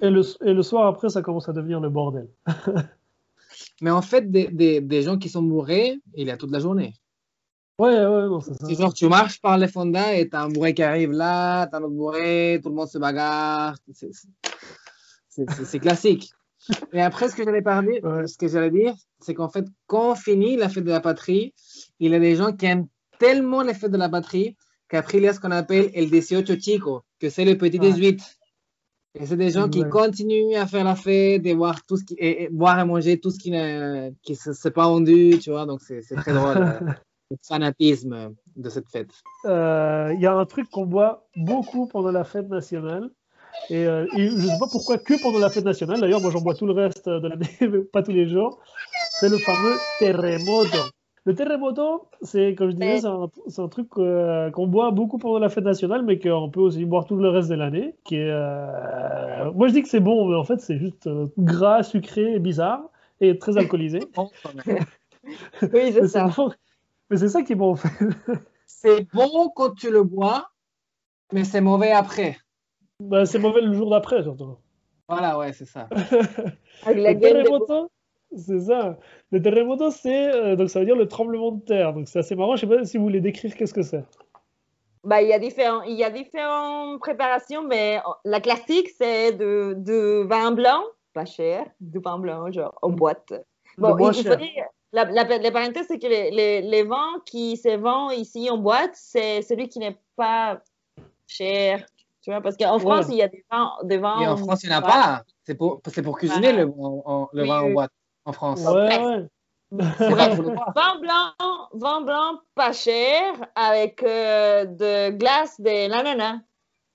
et, 0.00 0.10
le, 0.10 0.22
et 0.46 0.54
le 0.54 0.62
soir 0.62 0.86
après, 0.86 1.10
ça 1.10 1.22
commence 1.22 1.48
à 1.48 1.52
devenir 1.52 1.80
le 1.80 1.90
bordel. 1.90 2.28
Mais 3.82 3.90
en 3.90 4.02
fait, 4.02 4.30
des, 4.30 4.48
des, 4.48 4.80
des 4.80 5.02
gens 5.02 5.18
qui 5.18 5.28
sont 5.28 5.42
bourrés, 5.42 5.98
il 6.14 6.26
y 6.26 6.30
a 6.30 6.36
toute 6.36 6.50
la 6.50 6.58
journée. 6.60 6.94
Ouais, 7.80 8.06
ouais, 8.06 8.38
c'est 8.44 8.54
ça. 8.54 8.66
C'est 8.66 8.74
genre, 8.74 8.92
tu 8.94 9.08
marches 9.08 9.40
par 9.40 9.56
les 9.58 9.68
fondas 9.68 10.12
et 10.14 10.28
t'as 10.28 10.42
un 10.42 10.48
bourré 10.48 10.74
qui 10.74 10.82
arrive 10.82 11.12
là, 11.12 11.66
t'as 11.66 11.78
un 11.78 11.82
autre 11.82 11.94
bourré, 11.94 12.60
tout 12.62 12.68
le 12.68 12.74
monde 12.74 12.88
se 12.88 12.98
bagarre. 12.98 13.76
C'est- 13.92 14.12
c'est- 14.12 14.28
C'est 15.32 15.48
c'est- 15.52 15.64
c'est 15.64 15.78
classique. 15.78 16.32
Et 16.92 17.00
après, 17.00 17.28
ce 17.30 17.34
que 17.36 17.44
j'allais 17.44 17.62
parler, 17.62 18.00
Ouais. 18.02 18.26
ce 18.26 18.36
que 18.36 18.48
j'allais 18.48 18.70
dire, 18.70 18.94
c'est 19.20 19.32
qu'en 19.32 19.48
fait, 19.48 19.64
quand 19.86 20.10
on 20.12 20.14
finit 20.14 20.56
la 20.56 20.68
fête 20.68 20.84
de 20.84 20.90
la 20.90 21.00
patrie, 21.00 21.54
il 22.00 22.10
y 22.10 22.14
a 22.14 22.18
des 22.18 22.36
gens 22.36 22.52
qui 22.52 22.66
aiment 22.66 22.88
tellement 23.18 23.62
la 23.62 23.72
fête 23.72 23.92
de 23.92 23.96
la 23.96 24.08
patrie 24.08 24.56
qu'après, 24.88 25.18
il 25.18 25.24
y 25.24 25.28
a 25.28 25.32
ce 25.32 25.40
qu'on 25.40 25.52
appelle 25.52 25.90
el 25.94 26.10
18 26.10 26.60
chico, 26.60 27.02
que 27.20 27.30
c'est 27.30 27.44
le 27.44 27.56
petit 27.56 27.78
Ouais. 27.78 27.92
18. 27.92 28.20
Et 29.14 29.26
c'est 29.26 29.36
des 29.36 29.50
gens 29.50 29.68
qui 29.68 29.82
continuent 29.88 30.56
à 30.56 30.66
faire 30.66 30.84
la 30.84 30.94
fête 30.96 31.46
et 31.46 31.54
boire 31.54 31.80
tout 31.86 31.96
ce 31.96 32.04
qui, 32.04 32.14
et, 32.14 32.44
et 32.44 32.48
boire 32.50 32.78
et 32.80 32.84
manger 32.84 33.18
tout 33.18 33.30
ce 33.30 33.38
qui 33.38 33.50
ne 33.52 34.10
qui 34.22 34.34
se- 34.36 34.52
s'est 34.52 34.70
pas 34.70 34.86
vendu, 34.88 35.38
tu 35.40 35.50
vois. 35.50 35.64
Donc, 35.66 35.80
c'est 35.80 36.02
c'est 36.02 36.16
très 36.16 36.32
drôle, 36.32 36.54
le 37.30 37.36
fanatisme 37.42 38.34
de 38.56 38.68
cette 38.68 38.88
fête. 38.88 39.10
Euh, 39.46 40.12
Il 40.14 40.20
y 40.20 40.26
a 40.26 40.34
un 40.34 40.44
truc 40.46 40.68
qu'on 40.70 40.86
boit 40.86 41.26
beaucoup 41.36 41.86
pendant 41.86 42.10
la 42.12 42.24
fête 42.24 42.48
nationale. 42.48 43.10
Et, 43.68 43.86
euh, 43.86 44.06
et 44.16 44.28
je 44.28 44.34
ne 44.34 44.40
sais 44.40 44.58
pas 44.58 44.66
pourquoi 44.70 44.98
que 44.98 45.20
pendant 45.22 45.38
la 45.38 45.50
fête 45.50 45.64
nationale. 45.64 46.00
D'ailleurs, 46.00 46.20
moi, 46.20 46.30
j'en 46.30 46.40
bois 46.40 46.54
tout 46.54 46.66
le 46.66 46.72
reste 46.72 47.08
de 47.08 47.28
l'année, 47.28 47.46
mais 47.60 47.80
pas 47.80 48.02
tous 48.02 48.12
les 48.12 48.28
jours. 48.28 48.60
C'est 49.10 49.28
le 49.28 49.38
fameux 49.38 49.76
terremoto. 49.98 50.78
Le 51.26 51.34
terremoto, 51.34 52.08
c'est, 52.22 52.54
comme 52.54 52.70
je 52.70 52.76
disais, 52.76 53.00
c'est 53.48 53.60
un, 53.60 53.68
truc 53.68 53.88
euh, 53.98 54.50
qu'on 54.50 54.66
boit 54.66 54.90
beaucoup 54.90 55.18
pendant 55.18 55.38
la 55.38 55.50
fête 55.50 55.64
nationale, 55.64 56.02
mais 56.02 56.18
qu'on 56.18 56.48
peut 56.48 56.60
aussi 56.60 56.84
boire 56.86 57.04
tout 57.04 57.16
le 57.16 57.28
reste 57.28 57.50
de 57.50 57.56
l'année. 57.56 57.94
Qui 58.04 58.16
est, 58.16 58.30
euh, 58.30 59.52
Moi, 59.52 59.68
je 59.68 59.74
dis 59.74 59.82
que 59.82 59.88
c'est 59.88 60.00
bon, 60.00 60.28
mais 60.28 60.36
en 60.36 60.44
fait, 60.44 60.60
c'est 60.60 60.78
juste 60.78 61.06
euh, 61.08 61.26
gras, 61.36 61.82
sucré 61.82 62.38
bizarre, 62.38 62.88
et 63.20 63.38
très 63.38 63.58
alcoolisé. 63.58 64.00
Oui, 65.62 65.92
c'est 65.92 66.00
c'est 66.00 66.08
ça. 66.08 66.28
bon. 66.34 66.50
Mais 67.10 67.16
c'est 67.16 67.28
ça 67.28 67.42
qui 67.42 67.52
est 67.52 67.56
bon, 67.56 67.72
en 67.72 67.76
fait. 67.76 67.88
C'est 68.66 69.06
bon 69.12 69.50
quand 69.54 69.74
tu 69.74 69.90
le 69.90 70.04
bois, 70.04 70.48
mais 71.32 71.44
c'est 71.44 71.60
mauvais 71.60 71.90
après. 71.90 72.38
Bah, 73.00 73.26
c'est 73.26 73.38
mauvais 73.38 73.60
le 73.60 73.74
jour 73.74 73.90
d'après, 73.90 74.22
surtout. 74.22 74.56
Voilà, 75.08 75.36
ouais, 75.36 75.52
c'est 75.52 75.66
ça. 75.66 75.88
Avec 76.86 77.20
la 77.20 77.32
Le 77.32 77.88
c'est 78.36 78.60
ça. 78.60 78.96
Le 79.32 79.42
terremoto, 79.42 79.90
c'est 79.90 80.32
euh, 80.32 80.54
donc 80.54 80.70
ça 80.70 80.78
veut 80.78 80.86
dire 80.86 80.94
le 80.94 81.08
tremblement 81.08 81.50
de 81.50 81.60
terre. 81.62 81.92
Donc 81.92 82.08
c'est 82.08 82.20
assez 82.20 82.36
marrant. 82.36 82.54
Je 82.54 82.60
sais 82.60 82.66
pas 82.68 82.84
si 82.84 82.96
vous 82.96 83.02
voulez 83.04 83.20
décrire 83.20 83.54
qu'est-ce 83.56 83.74
que 83.74 83.82
c'est. 83.82 84.04
Bah, 85.02 85.20
il 85.20 85.28
y 85.28 85.32
a 85.32 85.38
différents, 85.38 85.82
il 85.82 85.96
y 85.96 86.04
a 86.04 86.10
différentes 86.10 87.00
préparations, 87.00 87.66
mais 87.66 88.00
la 88.24 88.40
classique, 88.40 88.88
c'est 88.96 89.32
de, 89.32 89.74
de 89.76 90.24
vin 90.28 90.52
blanc, 90.52 90.84
pas 91.12 91.24
cher, 91.24 91.66
du 91.80 91.98
vin 91.98 92.18
blanc, 92.18 92.52
genre 92.52 92.78
en 92.82 92.90
boîte. 92.90 93.32
Bon, 93.78 93.96
il, 93.98 94.06
il 94.06 94.14
faut 94.14 94.22
cher. 94.22 94.36
dire, 94.36 94.66
la, 94.92 95.04
la, 95.04 95.24
la 95.38 95.50
parenthèse, 95.50 95.86
c'est 95.88 95.98
que 95.98 96.06
les, 96.06 96.30
les, 96.30 96.60
les 96.62 96.82
vins 96.82 97.20
qui 97.26 97.56
se 97.56 97.76
vendent 97.76 98.12
ici 98.12 98.48
en 98.50 98.58
boîte, 98.58 98.94
c'est 98.94 99.42
celui 99.42 99.68
qui 99.68 99.78
n'est 99.78 99.98
pas 100.16 100.60
cher, 101.26 101.84
tu 102.22 102.30
vois, 102.30 102.40
parce 102.40 102.56
qu'en 102.56 102.74
Ouais. 102.74 102.80
France, 102.80 103.06
il 103.10 103.16
y 103.16 103.22
a 103.22 103.28
des 103.28 103.44
vins, 103.50 103.72
des 103.84 103.98
vins 103.98 104.20
Et 104.20 104.26
en 104.26 104.36
France, 104.36 104.62
il 104.64 104.68
n'y 104.70 104.74
en 104.74 104.78
a 104.78 104.82
pas. 104.82 105.22
C'est 105.44 105.54
pour, 105.54 105.80
c'est 105.86 106.02
pour 106.02 106.18
cuisiner 106.18 106.52
Voilà. 106.52 106.64
le, 106.64 106.70
en- 106.78 107.02
en- 107.04 107.28
le 107.32 107.42
Oui, 107.42 107.48
vin 107.48 107.60
en 107.62 107.70
boîte 107.70 107.92
en 108.24 108.32
France. 108.32 108.60
Ouais, 108.66 108.86
presque. 108.86 109.02
ouais. 109.02 109.26
C'est 109.98 110.10
vrai, 110.10 110.34
faut 110.36 110.42
le 110.42 110.50
boire. 110.50 110.72
Vin 110.74 110.98
blanc, 111.00 111.68
vin 111.74 112.00
blanc 112.00 112.40
pas 112.56 112.72
cher, 112.72 113.34
avec 113.54 114.02
euh, 114.02 114.64
de 114.64 115.10
glace 115.10 115.60
de 115.60 115.88
l'ananas. 115.88 116.38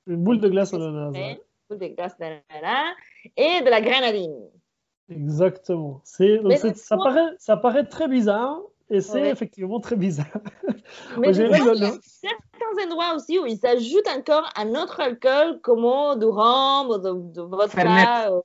Une 0.07 0.17
boule 0.17 0.39
de 0.41 0.49
glace 0.49 0.73
en 0.73 0.81
ananas. 0.81 1.11
ouais. 1.11 1.41
de 1.69 1.87
glace 1.95 2.17
d'ananas 2.19 2.93
et 3.37 3.61
de 3.61 3.69
la 3.69 3.79
grenadine. 3.81 4.35
Exactement. 5.09 6.01
C'est 6.03 6.39
ça 6.75 6.97
paraît 6.97 7.35
ça 7.37 7.57
paraît 7.57 7.85
très 7.85 8.07
bizarre 8.07 8.59
et 8.89 9.01
c'est 9.01 9.21
Ouais. 9.21 9.29
effectivement 9.31 9.79
très 9.79 9.95
bizarre. 9.95 10.27
Mais 11.19 11.29
il 11.31 11.37
y 11.37 11.43
a 11.43 11.91
certains 12.01 12.85
endroits 12.85 13.15
aussi 13.15 13.37
où 13.39 13.45
ils 13.45 13.57
s'ajoutent 13.57 14.07
encore 14.07 14.49
un 14.55 14.69
autre 14.75 14.99
alcool 14.99 15.59
comme 15.61 15.81
du 16.19 16.25
rhum 16.25 16.89
ou 16.89 16.97
de, 16.97 17.33
de 17.33 17.41
vodka. 17.41 17.67
Fernet. 17.69 18.31
euh, 18.31 18.41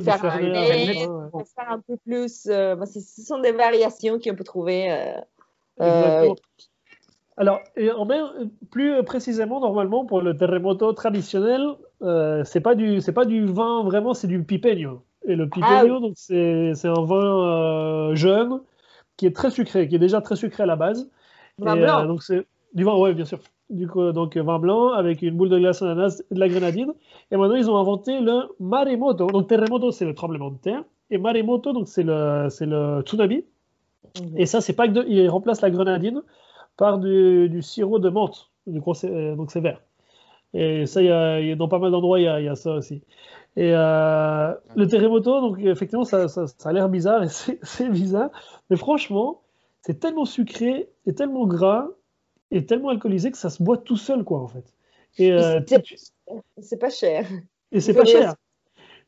Du 0.00 0.10
Fernet, 0.18 0.94
faire 1.56 1.70
un 1.70 1.80
peu 1.80 1.96
plus. 2.04 2.46
euh, 2.46 2.76
ce 2.86 3.00
ce 3.00 3.22
sont 3.22 3.38
des 3.38 3.52
variations 3.52 4.18
qu'on 4.18 4.34
peut 4.34 4.44
trouver. 4.44 4.90
euh, 4.90 5.20
Exactement. 5.80 6.36
Alors, 7.36 7.60
et 7.76 7.90
en 7.90 8.04
même, 8.04 8.50
plus 8.70 9.02
précisément, 9.02 9.58
normalement, 9.60 10.04
pour 10.04 10.20
le 10.22 10.36
terremoto 10.36 10.92
traditionnel, 10.92 11.66
euh, 12.02 12.44
c'est 12.44 12.60
pas 12.60 12.76
du, 12.76 13.00
c'est 13.00 13.12
pas 13.12 13.24
du 13.24 13.44
vin 13.46 13.82
vraiment, 13.82 14.14
c'est 14.14 14.28
du 14.28 14.44
pipeño. 14.44 15.02
Et 15.26 15.36
le 15.36 15.48
pipeño, 15.48 16.00
donc 16.00 16.14
c'est, 16.16 16.72
un 16.84 17.04
vin 17.04 18.10
euh, 18.10 18.14
jeune 18.14 18.60
qui 19.16 19.26
est 19.26 19.34
très 19.34 19.50
sucré, 19.50 19.88
qui 19.88 19.96
est 19.96 20.00
déjà 20.00 20.20
très 20.20 20.36
sucré 20.36 20.62
à 20.62 20.66
la 20.66 20.76
base. 20.76 21.10
Vin 21.58 21.76
Et, 21.76 21.80
blanc. 21.80 22.00
euh, 22.02 22.06
donc 22.06 22.22
c'est 22.22 22.46
du 22.74 22.84
vin, 22.84 22.96
ouais, 22.96 23.14
bien 23.14 23.24
sûr. 23.24 23.38
Du 23.70 23.88
coup, 23.88 24.12
donc 24.12 24.36
vin 24.36 24.58
blanc 24.58 24.90
avec 24.90 25.22
une 25.22 25.36
boule 25.36 25.48
de 25.48 25.58
glace 25.58 25.80
ananas 25.82 26.22
et 26.30 26.34
de 26.34 26.40
la 26.40 26.48
grenadine. 26.48 26.92
Et 27.30 27.36
maintenant, 27.36 27.56
ils 27.56 27.70
ont 27.70 27.78
inventé 27.78 28.20
le 28.20 28.42
maremoto. 28.60 29.26
Donc 29.28 29.48
terremoto, 29.48 29.90
c'est 29.90 30.04
le 30.04 30.14
tremblement 30.14 30.50
de 30.50 30.58
terre. 30.58 30.84
Et 31.10 31.18
maremoto, 31.18 31.72
donc 31.72 31.88
c'est 31.88 32.02
le, 32.02 32.48
c'est 32.50 32.66
le 32.66 33.00
tsunami. 33.02 33.44
Et 34.36 34.46
ça, 34.46 34.60
c'est 34.60 34.74
pas 34.74 34.86
que 34.86 34.92
de, 34.92 35.04
il 35.08 35.28
remplace 35.28 35.60
la 35.60 35.70
grenadine 35.70 36.22
par 36.76 36.98
du, 36.98 37.48
du 37.48 37.62
sirop 37.62 37.98
de 37.98 38.10
menthe, 38.10 38.50
du 38.66 38.80
coup, 38.80 38.94
c'est- 38.94 39.10
euh, 39.10 39.36
donc 39.36 39.50
c'est 39.50 39.60
vert. 39.60 39.80
Et 40.54 40.86
ça, 40.86 41.02
il 41.02 41.06
y 41.06 41.10
a, 41.10 41.40
y 41.40 41.52
a- 41.52 41.56
dans 41.56 41.68
pas 41.68 41.78
mal 41.78 41.90
d'endroits, 41.90 42.20
il 42.20 42.24
y 42.24 42.28
a, 42.28 42.40
il 42.40 42.46
y 42.46 42.48
a 42.48 42.54
ça 42.56 42.74
aussi. 42.74 43.02
Et 43.56 43.72
euh, 43.72 44.52
le 44.74 44.86
terremoto, 44.88 45.40
donc 45.40 45.58
effectivement, 45.60 46.04
ça, 46.04 46.26
ça, 46.28 46.46
ça 46.46 46.68
a 46.68 46.72
l'air 46.72 46.88
bizarre 46.88 47.22
et 47.22 47.28
c'est 47.62 47.88
bizarre, 47.88 48.30
mais 48.70 48.76
franchement, 48.76 49.42
c'est 49.82 50.00
tellement 50.00 50.24
sucré 50.24 50.90
et 51.06 51.14
tellement 51.14 51.46
gras 51.46 51.88
et 52.50 52.66
tellement 52.66 52.88
alcoolisé 52.88 53.30
que 53.30 53.38
ça 53.38 53.50
se 53.50 53.62
boit 53.62 53.78
tout 53.78 53.96
seul, 53.96 54.24
quoi, 54.24 54.40
en 54.40 54.48
fait. 54.48 54.64
Et, 55.18 55.30
euh, 55.32 55.60
C'est- 55.66 56.78
pas 56.78 56.90
cher. 56.90 57.26
et 57.72 57.80
c'est 57.80 57.94
pas 57.94 58.04
cher. 58.04 58.34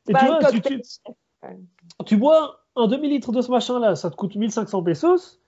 Et 0.08 0.12
Pas 0.12 0.20
tu 0.20 0.24
un 0.24 0.28
vois, 0.28 0.50
tu, 0.50 0.60
cocktail. 0.60 0.82
tu- 0.82 2.04
tu 2.04 2.16
bois 2.16 2.60
un 2.76 2.86
demi-litre 2.86 3.32
de 3.32 3.40
ce 3.40 3.50
machin-là, 3.50 3.96
ça 3.96 4.10
te 4.10 4.16
coûte 4.16 4.36
1500 4.36 4.82
pesos. 4.82 5.40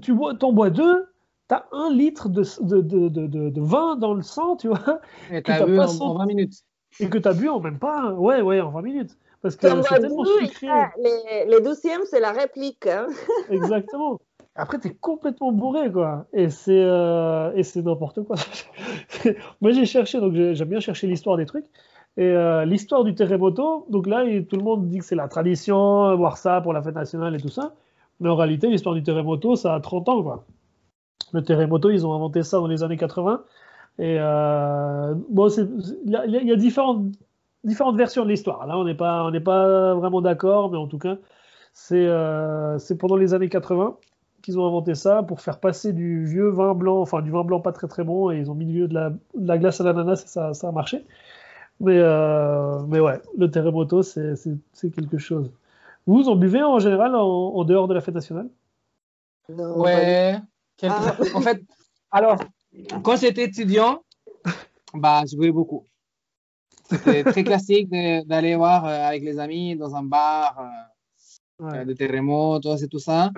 Tu 0.00 0.12
bois, 0.14 0.34
t'en 0.34 0.52
bois 0.52 0.70
deux, 0.70 1.08
t'as 1.48 1.64
un 1.72 1.92
litre 1.92 2.28
de, 2.28 2.42
de, 2.60 2.80
de, 2.80 3.08
de, 3.08 3.26
de- 3.26 3.50
de 3.50 3.60
vin 3.60 3.96
dans 3.96 4.14
le 4.14 4.22
sang, 4.22 4.54
tu 4.56 4.68
vois, 4.68 5.00
Et 5.30 5.42
t'as 5.42 5.66
pas 5.66 5.84
en, 5.84 5.88
son- 5.88 6.04
en 6.04 6.14
20 6.18 6.26
minutes. 6.26 6.62
Et 7.00 7.08
que 7.08 7.18
t'as 7.18 7.32
bu 7.34 7.48
en 7.48 7.60
même 7.60 7.78
pas, 7.78 8.12
ouais, 8.12 8.40
ouais, 8.42 8.60
en 8.60 8.70
20 8.70 8.82
minutes. 8.82 9.18
Parce 9.40 9.56
que 9.56 9.66
c'est 9.82 9.98
tellement 10.00 10.24
sucré. 10.24 10.66
les, 10.98 11.46
les 11.50 11.60
douzièmes, 11.60 12.02
c'est 12.04 12.20
la 12.20 12.30
réplique. 12.32 12.86
hein. 12.86 13.06
Exactement. 13.50 14.20
Après, 14.54 14.78
t'es 14.78 14.90
complètement 14.94 15.50
bourré, 15.50 15.90
quoi. 15.90 16.26
Et 16.32 16.50
c'est 16.50 16.78
euh, 16.84 17.52
et 17.54 17.62
c'est 17.62 17.82
n'importe 17.82 18.22
quoi. 18.22 18.36
Moi, 19.60 19.72
j'ai 19.72 19.86
cherché, 19.86 20.20
donc 20.20 20.34
j'ai- 20.34 20.54
j'aime 20.54 20.68
bien 20.68 20.80
chercher 20.80 21.06
l'histoire 21.06 21.36
des 21.36 21.46
trucs. 21.46 21.64
Et 22.18 22.26
euh, 22.26 22.64
l'histoire 22.66 23.02
du 23.04 23.14
terremoto, 23.14 23.86
donc 23.88 24.06
là, 24.06 24.24
il- 24.24 24.46
tout 24.46 24.56
le 24.56 24.62
monde 24.62 24.88
dit 24.88 24.98
que 24.98 25.04
c'est 25.04 25.14
la 25.16 25.28
tradition, 25.28 26.14
voir 26.16 26.36
ça 26.36 26.60
pour 26.60 26.72
la 26.74 26.82
fête 26.82 26.94
nationale 26.94 27.34
et 27.34 27.40
tout 27.40 27.48
ça. 27.48 27.72
Mais 28.20 28.28
en 28.28 28.36
réalité, 28.36 28.68
l'histoire 28.68 28.94
du 28.94 29.02
terremoto, 29.02 29.56
ça 29.56 29.74
a 29.74 29.80
30 29.80 30.08
ans, 30.10 30.22
quoi. 30.22 30.44
Le 31.32 31.42
terremoto, 31.42 31.88
ils 31.90 32.06
ont 32.06 32.14
inventé 32.14 32.42
ça 32.42 32.58
dans 32.58 32.66
les 32.66 32.82
années 32.82 32.98
80. 32.98 33.42
Et 33.98 34.16
euh, 34.18 35.14
bon, 35.28 35.48
il 35.48 36.10
y 36.10 36.16
a, 36.16 36.26
il 36.26 36.48
y 36.48 36.52
a 36.52 36.56
différentes, 36.56 37.06
différentes 37.64 37.96
versions 37.96 38.24
de 38.24 38.30
l'histoire. 38.30 38.66
Là, 38.66 38.78
on 38.78 38.84
n'est 38.84 38.94
pas, 38.94 39.24
on 39.24 39.30
n'est 39.30 39.40
pas 39.40 39.94
vraiment 39.94 40.20
d'accord, 40.20 40.70
mais 40.70 40.78
en 40.78 40.86
tout 40.86 40.98
cas, 40.98 41.16
c'est 41.74 42.06
euh, 42.06 42.78
c'est 42.78 42.96
pendant 42.96 43.16
les 43.16 43.34
années 43.34 43.48
80 43.48 43.96
qu'ils 44.42 44.58
ont 44.58 44.66
inventé 44.66 44.94
ça 44.96 45.22
pour 45.22 45.40
faire 45.40 45.60
passer 45.60 45.92
du 45.92 46.24
vieux 46.26 46.48
vin 46.48 46.74
blanc, 46.74 47.00
enfin 47.00 47.22
du 47.22 47.30
vin 47.30 47.44
blanc 47.44 47.60
pas 47.60 47.70
très 47.72 47.86
très 47.86 48.02
bon, 48.02 48.30
et 48.32 48.38
ils 48.38 48.50
ont 48.50 48.54
mis 48.54 48.66
du 48.66 48.88
de 48.88 48.94
la, 48.94 49.10
de 49.10 49.46
la 49.46 49.56
glace 49.58 49.80
à 49.80 49.84
l'ananas 49.84 50.24
et 50.24 50.28
ça, 50.28 50.52
ça 50.52 50.68
a 50.68 50.72
marché. 50.72 51.04
Mais, 51.80 51.98
euh, 51.98 52.80
mais 52.88 52.98
ouais, 53.00 53.20
le 53.38 53.50
terremoto, 53.50 54.02
c'est 54.02 54.34
quelque 54.94 55.18
chose. 55.18 55.50
Vous 56.06 56.28
en 56.28 56.34
buvez 56.36 56.62
en 56.62 56.78
général 56.80 57.14
en, 57.14 57.20
en 57.24 57.64
dehors 57.64 57.86
de 57.88 57.94
la 57.94 58.00
fête 58.00 58.14
nationale? 58.14 58.48
Non, 59.48 59.78
Ouais. 59.80 60.40
quelque- 60.76 60.92
Ah. 60.92 61.16
En 61.36 61.40
fait, 61.40 61.62
alors, 62.10 62.36
quand 63.02 63.16
j'étais 63.16 63.44
étudiant, 63.44 64.02
bah, 64.94 65.22
je 65.30 65.36
buvais 65.36 65.52
beaucoup. 65.52 65.86
C'était 66.90 67.24
très 67.24 67.44
classique 67.44 67.88
de- 67.90 68.24
d'aller 68.26 68.56
voir 68.56 68.84
euh, 68.86 69.06
avec 69.08 69.22
les 69.22 69.38
amis 69.38 69.76
dans 69.76 69.94
un 69.94 70.02
bar 70.02 70.58
euh, 70.60 70.68
Ouais. 71.64 71.84
de 71.84 71.92
terremoto 71.92 72.76
et 72.76 72.88
tout 72.88 72.98
ça. 72.98 73.30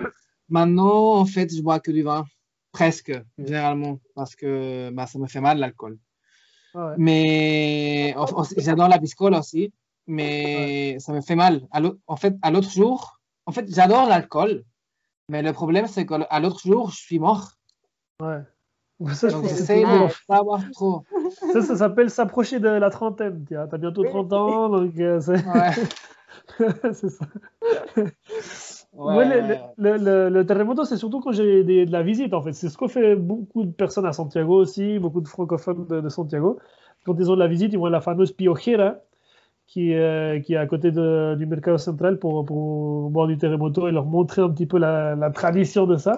Maintenant, 0.49 1.13
en 1.19 1.25
fait, 1.25 1.53
je 1.55 1.61
bois 1.61 1.79
que 1.79 1.91
du 1.91 2.01
vin, 2.01 2.25
presque, 2.71 3.13
généralement, 3.37 3.99
parce 4.15 4.35
que 4.35 4.89
bah, 4.91 5.05
ça 5.05 5.19
me 5.19 5.27
fait 5.27 5.41
mal 5.41 5.59
l'alcool. 5.59 5.99
Ouais. 6.73 6.95
Mais 6.97 8.15
j'adore 8.57 8.87
la 8.87 8.97
piscola 8.99 9.39
aussi, 9.39 9.71
mais 10.07 10.97
ça 10.99 11.13
me 11.13 11.21
fait 11.21 11.35
mal. 11.35 11.67
En 12.07 12.15
fait, 12.15 12.35
à 12.41 12.49
l'autre 12.49 12.69
jour, 12.71 13.19
en 13.45 13.51
fait, 13.51 13.65
j'adore 13.71 14.07
l'alcool, 14.07 14.63
mais 15.29 15.43
le 15.43 15.53
problème, 15.53 15.85
c'est 15.87 16.05
qu'à 16.07 16.39
l'autre 16.39 16.61
jour, 16.65 16.89
je 16.89 16.97
suis 16.97 17.19
mort. 17.19 17.51
Ouais. 18.21 18.41
Ça, 19.13 19.27
je 19.27 19.33
pense 19.35 19.51
que 19.51 20.25
pas 20.27 20.41
trop. 20.71 21.03
ça, 21.53 21.61
ça 21.61 21.75
s'appelle 21.75 22.09
s'approcher 22.09 22.59
de 22.59 22.69
la 22.69 22.89
trentaine. 22.89 23.43
Tu 23.47 23.55
as 23.57 23.65
bientôt 23.77 24.03
Oui. 24.03 24.09
30 24.09 24.31
ans, 24.33 24.69
donc 24.69 24.97
euh, 24.99 25.19
c'est 25.19 25.33
Ouais. 25.33 25.71
c'est 26.93 27.09
ça. 27.09 27.25
Ouais. 28.93 29.17
Ouais, 29.17 29.25
le, 29.25 29.55
le- 29.77 29.97
le- 29.97 30.29
le 30.29 30.45
terremoto, 30.45 30.85
c'est 30.85 30.95
surtout 30.95 31.19
quand 31.19 31.33
j'ai 31.33 31.63
de 31.85 31.91
la 31.91 32.01
visite, 32.03 32.33
en 32.33 32.41
fait. 32.41 32.53
C'est 32.53 32.69
ce 32.69 32.77
qu'ont 32.77 32.87
fait 32.87 33.15
beaucoup 33.17 33.63
de 33.65 33.71
personnes 33.71 34.05
à 34.05 34.13
Santiago 34.13 34.53
aussi, 34.55 34.99
beaucoup 34.99 35.19
de 35.19 35.27
francophones 35.27 35.85
de, 35.87 35.99
de 35.99 36.09
Santiago. 36.09 36.59
Quand 37.05 37.15
ils 37.19 37.29
ont 37.29 37.35
de 37.35 37.39
la 37.39 37.47
visite, 37.47 37.73
ils 37.73 37.77
vont 37.79 37.85
à 37.85 37.89
la 37.89 37.99
fameuse 38.01 38.31
Piojera, 38.31 38.95
qui, 39.67 39.91
est- 39.91 40.41
qui 40.45 40.53
est 40.53 40.57
à 40.57 40.65
côté 40.67 40.91
de- 40.91 41.35
du 41.37 41.45
Mercado 41.45 41.77
Central 41.77 42.19
pour, 42.19 42.45
pour 42.45 43.09
boire 43.09 43.27
du 43.27 43.37
terremoto 43.37 43.87
et 43.89 43.91
leur 43.91 44.05
montrer 44.05 44.41
un 44.41 44.49
petit 44.49 44.65
peu 44.65 44.77
la, 44.77 45.15
la 45.15 45.29
tradition 45.31 45.85
de 45.85 45.97
ça. 45.97 46.13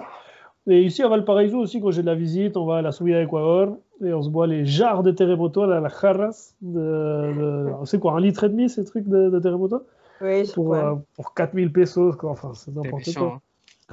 Et 0.70 0.82
ici 0.82 1.02
à 1.02 1.08
Valparaiso 1.08 1.58
aussi, 1.58 1.80
quand 1.80 1.90
j'ai 1.90 2.02
de 2.02 2.06
la 2.06 2.14
visite, 2.14 2.56
on 2.56 2.66
va 2.66 2.76
à 2.78 2.82
la 2.82 2.92
Subida 2.92 3.22
Ecuador 3.22 3.78
et 4.04 4.12
on 4.12 4.22
se 4.22 4.28
boit 4.28 4.46
les 4.46 4.66
jarres 4.66 5.02
de 5.02 5.10
terremoto, 5.10 5.64
la, 5.64 5.80
la 5.80 5.88
jarras. 5.88 6.54
De, 6.60 6.78
de- 6.78 7.84
c'est 7.86 7.98
quoi, 7.98 8.12
un 8.12 8.20
litre 8.20 8.44
et 8.44 8.48
demi 8.50 8.68
ces 8.68 8.84
trucs 8.84 9.08
de, 9.08 9.30
de 9.30 9.38
terremoto? 9.40 9.86
Oui, 10.20 10.44
je 10.44 10.52
pour, 10.52 10.74
euh, 10.74 10.94
pour 11.14 11.32
4000 11.34 11.72
pesos, 11.72 12.16
quoi. 12.16 12.30
Enfin, 12.32 12.52
c'est 12.54 12.70
n'importe 12.74 13.14
quoi. 13.14 13.40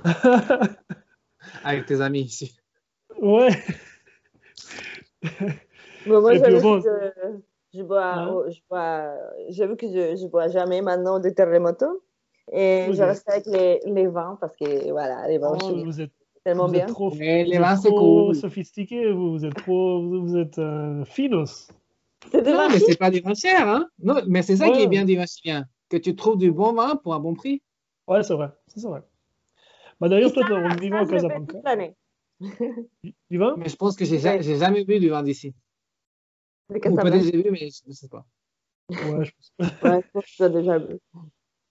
hein. 0.04 0.70
Avec 1.64 1.86
tes 1.86 2.02
amis 2.02 2.22
ici. 2.22 2.58
Ouais, 3.22 3.50
Mais 5.24 6.20
moi, 6.20 6.34
j'avoue 6.36 6.60
bon- 6.62 6.82
que 6.82 6.90
je, 7.74 7.78
je 7.80 7.84
bois, 7.84 8.14
Hein? 8.14 8.28
oh, 8.30 8.44
je 8.50 8.60
bois, 8.70 9.14
j'avoue 9.50 9.76
que 9.76 9.88
je, 9.88 10.16
je 10.18 10.28
bois 10.28 10.48
jamais 10.50 10.82
maintenant 10.82 11.20
de 11.20 11.30
terremoto. 11.30 12.04
Et 12.52 12.88
Oui, 12.90 12.96
je 12.96 13.02
reste 13.04 13.28
avec 13.30 13.46
les, 13.48 13.80
les 13.86 14.08
vins 14.08 14.38
parce 14.40 14.56
que 14.56 14.92
voilà, 14.92 15.28
les 15.28 15.38
vins 15.40 15.58
Oh, 15.58 15.74
vous 15.84 16.02
êtes, 16.02 16.12
tellement 16.46 16.68
vous 16.68 16.74
bien. 16.74 16.84
êtes 16.84 16.88
trop, 16.90 17.10
vous 17.10 17.82
trop 17.92 18.26
cool. 18.28 18.36
sophistiqués, 18.36 19.12
vous, 19.12 19.32
vous 19.32 19.46
êtes 19.46 19.56
trop, 19.56 20.08
vous, 20.08 20.38
êtes 20.38 20.60
euh, 20.60 21.04
finos. 21.04 21.72
C'est 22.32 22.42
des 22.44 22.54
Non, 22.54 22.70
mais 22.70 22.80
c'est 22.80 22.98
pas 22.98 23.12
du 23.12 23.20
vin 23.20 23.34
cher, 23.34 23.68
hein. 23.68 23.90
Non, 24.00 24.22
mais 24.28 24.42
c'est 24.44 24.56
ça 24.58 24.70
qui 24.70 24.82
est 24.82 24.88
bien 24.88 25.04
du 25.06 25.16
vin 25.18 25.26
chilien, 25.26 25.66
que 25.90 25.98
tu 25.98 26.16
trouves 26.16 26.38
du 26.38 26.52
bon 26.52 26.74
vin 26.74 26.96
pour 26.96 27.14
un 27.14 27.20
bon 27.20 27.34
prix. 27.34 27.62
Ouais, 28.08 28.24
c'est 28.24 28.36
vrai, 28.36 28.50
c'est 28.68 28.88
vrai. 28.88 29.02
Bah, 30.00 30.08
D'ailleurs, 30.08 30.32
toi, 30.32 30.44
on 30.50 30.70
est 30.70 30.80
vivant 30.80 31.02
au 31.02 31.08
Casablanca. 31.08 31.60
Du 33.30 33.38
vin? 33.38 33.56
Mais 33.58 33.70
je 33.70 33.76
pense 33.76 33.96
que 33.96 34.06
j'ai 34.06 34.20
ja- 34.20 34.36
Ouais. 34.36 34.44
j'ai 34.44 34.58
jamais 34.58 34.84
bu 34.86 35.00
du 35.00 35.10
vin 35.10 35.24
d'ici. 35.24 35.54
Ou 36.70 36.74
peut-être 36.80 37.24
j'ai 37.24 37.44
bu, 37.44 37.50
mais 37.52 37.70
je 37.70 37.82
ne 37.88 37.94
sais 37.94 38.08
pas. 38.10 38.26
Ouais, 38.90 39.26
je 39.26 39.32
pense. 39.32 39.54
Ouais, 39.60 40.02
je 40.04 40.12
pense 40.12 40.26
que 40.26 40.36
tu 40.36 40.44
as 40.44 40.50
déjà 40.50 40.80
bu. 40.80 40.98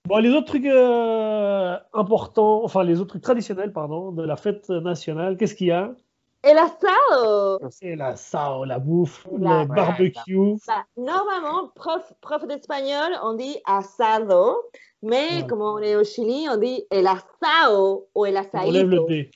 Bon, 0.05 0.19
les 0.19 0.29
autres 0.29 0.45
trucs 0.45 0.65
euh, 0.67 1.77
importants, 1.93 2.63
enfin, 2.63 2.83
les 2.83 2.99
autres 2.99 3.09
trucs 3.09 3.23
traditionnels, 3.23 3.73
pardon, 3.73 4.11
de 4.11 4.23
la 4.23 4.35
fête 4.35 4.69
nationale, 4.69 5.35
qu'est-ce 5.35 5.55
qu'il 5.55 5.67
y 5.67 5.71
a? 5.71 5.95
Et 6.43 6.53
la 6.53 6.67
sao 6.67 7.57
C'est 7.71 7.95
la 7.95 8.15
sao, 8.15 8.65
la 8.65 8.77
bouffe, 8.77 9.27
La- 9.39 9.61
le 9.61 9.65
barbecue. 9.65 10.57
Bah, 10.67 10.85
normalement, 10.95 11.69
prof, 11.73 12.13
prof 12.21 12.45
d'espagnol, 12.47 13.17
on 13.23 13.33
dit 13.33 13.57
asado, 13.65 14.61
mais 15.01 15.41
Ouais. 15.41 15.47
comme 15.47 15.61
on 15.61 15.79
est 15.79 15.95
au 15.95 16.03
Chili, 16.03 16.45
on 16.51 16.57
dit 16.57 16.85
el 16.91 17.07
asado 17.07 18.07
ou 18.13 18.25
el 18.27 18.37
On 18.53 18.57
enlève 18.59 18.87
le 18.87 18.99
dé. 19.07 19.31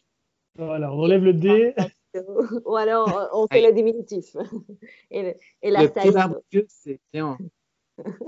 Voilà, 0.55 0.93
on 0.93 0.99
enlève 0.99 1.23
le 1.23 1.33
dé. 1.33 1.73
Ou 2.65 2.75
alors, 2.75 3.29
on 3.33 3.47
fait 3.47 3.65
le 3.65 3.73
diminutif. 3.73 4.35
Et 5.09 5.23
le, 5.23 5.29
et 5.63 5.71
Le 5.71 6.11
barbecue, 6.11 6.65
c'est 6.67 6.99
bien. 7.11 7.37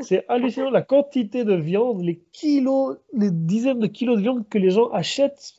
C'est 0.02 0.26
hallucinant 0.28 0.70
la 0.70 0.82
quantité 0.82 1.44
de 1.44 1.56
viande, 1.56 2.02
les 2.02 2.20
kilos, 2.32 2.98
les 3.14 3.32
dizaines 3.32 3.80
de 3.80 3.88
kilos 3.88 4.18
de 4.18 4.22
viande 4.22 4.48
que 4.50 4.58
les 4.58 4.70
gens 4.72 4.90
achètent 4.90 5.54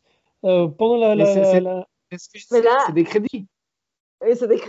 euh, 0.45 0.67
pendant 0.69 0.97
la. 1.15 1.27
C'est- 1.27 1.61
la- 1.61 1.87
des 2.95 3.05
crédits 3.05 3.47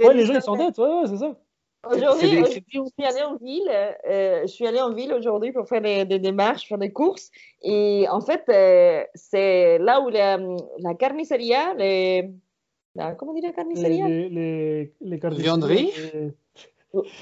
Ouais, 0.07 0.13
les 0.13 0.25
gens 0.25 0.33
ils 0.33 0.41
s'endettent, 0.41 0.77
ouais, 0.79 0.87
ouais, 0.87 1.07
c'est 1.07 1.17
ça. 1.17 1.37
Aujourd'hui, 1.85 2.29
je 2.45 2.51
suis 2.51 3.05
allée 3.05 3.21
en 3.23 3.35
ville. 3.35 3.69
euh, 4.07 4.41
je 4.43 4.47
suis 4.47 4.65
allée 4.65 4.79
en 4.79 4.93
ville 4.93 5.11
aujourd'hui 5.13 5.51
pour 5.51 5.67
faire 5.67 5.81
des, 5.81 6.05
des 6.05 6.17
démarches, 6.17 6.67
faire 6.69 6.77
des 6.77 6.93
courses. 6.93 7.29
Et 7.61 8.05
en 8.09 8.21
fait, 8.21 8.43
euh, 8.47 9.03
c'est 9.15 9.77
là 9.79 9.99
où 9.99 10.07
la, 10.09 10.37
la 10.79 10.93
carniceria, 10.93 11.73
les, 11.73 12.31
la, 12.95 13.11
comment 13.15 13.33
on 13.33 13.35
dit 13.35 13.41
la 13.41 13.49
Les, 13.49 13.53
carniceria 13.53 14.07
les, 14.07 14.29
les, 14.29 14.93
les 15.01 15.17
Vianderies 15.17 15.91
les- 16.13 16.31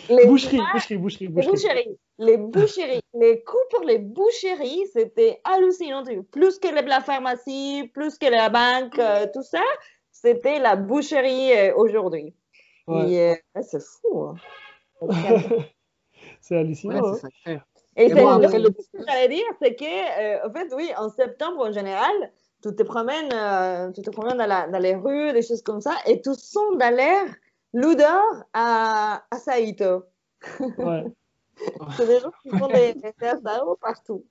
Les- 0.09 0.26
Boucherie, 0.28 0.59
boucherie, 0.74 0.97
boucherie, 0.97 1.26
Les 1.28 1.32
boucherie. 1.32 1.51
boucheries. 1.51 1.97
Les 2.24 2.38
boucheries. 2.38 3.01
les 3.13 3.43
coûts 3.43 3.57
pour 3.72 3.82
les 3.84 3.97
boucheries, 3.97 4.86
c'était 4.93 5.41
hallucinant. 5.43 6.03
Plus 6.32 6.59
que 6.59 6.67
la 6.67 7.01
pharmacie, 7.01 7.89
plus 7.93 8.17
que 8.17 8.28
la 8.28 8.49
banque, 8.49 8.97
euh, 8.99 9.26
tout 9.34 9.43
ça, 9.43 9.63
c'était 10.11 10.59
la 10.59 10.76
boucherie 10.76 11.51
euh, 11.57 11.74
aujourd'hui. 11.76 12.34
Ouais. 12.88 13.36
Euh, 13.57 13.61
c'est 13.63 13.82
fou. 13.82 14.24
hein. 14.24 14.36
c'est 16.41 16.55
Ouais, 16.55 16.59
hallucinant. 16.61 17.05
hein. 17.07 17.13
c'est 17.15 17.22
sacré. 17.22 17.61
Et 17.97 18.05
Et 18.05 18.09
c'est 18.09 18.15
bon, 18.15 18.38
le- 18.38 18.45
après, 18.45 18.59
le- 18.59 18.69
ce 18.80 18.97
que 18.97 19.03
j'allais 19.05 19.28
dire, 19.28 19.45
c'est 19.61 19.76
que, 19.76 19.84
euh, 19.86 20.47
en 20.47 20.53
fait, 20.53 20.74
oui, 20.76 20.91
en 20.97 21.09
septembre, 21.09 21.65
en 21.67 21.72
général, 21.72 22.13
tu 22.63 22.74
te 22.76 22.84
promènes, 22.84 23.34
euh, 23.34 23.91
tu 23.91 24.01
te 24.01 24.09
promènes 24.11 24.38
dans, 24.38 24.45
la- 24.45 24.67
dans 24.67 24.80
les 24.80 24.95
rues, 24.95 25.34
des 25.34 25.41
choses 25.41 25.61
comme 25.63 25.82
ça, 25.82 25.95
et 26.05 26.22
tu 26.22 26.34
sens 26.36 26.78
dans 26.78 26.95
l'air 26.95 27.26
l'odeur 27.74 28.22
à, 28.53 29.24
à 29.32 29.38
Saito. 29.38 30.03
Ouais. 30.78 31.03
C'est 31.97 32.07
des 32.07 32.20
gens 32.20 32.32
qui 32.41 32.49
font 32.49 32.68
des, 32.68 32.93
des 32.93 33.26
asados 33.28 33.78
partout. 33.80 34.24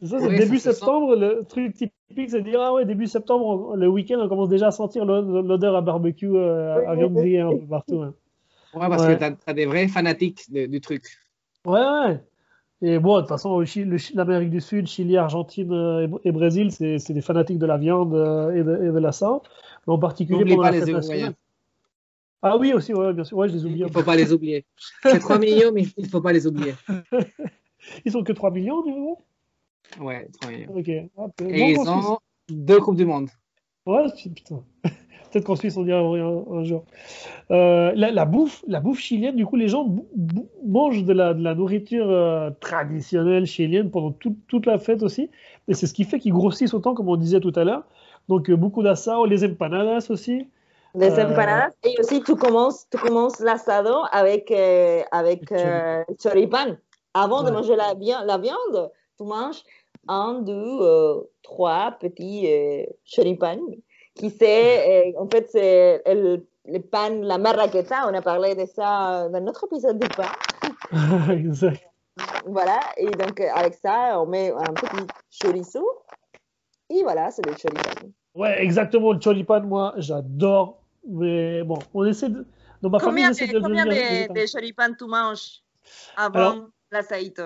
C'est 0.00 0.08
ça, 0.08 0.20
c'est 0.20 0.28
Oui, 0.28 0.36
début 0.36 0.58
ça 0.58 0.72
septembre, 0.72 1.14
le 1.16 1.44
truc 1.48 1.72
typique, 1.74 2.30
c'est 2.30 2.40
de 2.42 2.48
dire, 2.50 2.60
ah 2.60 2.72
ouais, 2.74 2.84
début 2.84 3.06
septembre, 3.06 3.70
on- 3.72 3.76
le 3.76 3.88
week-end, 3.88 4.18
on 4.20 4.28
commence 4.28 4.48
déjà 4.48 4.66
à 4.68 4.70
sentir 4.70 5.04
l'o- 5.04 5.42
l'odeur 5.42 5.76
à 5.76 5.80
barbecue, 5.80 6.28
euh, 6.36 6.86
à 6.88 6.94
viande 6.94 7.14
grillée 7.14 7.40
un 7.40 7.50
peu 7.50 7.66
partout. 7.66 8.02
hein. 8.02 8.14
Ouais, 8.74 8.88
parce 8.88 9.06
Ouais. 9.06 9.16
que 9.16 9.24
tu 9.24 9.34
as, 9.46 9.54
des 9.54 9.66
vrais 9.66 9.86
fanatiques 9.88 10.50
de- 10.52 10.66
du 10.66 10.80
truc. 10.80 11.04
Ouais, 11.64 11.80
ouais. 11.80 12.20
Et 12.82 12.98
bon, 12.98 13.16
de 13.16 13.20
toute 13.20 13.28
façon, 13.28 13.62
l'Amérique 14.14 14.50
du 14.50 14.60
Sud, 14.60 14.88
Chili, 14.88 15.16
Argentine 15.16 15.72
euh, 15.72 16.02
et, 16.02 16.06
Br- 16.08 16.20
et 16.24 16.32
Brésil, 16.32 16.70
c'est 16.72 16.98
c'est 16.98 17.14
des 17.14 17.22
fanatiques 17.22 17.58
de 17.58 17.66
la 17.66 17.78
viande 17.78 18.14
euh, 18.14 18.50
et, 18.52 18.62
de, 18.64 18.74
et 18.88 18.92
de 18.92 18.98
la 18.98 19.12
sang. 19.12 19.42
Mais 19.86 19.92
en 19.94 19.98
particulier 19.98 20.40
N'oublie 20.40 20.56
pendant 20.56 20.64
pas 20.68 20.72
la 20.72 20.84
les. 20.84 20.92
Ah 22.44 22.56
oui, 22.58 22.72
aussi, 22.74 22.92
ouais, 22.92 23.12
bien 23.14 23.24
sûr. 23.24 23.38
Ouais, 23.38 23.48
je 23.48 23.54
les 23.54 23.64
oublie. 23.64 23.78
Il 23.80 23.84
ne 23.84 23.88
faut 23.88 24.02
pas 24.02 24.16
les 24.16 24.32
oublier. 24.32 24.64
C'est 25.02 25.18
3 25.18 25.38
millions, 25.38 25.72
mais 25.72 25.82
il 25.96 26.04
ne 26.04 26.08
faut 26.08 26.20
pas 26.20 26.32
les 26.32 26.46
oublier. 26.46 26.74
Ils 28.04 28.12
sont 28.12 28.22
que 28.22 28.32
3 28.32 28.50
millions, 28.50 28.82
du 28.82 28.92
coup? 28.92 29.18
Ouais, 30.00 30.28
3 30.40 30.50
millions. 30.50 30.72
Ok. 30.76 30.90
Ah, 31.16 31.26
Et 31.48 31.58
bon, 31.58 31.68
ils 31.70 31.88
ont 31.88 32.18
deux 32.50 32.80
Coupes 32.80 32.96
du 32.96 33.06
Monde. 33.06 33.30
Ouais, 33.86 34.04
c'est- 34.16 34.28
putain. 34.28 34.62
Peut-être 35.32 35.44
qu'en 35.46 35.56
Suisse, 35.56 35.76
on 35.76 35.82
dira 35.84 35.98
un, 36.00 36.44
un 36.58 36.64
jour. 36.64 36.84
Euh, 37.50 37.92
la, 37.96 38.10
la 38.10 38.24
bouffe, 38.24 38.62
la 38.68 38.80
bouffe 38.80 39.00
chilienne, 39.00 39.36
du 39.36 39.44
coup, 39.46 39.56
les 39.56 39.68
gens 39.68 39.94
mangent 40.64 41.02
de 41.04 41.12
la, 41.12 41.34
de 41.34 41.42
la 41.42 41.54
nourriture 41.54 42.08
euh, 42.10 42.50
traditionnelle 42.60 43.46
chilienne 43.46 43.90
pendant 43.90 44.12
tout- 44.12 44.36
toute 44.48 44.66
la 44.66 44.78
fête 44.78 45.02
aussi. 45.02 45.30
Et 45.68 45.74
c'est 45.74 45.86
ce 45.86 45.94
qui 45.94 46.04
fait 46.04 46.18
qu'ils 46.18 46.32
grossissent 46.32 46.74
autant, 46.74 46.94
comme 46.94 47.08
on 47.08 47.16
disait 47.16 47.40
tout 47.40 47.52
à 47.56 47.64
l'heure. 47.64 47.84
Donc, 48.28 48.48
euh, 48.50 48.56
beaucoup 48.56 48.82
d'assao, 48.82 49.26
les 49.26 49.44
empanadas 49.44 50.06
aussi. 50.10 50.46
Euh, 50.96 51.32
empanadas. 51.32 51.72
Et 51.82 51.94
aussi, 51.98 52.22
tu 52.22 52.36
commences, 52.36 52.86
tu 52.90 52.98
commences 52.98 53.40
l'asado 53.40 53.94
avec, 54.12 54.50
euh, 54.50 55.02
avec 55.10 55.50
euh, 55.50 56.04
choripan. 56.22 56.76
Avant 57.14 57.42
de 57.42 57.50
manger 57.50 57.76
la, 57.76 57.94
vi- 57.94 58.24
la 58.24 58.38
viande, 58.38 58.90
tu 59.18 59.24
manges 59.24 59.62
un, 60.08 60.34
deux, 60.34 60.52
euh, 60.80 61.20
trois 61.42 61.92
petits 61.98 62.46
euh, 62.52 62.84
choripan. 63.04 63.58
Qui 64.14 64.30
c'est, 64.30 65.12
en 65.18 65.26
fait, 65.28 65.48
c'est 65.50 66.02
le, 66.06 66.46
le 66.66 66.78
pan, 66.78 67.10
la 67.22 67.38
marraqueta. 67.38 68.06
On 68.08 68.14
a 68.14 68.22
parlé 68.22 68.54
de 68.54 68.64
ça 68.66 69.28
dans 69.28 69.40
notre 69.40 69.64
épisode 69.64 69.98
de 69.98 70.06
pain. 70.06 70.30
exact. 71.32 71.82
Voilà. 72.46 72.78
Et 72.96 73.06
donc, 73.10 73.40
euh, 73.40 73.48
avec 73.52 73.74
ça, 73.74 74.20
on 74.20 74.26
met 74.26 74.52
un 74.52 74.72
petit 74.74 75.04
chorizo. 75.42 75.84
Et 76.90 77.02
voilà, 77.02 77.32
c'est 77.32 77.44
le 77.44 77.52
choripan. 77.54 78.08
Ouais, 78.36 78.62
exactement. 78.62 79.12
Le 79.12 79.18
choripan, 79.18 79.62
moi, 79.62 79.94
j'adore. 79.96 80.78
Mais 81.08 81.62
bon, 81.62 81.78
on 81.92 82.04
essaie 82.04 82.28
de. 82.28 82.46
Dans 82.82 82.90
ma 82.90 82.98
Combien 82.98 83.32
famille, 83.32 83.52
de, 83.52 83.58
de 83.58 83.62
combien 83.64 83.84
de, 83.86 83.90
végétarien. 83.90 84.26
de 84.42 84.50
choripan 84.52 84.94
tu 84.98 85.04
manges 85.06 85.62
avant 86.16 86.34
Alors- 86.38 86.68
la 86.90 87.02
saïte 87.02 87.42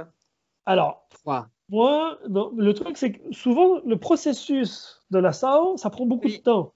Alors, 0.66 1.06
Trois. 1.10 1.48
moi, 1.68 2.18
non, 2.28 2.52
le 2.56 2.74
truc, 2.74 2.96
c'est 2.96 3.12
que 3.12 3.32
souvent, 3.32 3.80
le 3.84 3.96
processus 3.98 5.00
de 5.10 5.18
la 5.18 5.32
sao, 5.32 5.76
ça 5.76 5.90
prend 5.90 6.06
beaucoup 6.06 6.26
Oui. 6.26 6.38
de 6.38 6.42
temps. 6.42 6.74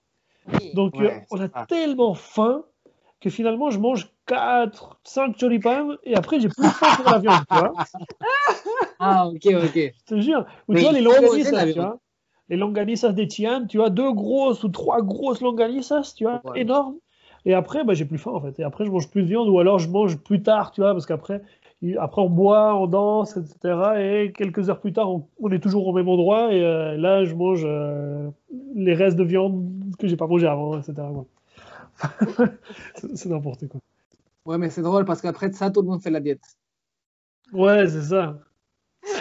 Oui. 0.53 0.73
Donc, 0.75 0.95
Ouais, 0.97 1.17
euh, 1.17 1.21
on 1.31 1.41
a 1.41 1.49
ça. 1.49 1.67
tellement 1.69 2.15
faim 2.15 2.65
que 3.21 3.31
finalement, 3.31 3.71
je 3.71 3.79
mange 3.79 4.11
4, 4.27 5.01
5 5.05 5.37
choripans 5.39 5.97
et 6.05 6.15
après, 6.17 6.39
j'ai 6.41 6.49
plus 6.49 6.69
faim 6.69 6.97
pour 6.97 7.11
la 7.11 7.19
viande, 7.19 7.43
tu 7.51 7.57
vois. 7.57 7.73
Ah, 9.05 9.27
ok, 9.27 9.45
ok. 9.47 9.75
Je 9.75 10.05
te 10.07 10.21
jure. 10.21 10.47
Ou 10.69 10.75
tu 10.77 10.81
vois, 10.83 10.93
les 10.93 11.01
longanissas, 11.01 11.51
la 11.51 11.65
tu 11.67 11.73
viande. 11.73 11.87
vois. 11.89 12.01
Les 12.49 12.57
longanissas 12.57 13.13
des 13.13 13.29
Tian, 13.29 13.67
tu 13.67 13.79
vois, 13.79 13.91
deux 13.91 14.13
grosses 14.13 14.65
ou 14.65 14.69
trois 14.69 15.03
grosses 15.03 15.41
longanissas, 15.41 16.13
tu 16.17 16.25
vois, 16.25 16.43
Ouais. 16.45 16.61
énormes. 16.61 16.97
Et 17.45 17.55
après, 17.55 17.85
bah, 17.85 17.95
j'ai 17.95 18.05
plus 18.05 18.19
faim, 18.19 18.33
en 18.33 18.41
fait. 18.41 18.59
Et 18.61 18.65
après, 18.65 18.85
je 18.85 18.91
mange 18.91 19.11
plus 19.11 19.23
de 19.23 19.29
viande 19.29 19.49
ou 19.49 19.59
alors 19.59 19.79
je 19.79 19.89
mange 19.89 20.17
plus 20.19 20.43
tard, 20.43 20.71
tu 20.73 20.81
vois, 20.81 20.93
parce 20.93 21.07
qu'après, 21.07 21.43
après, 21.99 22.23
on 22.23 22.31
boit, 22.31 22.77
on 22.77 22.87
danse, 22.87 23.37
etc. 23.37 24.01
Et 24.01 24.33
quelques 24.33 24.71
heures 24.71 24.81
plus 24.81 24.93
tard, 24.93 25.11
on, 25.11 25.29
on 25.41 25.51
est 25.51 25.59
toujours 25.61 25.87
au 25.89 25.93
même 25.93 26.09
endroit. 26.09 26.53
Et 26.53 26.63
euh, 26.65 26.97
là, 26.97 27.25
je 27.25 27.35
mange 27.35 27.63
euh, 27.65 28.31
les 28.75 28.95
restes 28.95 29.17
de 29.17 29.25
viande 29.25 29.69
que 29.99 30.07
j'ai 30.07 30.17
pas 30.17 30.27
mangé 30.29 30.47
avant, 30.47 30.79
etc. 30.79 31.09
c'est 32.95 33.17
c'est 33.17 33.29
n'importe 33.29 33.69
quoi. 33.69 33.81
Ouais, 34.47 34.59
mais 34.59 34.71
c'est 34.71 34.83
drôle 34.83 35.05
parce 35.05 35.21
qu'après 35.23 35.53
ça, 35.53 35.71
tout 35.71 35.83
le 35.83 35.89
monde 35.89 36.03
fait 36.03 36.11
la 36.11 36.21
diète. 36.21 36.43
Ouais, 37.53 37.89
c'est 37.89 38.03
ça. 38.03 38.39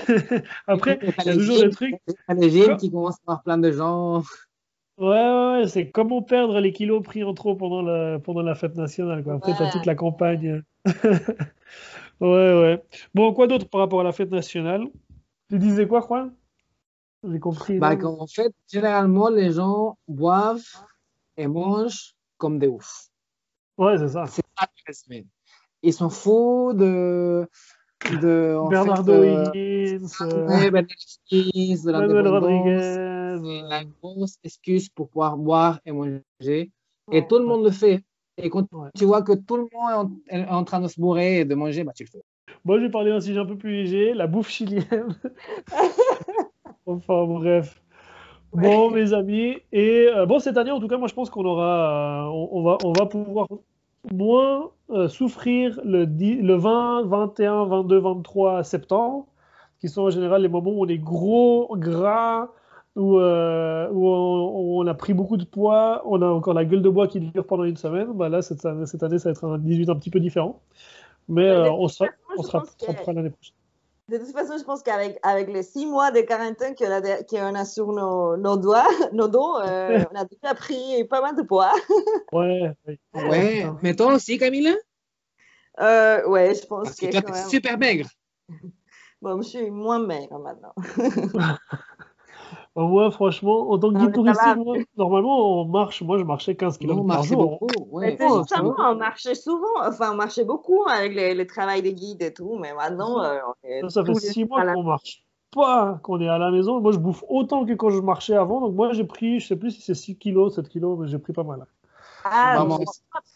après, 0.67 0.97
t'as 0.99 1.23
il 1.23 1.27
y 1.27 1.29
a 1.29 1.33
toujours 1.33 1.57
gyms- 1.57 1.63
des 1.63 1.69
trucs. 1.69 1.95
t'as 2.27 2.33
les 2.33 2.49
gyms 2.49 2.77
qui 2.77 2.91
commencent 2.91 3.15
à 3.27 3.31
avoir 3.31 3.43
plein 3.43 3.57
de 3.57 3.71
gens. 3.71 4.23
Ouais, 4.97 5.07
ouais, 5.07 5.51
ouais, 5.61 5.67
c'est 5.67 5.89
comment 5.89 6.21
perdre 6.21 6.59
les 6.59 6.71
kilos 6.73 7.01
pris 7.01 7.23
en 7.23 7.33
trop 7.33 7.55
pendant 7.55 7.81
la, 7.81 8.19
pendant 8.19 8.41
la 8.43 8.53
fête 8.55 8.75
nationale, 8.75 9.23
quoi. 9.23 9.35
Après, 9.35 9.53
t'as 9.57 9.65
Ouais. 9.65 9.71
toute 9.71 9.85
la 9.85 9.95
campagne. 9.95 10.61
Ouais, 12.19 12.27
ouais. 12.53 12.83
Bon, 13.15 13.33
quoi 13.33 13.47
d'autre 13.47 13.67
par 13.67 13.79
rapport 13.81 14.01
à 14.01 14.03
la 14.03 14.11
fête 14.11 14.29
nationale? 14.29 14.83
Tu 15.49 15.57
disais 15.57 15.87
quoi, 15.87 16.01
Juan? 16.01 16.35
J'ai 17.27 17.39
compris. 17.39 17.79
Bah, 17.79 17.95
qu'en 17.95 18.27
fait, 18.27 18.53
généralement, 18.71 19.29
les 19.29 19.51
gens 19.53 19.97
boivent 20.07 20.61
et 21.37 21.47
mangent 21.47 22.13
comme 22.37 22.59
des 22.59 22.67
oufs. 22.67 23.07
Ouais, 23.77 23.97
c'est 23.97 24.09
ça. 24.09 24.25
C'est 24.27 24.43
ça. 24.59 24.67
Ils 25.81 25.93
s'en 25.93 26.11
foutent 26.11 26.77
de. 26.77 27.47
De 28.09 28.57
en 28.59 28.67
Bernardo 28.69 29.13
fait, 29.13 29.35
euh, 29.35 29.43
Higgins, 29.53 30.07
euh, 30.21 30.47
ouais, 30.47 30.71
Bernardo 30.71 30.87
Higgins, 31.31 31.83
de 31.85 31.91
Manuel 31.91 32.15
l'indépendance. 32.25 32.41
Rodriguez. 32.41 32.79
C'est 32.81 32.99
euh, 33.63 33.69
la 33.69 33.83
grosse 34.01 34.35
excuse 34.43 34.89
pour 34.89 35.09
pouvoir 35.09 35.37
boire 35.37 35.79
et 35.85 35.91
manger. 35.91 36.19
Et 36.43 36.69
Ouais. 37.07 37.27
tout 37.27 37.37
le 37.39 37.45
monde 37.45 37.63
le 37.63 37.71
fait. 37.71 38.03
Et 38.37 38.49
quand 38.49 38.65
Ouais. 38.73 38.89
tu 38.97 39.05
vois 39.05 39.21
que 39.21 39.33
tout 39.33 39.57
le 39.57 39.67
monde 39.73 40.11
est 40.29 40.33
en, 40.35 40.41
est 40.41 40.47
en 40.49 40.63
train 40.63 40.79
de 40.81 40.87
se 40.87 40.99
bourrer 40.99 41.39
et 41.41 41.45
de 41.45 41.55
manger, 41.55 41.83
bah, 41.83 41.91
tu 41.95 42.03
le 42.03 42.09
fais. 42.09 42.21
Moi, 42.65 42.77
je 42.79 42.83
vais 42.85 42.89
parler 42.91 43.11
d'un 43.11 43.21
sujet 43.21 43.39
un 43.39 43.45
peu 43.45 43.57
plus 43.57 43.71
léger, 43.71 44.13
la 44.13 44.27
bouffe 44.27 44.49
chilienne. 44.49 45.15
Enfin, 46.85 47.25
bref. 47.25 47.81
Bon, 48.53 48.91
mes 48.91 49.13
amis, 49.13 49.57
et 49.71 50.07
euh, 50.09 50.25
bon, 50.25 50.39
cette 50.39 50.57
année, 50.57 50.71
en 50.71 50.79
tout 50.81 50.87
cas, 50.89 50.97
moi, 50.97 51.07
je 51.07 51.13
pense 51.13 51.29
qu'on 51.29 51.45
aura, 51.45 52.25
euh, 52.25 52.29
on, 52.31 52.49
on 52.51 52.63
va, 52.63 52.77
on 52.83 52.91
va 52.91 53.05
pouvoir 53.05 53.47
moins 54.11 54.71
euh, 54.89 55.07
souffrir 55.07 55.79
le, 55.83 56.05
10 56.05 56.41
le 56.41 56.55
20, 56.55 57.03
21, 57.03 57.65
22, 57.65 57.99
23 57.99 58.63
septembre, 58.63 59.27
qui 59.79 59.89
sont 59.89 60.03
en 60.03 60.09
général 60.09 60.41
les 60.41 60.47
moments 60.47 60.71
où 60.71 60.83
on 60.83 60.87
est 60.87 60.97
gros, 60.97 61.75
gras, 61.77 62.49
où, 62.95 63.19
euh, 63.19 63.89
où 63.91 64.07
on, 64.07 64.81
on 64.81 64.87
a 64.87 64.93
pris 64.93 65.13
beaucoup 65.13 65.37
de 65.37 65.45
poids, 65.45 66.01
on 66.05 66.21
a 66.21 66.27
encore 66.27 66.53
la 66.53 66.65
gueule 66.65 66.81
de 66.81 66.89
bois 66.89 67.07
qui 67.07 67.19
dure 67.19 67.45
pendant 67.45 67.63
une 67.63 67.77
semaine. 67.77 68.11
Bah 68.13 68.29
là, 68.29 68.41
cette 68.41 68.65
année, 68.65 68.85
cette 68.85 69.03
année, 69.03 69.19
ça 69.19 69.29
va 69.29 69.31
être 69.31 69.45
un 69.45 69.57
18 69.57 69.89
un 69.89 69.95
petit 69.95 70.09
peu 70.09 70.19
différent. 70.19 70.59
Mais 71.29 71.47
euh, 71.49 71.71
on 71.71 71.87
sera, 71.87 72.09
on 72.37 72.43
sera, 72.43 72.63
on 72.87 73.13
l'année 73.13 73.29
prochaine. 73.29 73.55
De 74.11 74.17
toute 74.17 74.33
façon, 74.33 74.57
je 74.57 74.63
pense 74.65 74.83
qu'avec 74.83 75.17
avec 75.23 75.47
les 75.47 75.63
six 75.63 75.85
mois 75.85 76.11
de 76.11 76.19
quarantaine 76.19 76.75
qu'on 76.75 77.55
a 77.55 77.63
sur 77.63 77.93
nos, 77.93 78.35
nos 78.35 78.57
doigts, 78.57 78.83
nos 79.13 79.29
dos, 79.29 79.57
euh, 79.61 80.03
on 80.11 80.19
a 80.19 80.25
déjà 80.25 80.53
pris 80.53 81.05
pas 81.05 81.21
mal 81.21 81.35
de 81.37 81.43
poids. 81.43 81.71
Ouais, 82.33 82.73
ouais. 82.85 82.99
Ouais, 83.13 83.65
mais 83.81 83.95
toi 83.95 84.13
aussi, 84.13 84.37
Camille 84.37 84.75
Euh, 85.79 86.27
ouais, 86.27 86.53
je 86.55 86.65
pense 86.65 86.83
Parce 86.89 86.97
que 86.97 87.05
que 87.05 87.11
toi, 87.11 87.21
quand 87.21 87.31
t'es 87.31 87.39
même. 87.39 87.49
super 87.49 87.77
maigre. 87.77 88.09
Bon, 89.21 89.39
je 89.43 89.49
suis 89.49 89.69
moins 89.69 89.99
maigre 89.99 90.39
maintenant. 90.39 90.73
Moi, 92.75 93.11
franchement, 93.11 93.69
en 93.69 93.77
tant 93.77 93.89
que 93.89 93.97
guide 93.97 94.07
mais 94.07 94.13
touristique, 94.13 94.55
moi, 94.57 94.77
normalement, 94.95 95.61
on 95.61 95.65
marche. 95.65 96.01
Moi, 96.01 96.17
je 96.17 96.23
marchais 96.23 96.55
15 96.55 96.79
Non, 96.81 96.95
km 97.03 97.07
par 97.07 97.23
jour. 97.23 97.59
beaucoup. 97.59 97.99
Mais 97.99 98.11
Ouais, 98.11 98.15
c'est 98.17 98.27
Oh, 98.29 98.37
justement, 98.39 98.75
on 98.79 98.95
marchait 98.95 99.35
souvent, 99.35 99.67
enfin, 99.85 100.13
on 100.13 100.15
marchait 100.15 100.45
beaucoup 100.45 100.85
avec 100.87 101.13
le, 101.13 101.33
le 101.33 101.45
travail 101.47 101.81
des 101.81 101.93
guides 101.93 102.21
et 102.21 102.33
tout, 102.33 102.57
mais 102.57 102.73
maintenant, 102.73 103.21
euh, 103.21 103.39
on 103.45 103.67
est 103.67 103.81
Ça, 103.81 103.89
ça 103.89 104.05
fait 104.05 104.13
tous 104.13 104.19
les 104.19 104.31
6 104.31 104.39
jours 104.41 104.49
mois 104.49 104.73
qu'on 104.73 104.83
marche 104.83 105.25
pas, 105.53 105.99
qu'on 106.03 106.21
est 106.21 106.29
à 106.29 106.37
la 106.37 106.49
maison. 106.49 106.79
Moi, 106.79 106.93
je 106.93 106.97
bouffe 106.97 107.25
autant 107.27 107.65
que 107.65 107.73
quand 107.73 107.89
je 107.89 107.99
marchais 107.99 108.35
avant. 108.35 108.61
Donc, 108.61 108.73
moi, 108.73 108.93
j'ai 108.93 109.03
pris, 109.03 109.41
je 109.41 109.47
sais 109.47 109.57
plus 109.57 109.71
si 109.71 109.81
c'est 109.81 109.93
6 109.93 110.17
kilos, 110.17 110.55
7 110.55 110.69
kilos, 110.69 110.97
mais 110.97 111.09
j'ai 111.09 111.19
pris 111.19 111.33
pas 111.33 111.43
mal. 111.43 111.65
Ah, 112.23 112.53
Maman. 112.59 112.79
non, 112.79 112.85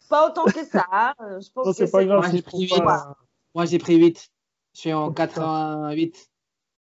pas, 0.07 0.29
autant 0.29 0.45
que 0.45 0.63
ça. 0.63 1.13
Je 1.19 1.49
pense 1.51 1.65
Non, 1.65 1.71
que 1.71 1.77
c'est 1.77 1.91
pas 1.91 2.05
grave. 2.05 2.21
Moi, 2.21 2.29
j'ai 2.31 2.41
pris 2.41 2.67
pas- 2.67 3.15
Moi, 3.53 3.65
j'ai 3.65 3.79
pris 3.79 3.97
8. 3.97 4.29
Je 4.73 4.79
suis 4.79 4.93
en 4.93 5.07
Oh, 5.07 5.09
putain. 5.09 5.25
88. 5.25 6.29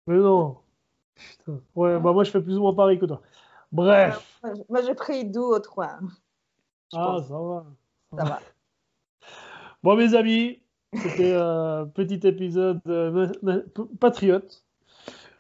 Mais 0.07 0.17
non. 0.17 0.57
Putain. 1.16 1.59
Ouais, 1.76 1.99
bah, 1.99 2.11
moi, 2.11 2.24
je 2.24 2.32
fais 2.32 2.41
plus 2.41 2.57
ou 2.57 2.61
moins 2.61 2.74
pareil 2.74 2.99
que 2.99 3.05
toi. 3.05 3.22
Bref. 3.72 4.39
Moi, 4.70 4.82
j'ai 4.86 4.93
pris 4.95 5.26
deux 5.26 5.39
ou 5.39 5.59
trois. 5.59 5.97
Je 6.91 6.97
Ah, 6.97 7.03
pense. 7.03 7.28
ça 7.28 7.34
va. 7.39 7.66
Ça 8.18 8.24
va. 8.24 8.39
Bon, 9.84 9.95
mes 9.95 10.16
amis, 10.16 10.59
c'était 10.95 11.36
un 11.36 11.86
petit 11.93 12.26
épisode 12.28 12.80
euh, 12.88 13.32
patriote. 13.99 14.63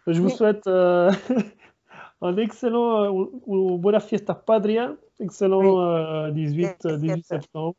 Je 0.05 0.21
vous 0.21 0.27
Oui. 0.27 0.33
souhaite 0.35 0.67
euh, 0.67 1.11
un 2.21 2.37
excellent 2.37 3.05
euh, 3.23 3.25
un 3.47 3.77
buena 3.77 3.99
fiesta 3.99 4.35
patria, 4.35 4.93
excellent 5.19 5.61
Oui. 5.61 5.83
euh, 5.83 6.31
18, 6.31 6.85
euh, 6.85 6.97
18 6.97 7.13
Fiesta. 7.15 7.41
septembre. 7.41 7.75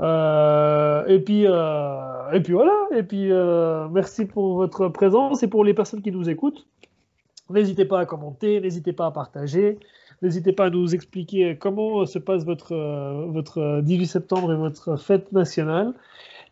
Euh, 0.00 1.04
et 1.06 1.20
puis 1.20 1.44
euh, 1.46 2.30
et 2.32 2.40
puis 2.40 2.54
voilà. 2.54 2.74
Et 2.92 3.02
puis 3.02 3.30
euh, 3.30 3.88
merci 3.88 4.24
pour 4.24 4.54
votre 4.56 4.88
présence 4.88 5.42
et 5.42 5.48
pour 5.48 5.64
les 5.64 5.74
personnes 5.74 6.00
qui 6.00 6.12
nous 6.12 6.30
écoutent. 6.30 6.66
N'hésitez 7.50 7.84
pas 7.84 8.00
à 8.00 8.06
commenter, 8.06 8.60
n'hésitez 8.60 8.92
pas 8.92 9.06
à 9.06 9.10
partager, 9.10 9.78
n'hésitez 10.20 10.52
pas 10.52 10.66
à 10.66 10.70
nous 10.70 10.94
expliquer 10.94 11.56
comment 11.56 12.04
se 12.04 12.18
passe 12.18 12.44
votre, 12.44 12.74
euh, 12.74 13.26
votre 13.28 13.80
18 13.82 14.06
septembre 14.06 14.52
et 14.52 14.56
votre 14.56 14.96
fête 14.96 15.32
nationale. 15.32 15.94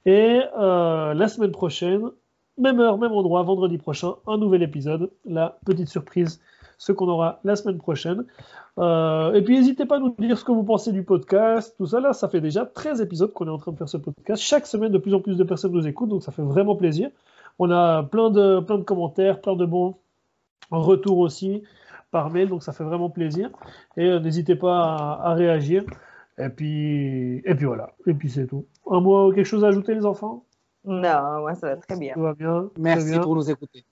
Et 0.07 0.40
euh, 0.59 1.12
la 1.12 1.28
semaine 1.28 1.51
prochaine, 1.51 2.11
même 2.59 2.80
heure, 2.80 2.97
même 2.97 3.12
endroit, 3.12 3.42
vendredi 3.42 3.76
prochain, 3.76 4.14
un 4.26 4.38
nouvel 4.38 4.62
épisode. 4.62 5.11
La 5.26 5.59
petite 5.66 5.88
surprise, 5.88 6.40
ce 6.78 6.92
qu'on 6.92 7.09
aura 7.09 7.40
la 7.44 7.57
semaine 7.57 7.76
prochaine. 7.76 8.24
Euh, 8.78 9.34
et 9.34 9.42
puis 9.42 9.57
n'hésitez 9.57 9.84
pas 9.84 9.97
à 9.97 9.99
nous 9.99 10.14
dire 10.18 10.38
ce 10.38 10.44
que 10.44 10.53
vous 10.53 10.64
pensez 10.64 10.92
du 10.92 11.03
podcast, 11.03 11.74
tout 11.76 11.86
ça. 11.86 12.01
Là, 12.01 12.14
ça 12.14 12.28
fait 12.28 12.40
déjà 12.40 12.64
13 12.64 13.03
épisodes 13.03 13.32
qu'on 13.32 13.47
est 13.47 13.51
en 13.51 13.59
train 13.59 13.72
de 13.72 13.76
faire 13.76 13.88
ce 13.88 13.99
podcast. 13.99 14.42
Chaque 14.42 14.66
semaine, 14.66 14.92
de 14.92 14.99
plus 14.99 15.12
en 15.12 15.20
plus 15.20 15.36
de 15.36 15.44
personnes 15.44 15.72
nous 15.72 15.86
écoutent, 15.86 16.09
donc 16.09 16.22
ça 16.22 16.32
fait 16.32 16.42
vraiment 16.42 16.76
plaisir. 16.76 17.11
On 17.59 17.70
a 17.70 18.03
plein 18.03 18.30
de 18.30 18.82
commentaires, 18.82 19.40
plein 19.40 19.57
de 19.57 19.66
bons 19.66 19.97
retours 20.70 21.18
aussi 21.18 21.62
par 22.11 22.30
mail, 22.30 22.48
donc 22.48 22.62
ça 22.62 22.72
fait 22.72 22.84
vraiment 22.84 23.11
plaisir. 23.11 23.50
Et 23.96 24.07
euh, 24.07 24.20
n'hésitez 24.20 24.57
pas 24.57 24.94
à, 24.94 25.30
à 25.30 25.34
réagir. 25.34 25.84
Et 26.38 26.48
puis, 26.48 27.38
et 27.44 27.54
puis 27.54 27.64
voilà. 27.66 27.94
Et 28.07 28.14
puis 28.14 28.30
c'est 28.30 28.46
tout. 28.46 28.66
Un 28.90 29.00
mot, 29.00 29.32
quelque 29.32 29.46
chose 29.46 29.64
à 29.64 29.68
ajouter, 29.68 29.94
les 29.94 30.04
enfants? 30.07 30.44
Non, 30.84 31.40
moi, 31.40 31.54
ça 31.54 31.68
va 31.68 31.76
très 31.76 31.96
bien. 31.96 32.14
Tout 32.14 32.20
va 32.20 32.34
bien. 32.34 32.68
très 32.74 32.82
Merci 32.82 33.11
bien. 33.11 33.20
pour 33.20 33.34
nous 33.34 33.50
écouter. 33.50 33.84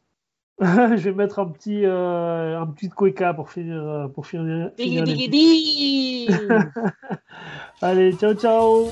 Je 0.61 0.95
vais 0.97 1.13
mettre 1.13 1.41
un 1.41 1.47
petit, 1.49 1.85
euh, 1.85 2.61
un 2.61 2.67
petit 2.69 2.89
Queka 2.89 3.35
pour 3.35 3.51
finir, 3.51 3.83
euh, 3.83 4.07
pour 4.09 4.27
finir. 4.27 4.71
finir. 4.79 6.29
Allez, 7.83 8.13
ciao, 8.13 8.35
ciao. 8.35 8.89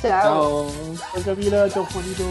Ciao. 0.00 0.66
Ciao. 0.66 0.66
Ciao 1.14 1.22
Camila, 1.22 1.68
ciao 1.70 1.84
Juanito. 1.84 2.24